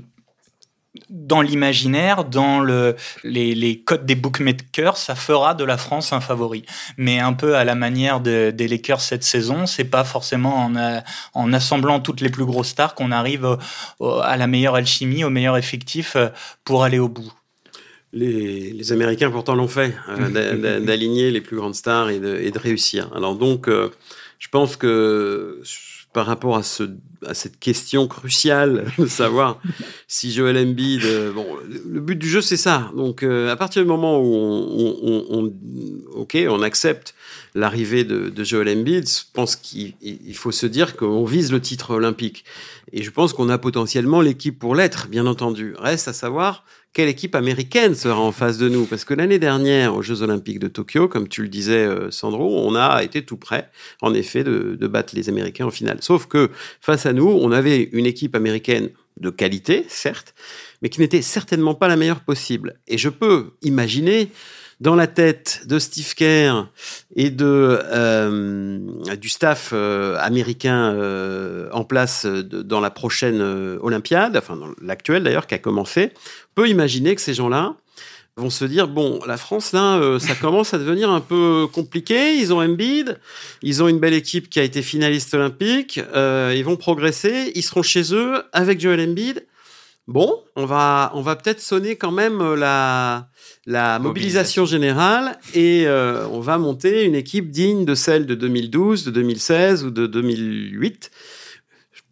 dans 1.09 1.41
l'imaginaire, 1.41 2.23
dans 2.23 2.59
le, 2.59 2.95
les, 3.23 3.55
les, 3.55 3.79
codes 3.79 4.05
des 4.05 4.15
bookmakers, 4.15 4.97
ça 4.97 5.15
fera 5.15 5.55
de 5.55 5.63
la 5.63 5.77
France 5.77 6.13
un 6.13 6.21
favori. 6.21 6.63
Mais 6.97 7.19
un 7.19 7.33
peu 7.33 7.55
à 7.55 7.63
la 7.63 7.75
manière 7.75 8.19
de, 8.19 8.51
des 8.51 8.67
Lakers 8.67 9.01
cette 9.01 9.23
saison, 9.23 9.65
c'est 9.65 9.85
pas 9.85 10.03
forcément 10.03 10.55
en, 10.55 10.75
a, 10.75 11.03
en, 11.33 11.51
assemblant 11.51 11.99
toutes 11.99 12.21
les 12.21 12.29
plus 12.29 12.45
grosses 12.45 12.69
stars 12.69 12.93
qu'on 12.93 13.11
arrive 13.11 13.43
au, 13.43 13.57
au, 13.99 14.19
à 14.19 14.37
la 14.37 14.45
meilleure 14.45 14.75
alchimie, 14.75 15.23
au 15.23 15.29
meilleur 15.29 15.57
effectif 15.57 16.15
euh, 16.15 16.29
pour 16.63 16.83
aller 16.83 16.99
au 16.99 17.09
bout. 17.09 17.33
Les, 18.11 18.71
les 18.71 18.91
Américains 18.91 19.31
pourtant 19.31 19.55
l'ont 19.55 19.67
fait, 19.67 19.95
euh, 20.09 20.79
d'aligner 20.79 21.31
les 21.31 21.41
plus 21.41 21.57
grandes 21.57 21.73
stars 21.73 22.11
et 22.11 22.19
de, 22.19 22.37
et 22.37 22.51
de 22.51 22.59
réussir. 22.59 23.09
Alors 23.15 23.35
donc, 23.35 23.67
euh, 23.67 23.89
je 24.37 24.47
pense 24.49 24.75
que 24.75 25.63
par 26.13 26.27
rapport 26.27 26.55
à, 26.55 26.61
ce, 26.61 26.83
à 27.27 27.33
cette 27.33 27.59
question 27.59 28.07
cruciale 28.07 28.85
de 28.97 29.05
savoir 29.05 29.59
si 30.07 30.31
Joel 30.31 30.57
Embiid. 30.57 31.03
Euh, 31.03 31.31
bon, 31.31 31.45
le 31.89 31.99
but 31.99 32.17
du 32.17 32.29
jeu, 32.29 32.41
c'est 32.41 32.57
ça. 32.57 32.91
Donc, 32.95 33.23
euh, 33.23 33.51
à 33.51 33.55
partir 33.55 33.81
du 33.81 33.87
moment 33.87 34.19
où 34.19 34.35
on, 34.35 35.53
on, 36.15 36.61
accepte 36.61 37.13
l'arrivée 37.55 38.03
de, 38.03 38.29
de, 38.29 38.43
Joel 38.43 38.69
Embiid, 38.69 39.07
je 39.07 39.23
pense 39.33 39.55
qu'il 39.55 39.95
faut 40.35 40.51
se 40.51 40.65
dire 40.65 40.95
qu'on 40.95 41.25
vise 41.25 41.51
le 41.51 41.59
titre 41.59 41.91
olympique. 41.91 42.45
Et 42.91 43.03
je 43.03 43.11
pense 43.11 43.33
qu'on 43.33 43.49
a 43.49 43.57
potentiellement 43.57 44.21
l'équipe 44.21 44.57
pour 44.57 44.75
l'être, 44.75 45.07
bien 45.07 45.25
entendu. 45.25 45.73
Reste 45.77 46.07
à 46.07 46.13
savoir 46.13 46.63
quelle 46.93 47.09
équipe 47.09 47.35
américaine 47.35 47.95
sera 47.95 48.19
en 48.19 48.31
face 48.31 48.57
de 48.57 48.69
nous? 48.69 48.85
Parce 48.85 49.03
que 49.03 49.13
l'année 49.13 49.39
dernière, 49.39 49.95
aux 49.95 50.01
Jeux 50.01 50.21
Olympiques 50.21 50.59
de 50.59 50.67
Tokyo, 50.67 51.07
comme 51.07 51.27
tu 51.27 51.41
le 51.41 51.49
disais, 51.49 51.87
Sandro, 52.11 52.65
on 52.65 52.75
a 52.75 53.03
été 53.03 53.23
tout 53.23 53.37
prêt, 53.37 53.69
en 54.01 54.13
effet, 54.13 54.43
de, 54.43 54.77
de, 54.79 54.87
battre 54.87 55.15
les 55.15 55.27
Américains 55.27 55.65
en 55.65 55.71
finale. 55.71 55.97
Sauf 56.01 56.27
que 56.27 56.51
face 56.81 57.05
à 57.05 57.13
nous, 57.13 57.27
on 57.27 57.51
avait 57.51 57.89
une 57.93 58.05
équipe 58.05 58.35
américaine 58.35 58.89
de 59.19 59.29
qualité, 59.29 59.85
certes, 59.89 60.33
mais 60.81 60.89
qui 60.89 60.99
n'était 60.99 61.21
certainement 61.21 61.75
pas 61.75 61.87
la 61.87 61.95
meilleure 61.95 62.21
possible. 62.21 62.79
Et 62.87 62.97
je 62.97 63.09
peux 63.09 63.51
imaginer 63.61 64.29
dans 64.83 64.95
la 64.95 65.07
tête 65.07 65.61
de 65.65 65.79
Steve 65.79 66.13
Kerr 66.13 66.67
et 67.15 67.29
de, 67.29 67.79
euh, 67.85 68.79
du 69.15 69.29
staff 69.29 69.69
euh, 69.71 70.17
américain 70.19 70.93
euh, 70.93 71.69
en 71.71 71.85
place 71.85 72.25
de, 72.25 72.61
dans 72.61 72.81
la 72.81 72.89
prochaine 72.89 73.39
euh, 73.39 73.77
Olympiade, 73.81 74.35
enfin 74.35 74.57
dans 74.57 74.67
l'actuelle 74.81 75.23
d'ailleurs, 75.23 75.47
qui 75.47 75.55
a 75.55 75.57
commencé, 75.57 76.11
peut 76.53 76.67
imaginer 76.67 77.15
que 77.15 77.21
ces 77.21 77.33
gens-là 77.33 77.75
vont 78.35 78.49
se 78.49 78.65
dire 78.65 78.89
bon, 78.89 79.21
la 79.25 79.37
France 79.37 79.71
là, 79.71 79.99
euh, 79.99 80.19
ça 80.19 80.35
commence 80.35 80.73
à 80.73 80.79
devenir 80.79 81.09
un 81.09 81.21
peu 81.21 81.65
compliqué. 81.71 82.35
Ils 82.35 82.51
ont 82.51 82.61
Embiid, 82.61 83.17
ils 83.61 83.81
ont 83.81 83.87
une 83.87 83.99
belle 83.99 84.13
équipe 84.13 84.49
qui 84.49 84.59
a 84.59 84.63
été 84.63 84.81
finaliste 84.81 85.33
olympique, 85.33 86.01
euh, 86.13 86.53
ils 86.53 86.65
vont 86.65 86.75
progresser, 86.75 87.53
ils 87.55 87.63
seront 87.63 87.83
chez 87.83 88.13
eux 88.13 88.43
avec 88.51 88.81
Joel 88.81 88.99
Embiid. 88.99 89.45
Bon, 90.09 90.43
on 90.57 90.65
va, 90.65 91.11
on 91.13 91.21
va 91.21 91.37
peut-être 91.37 91.61
sonner 91.61 91.95
quand 91.95 92.11
même 92.11 92.55
la, 92.55 93.29
la 93.65 93.99
mobilisation. 93.99 94.65
générale 94.65 95.37
et 95.53 95.85
euh, 95.87 96.27
on 96.27 96.39
va 96.39 96.57
monter 96.57 97.03
une 97.05 97.15
équipe 97.15 97.49
digne 97.49 97.85
de 97.85 97.95
celle 97.95 98.25
de 98.25 98.35
2012, 98.35 99.05
de 99.05 99.11
2016 99.11 99.85
ou 99.85 99.91
de 99.91 100.07
2008 100.07 101.11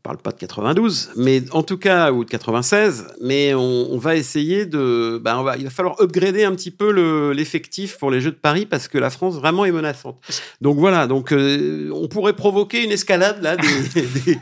parle 0.04 0.18
pas 0.18 0.32
de 0.32 0.38
92, 0.38 1.12
mais 1.16 1.44
en 1.52 1.64
tout 1.64 1.78
cas, 1.78 2.12
ou 2.12 2.26
de 2.26 2.30
96, 2.30 3.08
mais 3.22 3.54
on, 3.54 3.98
va 3.98 4.16
essayer 4.16 4.66
de. 4.66 5.22
Ben 5.24 5.38
on 5.38 5.44
va, 5.44 5.58
il 5.58 5.64
va 5.64 5.70
falloir 5.70 6.02
upgrader 6.02 6.44
un 6.44 6.56
petit 6.56 6.72
peu 6.72 6.92
l'effectif 7.32 7.94
le, 7.94 7.98
pour 8.00 8.12
les 8.12 8.20
Jeux 8.20 8.32
de 8.32 8.36
Paris 8.36 8.66
parce 8.66 8.88
que 8.88 8.98
la 8.98 9.10
France 9.10 9.36
vraiment 9.36 9.66
est 9.66 9.72
menaçante. 9.72 10.18
Donc 10.60 10.78
voilà, 10.78 11.08
donc 11.08 11.32
euh, 11.32 11.92
on 11.94 12.08
pourrait 12.08 12.34
provoquer 12.36 12.84
une 12.84 12.92
escalade 12.92 13.42
là, 13.42 13.56
des, 13.58 14.38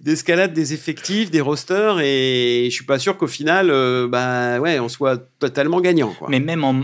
des, 0.54 0.74
effectifs, 0.74 1.30
des 1.30 1.40
rosters, 1.40 2.00
et 2.00 2.66
je 2.68 2.74
suis 2.74 2.84
pas 2.84 2.98
sûr 2.98 3.16
qu'au 3.16 3.26
final, 3.26 3.70
euh, 3.70 4.08
bah 4.08 4.60
ouais, 4.60 4.78
on 4.78 4.88
soit 4.88 5.18
totalement 5.38 5.80
gagnant. 5.80 6.12
Quoi. 6.18 6.28
Mais 6.30 6.40
même 6.40 6.64
en 6.64 6.74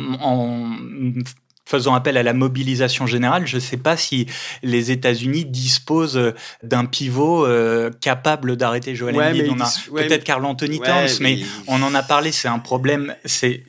faisant 1.66 1.94
appel 1.94 2.16
à 2.16 2.22
la 2.22 2.33
mobilisation 2.33 3.07
générale, 3.07 3.46
je 3.46 3.57
ne 3.57 3.61
sais 3.61 3.77
pas 3.77 3.96
si 3.96 4.27
les 4.62 4.90
États-Unis 4.90 5.44
disposent 5.44 6.35
d'un 6.62 6.85
pivot 6.85 7.46
euh, 7.46 7.90
capable 8.00 8.57
d'arrêter 8.57 8.94
Joel 8.94 9.16
ouais, 9.16 9.29
Embiid. 9.29 9.62
Ouais, 9.90 10.07
peut-être 10.07 10.24
Carl 10.24 10.44
Anthony 10.44 10.79
ouais, 10.79 10.87
Towns, 10.87 11.18
mais, 11.20 11.38
mais 11.40 11.46
on 11.66 11.83
en 11.83 11.94
a 11.94 12.03
parlé. 12.03 12.33
C'est 12.33 12.48
un 12.48 12.59
problème. 12.59 13.14
C'est 13.24 13.62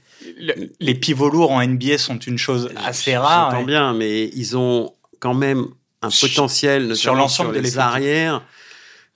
les 0.80 0.96
pivots 0.96 1.30
lourds 1.30 1.52
en 1.52 1.66
NBA 1.66 1.98
sont 1.98 2.18
une 2.18 2.38
chose 2.38 2.70
assez 2.84 3.16
rare. 3.16 3.52
J'entends 3.52 3.64
bien, 3.64 3.94
mais 3.94 4.26
ils 4.36 4.58
ont 4.58 4.94
quand 5.20 5.34
même 5.34 5.68
un 6.02 6.10
potentiel 6.10 6.96
sur 6.96 7.16
l'ensemble 7.16 7.62
des 7.62 7.78
arrières 7.78 8.42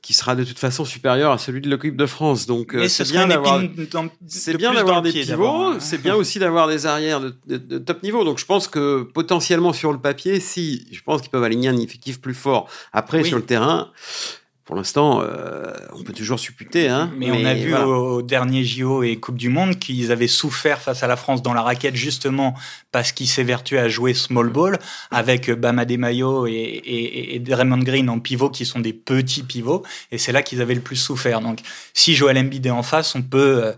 qui 0.02 0.14
sera 0.14 0.36
de 0.36 0.44
toute 0.44 0.60
façon 0.60 0.86
supérieur 0.86 1.32
à 1.32 1.38
celui 1.38 1.62
de 1.62 1.70
l'équipe 1.70 1.96
de 1.96 2.06
France. 2.06 2.46
Donc 2.46 2.74
euh, 2.74 2.88
c'est 2.88 3.10
bien 3.10 3.28
d'avoir 3.28 3.62
c'est 4.28 4.56
bien 4.56 4.74
d'avoir 4.74 5.02
des 5.02 5.12
pivots, 5.12 5.80
c'est 5.80 6.02
bien 6.02 6.16
aussi 6.16 6.40
d'avoir 6.40 6.68
des 6.68 6.86
arrières 6.86 7.20
de, 7.20 7.36
de, 7.48 7.58
de, 7.58 7.78
top 7.78 8.02
niveau. 8.04 8.24
Donc 8.24 8.40
je 8.40 8.46
pense 8.46 8.68
que 8.68 9.04
potentiellement 9.04 9.74
sur 9.74 9.92
le 9.92 10.00
papier, 10.00 10.40
si 10.40 10.88
je 10.92 11.02
pense 11.02 11.22
qu'ils 11.22 11.30
peuvent 11.32 11.44
aligner 11.44 11.70
un 11.70 11.78
effectif 11.78 12.22
plus 12.22 12.34
fort. 12.34 12.70
Après 12.94 13.22
oui. 13.22 13.28
sur 13.28 13.38
le 13.38 13.46
terrain, 13.46 13.92
pour 14.70 14.76
l'instant, 14.76 15.24
euh, 15.24 15.74
on 15.96 16.04
peut 16.04 16.14
toujours 16.14 16.40
supputer. 16.40 16.90
Hein, 16.90 17.12
mais, 17.18 17.32
mais, 17.32 17.42
on 17.42 17.46
a 17.46 17.56
vu 17.56 17.72
voilà. 17.72 17.88
au, 17.88 18.22
dernier 18.22 18.64
JO 18.64 19.02
et 19.02 19.16
Coupe 19.16 19.36
du 19.36 19.50
Monde 19.50 19.80
qu'ils 19.80 20.12
avaient 20.12 20.28
souffert 20.28 20.80
face 20.80 21.02
à 21.02 21.08
la 21.08 21.16
France 21.16 21.42
dans 21.42 21.56
la 21.56 21.64
raquette 21.64 21.96
justement 21.96 22.54
parce 22.92 23.12
qu'ils 23.12 23.28
s'évertuaient 23.28 23.80
à 23.80 23.90
jouer 23.90 24.14
small 24.14 24.50
ball 24.50 24.78
avec 25.10 25.50
Bama 25.50 25.86
Mayo 25.86 26.46
et, 26.46 26.52
et, 26.52 27.34
et 27.34 27.40
Draymond 27.40 27.80
Green 27.80 28.12
en 28.12 28.20
pivot 28.20 28.52
qui 28.52 28.68
sont 28.68 28.80
des 28.80 28.94
petits 28.94 29.42
pivots 29.42 29.82
et 30.12 30.20
c'est 30.20 30.32
là 30.32 30.44
qu'ils 30.44 30.62
avaient 30.62 30.76
le 30.76 30.82
plus 30.82 30.98
souffert. 30.98 31.42
Donc 31.42 31.62
si 31.96 32.14
Joel 32.14 32.38
Embiid 32.38 32.68
est 32.68 32.70
en 32.70 32.84
face, 32.84 33.16
on 33.16 33.24
peut 33.24 33.64
euh, 33.64 33.72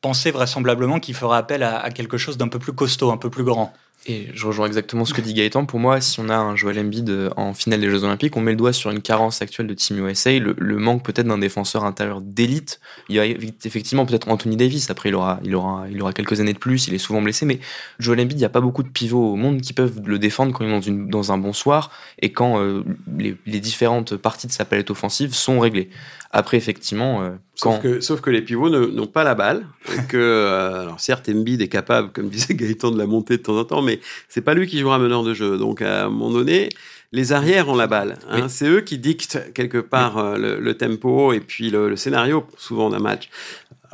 penser 0.00 0.30
vraisemblablement 0.30 1.00
qu'il 1.00 1.14
fera 1.14 1.36
appel 1.36 1.62
à, 1.62 1.80
à 1.80 1.90
quelque 1.90 2.16
chose 2.16 2.38
d'un 2.38 2.48
peu 2.48 2.58
plus 2.58 2.72
costaud, 2.72 3.10
un 3.10 3.18
peu 3.18 3.28
plus 3.28 3.44
grand. 3.44 3.74
Et 4.08 4.28
je 4.34 4.46
rejoins 4.46 4.66
exactement 4.66 5.04
ce 5.04 5.12
que 5.12 5.20
dit 5.20 5.34
Gaëtan. 5.34 5.66
Pour 5.66 5.80
moi, 5.80 6.00
si 6.00 6.20
on 6.20 6.28
a 6.28 6.36
un 6.36 6.54
Joel 6.54 6.78
Embiid 6.78 7.30
en 7.36 7.54
finale 7.54 7.80
des 7.80 7.90
Jeux 7.90 8.04
Olympiques, 8.04 8.36
on 8.36 8.40
met 8.40 8.52
le 8.52 8.56
doigt 8.56 8.72
sur 8.72 8.90
une 8.90 9.00
carence 9.00 9.42
actuelle 9.42 9.66
de 9.66 9.74
Team 9.74 10.06
USA, 10.06 10.38
le, 10.38 10.54
le 10.58 10.76
manque 10.76 11.04
peut-être 11.04 11.26
d'un 11.26 11.38
défenseur 11.38 11.84
intérieur 11.84 12.20
d'élite. 12.20 12.80
Il 13.08 13.16
y 13.16 13.20
a 13.20 13.26
effectivement 13.26 14.06
peut-être 14.06 14.28
Anthony 14.28 14.56
Davis. 14.56 14.90
Après, 14.90 15.08
il 15.08 15.14
aura, 15.14 15.40
il 15.42 15.54
aura, 15.56 15.86
il 15.90 16.00
aura 16.00 16.12
quelques 16.12 16.40
années 16.40 16.52
de 16.52 16.58
plus. 16.58 16.86
Il 16.86 16.94
est 16.94 16.98
souvent 16.98 17.20
blessé, 17.20 17.46
mais 17.46 17.58
Joel 17.98 18.20
Embiid, 18.20 18.38
il 18.38 18.42
n'y 18.42 18.44
a 18.44 18.50
pas 18.50 18.60
beaucoup 18.60 18.84
de 18.84 18.88
pivots 18.88 19.32
au 19.32 19.36
monde 19.36 19.60
qui 19.60 19.72
peuvent 19.72 20.00
le 20.04 20.18
défendre 20.18 20.52
quand 20.52 20.64
il 20.64 20.68
est 20.68 20.72
dans, 20.72 20.80
une, 20.80 21.08
dans 21.08 21.32
un 21.32 21.38
bon 21.38 21.52
soir 21.52 21.90
et 22.20 22.32
quand 22.32 22.60
euh, 22.60 22.84
les, 23.18 23.36
les, 23.46 23.60
différentes 23.60 24.16
parties 24.16 24.46
de 24.46 24.52
sa 24.52 24.64
palette 24.64 24.90
offensive 24.90 25.34
sont 25.34 25.58
réglées. 25.58 25.90
Après, 26.30 26.56
effectivement, 26.56 27.22
euh, 27.22 27.30
Sauf, 27.56 27.80
que, 27.80 28.00
sauf 28.00 28.20
que 28.20 28.28
les 28.28 28.42
pivots 28.42 28.68
n'ont 28.68 29.06
pas 29.06 29.24
la 29.24 29.34
balle. 29.34 29.66
Et 29.90 30.06
que, 30.06 30.18
euh, 30.18 30.82
alors 30.82 31.00
certes, 31.00 31.28
Embiid 31.30 31.62
est 31.62 31.68
capable, 31.68 32.12
comme 32.12 32.28
disait 32.28 32.54
Gaëtan, 32.54 32.90
de 32.90 32.98
la 32.98 33.06
monter 33.06 33.38
de 33.38 33.42
temps 33.42 33.56
en 33.56 33.64
temps, 33.64 33.80
mais 33.80 33.95
c'est 34.28 34.42
pas 34.42 34.54
lui 34.54 34.66
qui 34.66 34.78
jouera 34.78 34.98
meneur 34.98 35.22
de 35.22 35.34
jeu. 35.34 35.58
Donc, 35.58 35.82
à 35.82 36.06
un 36.06 36.08
moment 36.08 36.30
donné, 36.30 36.68
les 37.12 37.32
arrières 37.32 37.68
ont 37.68 37.76
la 37.76 37.86
balle. 37.86 38.18
Hein. 38.28 38.42
Oui. 38.42 38.48
C'est 38.48 38.68
eux 38.68 38.80
qui 38.80 38.98
dictent 38.98 39.52
quelque 39.54 39.78
part 39.78 40.18
euh, 40.18 40.36
le, 40.36 40.60
le, 40.60 40.74
tempo 40.74 41.32
et 41.32 41.40
puis 41.40 41.70
le, 41.70 41.88
le, 41.88 41.96
scénario, 41.96 42.46
souvent 42.56 42.90
d'un 42.90 42.98
match. 42.98 43.28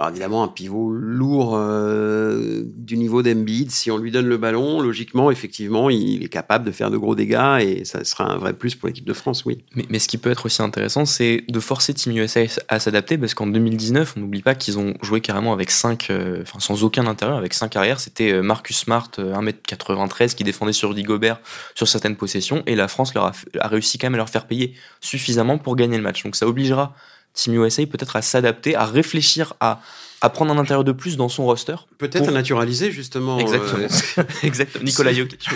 Alors 0.03 0.11
évidemment, 0.11 0.43
un 0.43 0.49
pivot 0.49 0.91
lourd 0.91 1.53
euh, 1.55 2.65
du 2.67 2.97
niveau 2.97 3.23
d'Embiid, 3.23 3.71
si 3.71 3.89
on 3.89 3.99
lui 3.99 4.11
donne 4.11 4.27
le 4.27 4.37
ballon, 4.37 4.81
logiquement, 4.81 5.31
effectivement, 5.31 5.91
il 5.91 6.25
est 6.25 6.29
capable 6.29 6.65
de 6.65 6.73
faire 6.73 6.91
de 6.91 6.97
gros 6.97 7.15
dégâts 7.15 7.61
et 7.61 7.85
ça 7.85 8.03
sera 8.03 8.25
un 8.25 8.37
vrai 8.37 8.53
plus 8.53 8.75
pour 8.75 8.89
l'équipe 8.89 9.05
de 9.05 9.13
France, 9.13 9.45
oui. 9.45 9.63
Mais, 9.89 10.01
ce 10.01 10.09
qui 10.09 10.19
peut 10.19 10.33
être 10.33 10.47
aussi 10.47 10.61
intéressant, 10.61 11.05
c'est 11.05 11.45
de 11.47 11.61
forcer 11.61 11.95
Team 11.95 12.17
USA 12.17 12.41
à 12.67 12.81
s'adapter 12.81 13.17
parce 13.17 13.35
qu'en 13.35 13.47
2019, 13.47 14.15
on 14.17 14.21
n'oublie 14.23 14.43
pas 14.43 14.57
qu'ils 14.57 14.77
ont 14.77 14.95
joué 15.03 15.21
carrément 15.21 15.53
avec 15.53 15.71
5, 15.71 16.11
euh, 16.11 16.43
enfin 16.43 16.59
sans 16.59 16.83
aucun 16.83 17.07
intérieur, 17.07 17.39
avec 17.39 17.55
5 17.55 17.77
arrières. 17.77 18.01
C'était 18.01 18.33
euh, 18.33 18.43
Marcus 18.43 18.79
Smart, 18.79 19.09
1m93, 19.17 20.35
qui 20.35 20.43
défendait 20.43 20.73
sur 20.73 20.89
Rudy 20.89 21.05
Gobert 21.05 21.39
sur 21.77 21.87
certaines 21.87 22.17
possessions 22.17 22.65
et 22.67 22.75
la 22.75 22.89
France 22.89 23.15
leur 23.15 23.27
a, 23.27 23.33
a 23.61 23.69
réussi 23.69 23.99
quand 23.99 24.09
même 24.09 24.15
à 24.15 24.17
leur 24.17 24.31
faire 24.31 24.49
payer 24.49 24.75
suffisamment 25.01 25.59
pour 25.59 25.77
gagner 25.77 25.97
le 25.97 26.03
match. 26.03 26.25
Donc 26.25 26.35
ça 26.35 26.49
obligera 26.49 26.93
Team 27.35 27.55
USA 27.55 27.87
peut-être 27.87 28.17
à 28.17 28.23
s'adapter, 28.23 28.75
à 28.77 28.85
réfléchir 28.85 29.55
à, 29.61 29.81
à 30.21 30.29
prendre 30.31 30.53
un 30.53 30.59
intérieur 30.59 30.85
de 30.85 30.93
plus 30.93 31.17
dans 31.17 31.29
son 31.29 31.45
roster. 31.45 31.77
Peut-être 31.99 32.29
à 32.29 32.33
naturaliser 32.33 32.91
justement. 32.93 33.39
Exactement. 33.39 33.87
Euh, 34.19 34.23
Exactement. 34.43 34.85
Nicolas 34.85 35.13
Jokic. 35.13 35.49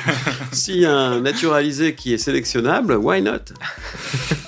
si 0.52 0.84
un 0.84 1.20
naturalisé 1.20 1.94
qui 1.94 2.12
est 2.14 2.18
sélectionnable, 2.18 2.96
why 2.96 3.20
not? 3.22 3.38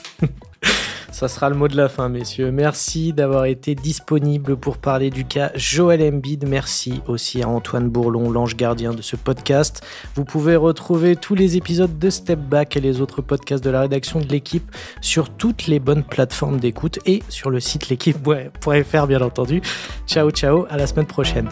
Ça 1.18 1.26
sera 1.26 1.50
le 1.50 1.56
mot 1.56 1.66
de 1.66 1.76
la 1.76 1.88
fin, 1.88 2.08
messieurs. 2.08 2.52
Merci 2.52 3.12
d'avoir 3.12 3.46
été 3.46 3.74
disponible 3.74 4.56
pour 4.56 4.78
parler 4.78 5.10
du 5.10 5.24
cas 5.24 5.50
Joël 5.56 6.00
Embiid. 6.00 6.46
Merci 6.46 7.02
aussi 7.08 7.42
à 7.42 7.48
Antoine 7.48 7.88
Bourlon, 7.88 8.30
l'ange 8.30 8.54
gardien 8.54 8.94
de 8.94 9.02
ce 9.02 9.16
podcast. 9.16 9.84
Vous 10.14 10.24
pouvez 10.24 10.54
retrouver 10.54 11.16
tous 11.16 11.34
les 11.34 11.56
épisodes 11.56 11.98
de 11.98 12.08
Step 12.08 12.38
Back 12.38 12.76
et 12.76 12.80
les 12.80 13.00
autres 13.00 13.20
podcasts 13.20 13.64
de 13.64 13.70
la 13.70 13.80
rédaction 13.80 14.20
de 14.20 14.28
l'équipe 14.28 14.70
sur 15.00 15.28
toutes 15.28 15.66
les 15.66 15.80
bonnes 15.80 16.04
plateformes 16.04 16.60
d'écoute 16.60 17.00
et 17.04 17.24
sur 17.28 17.50
le 17.50 17.58
site 17.58 17.88
l'équipe.fr, 17.88 19.06
bien 19.08 19.20
entendu. 19.20 19.60
Ciao, 20.06 20.30
ciao, 20.30 20.66
à 20.70 20.76
la 20.76 20.86
semaine 20.86 21.06
prochaine. 21.06 21.48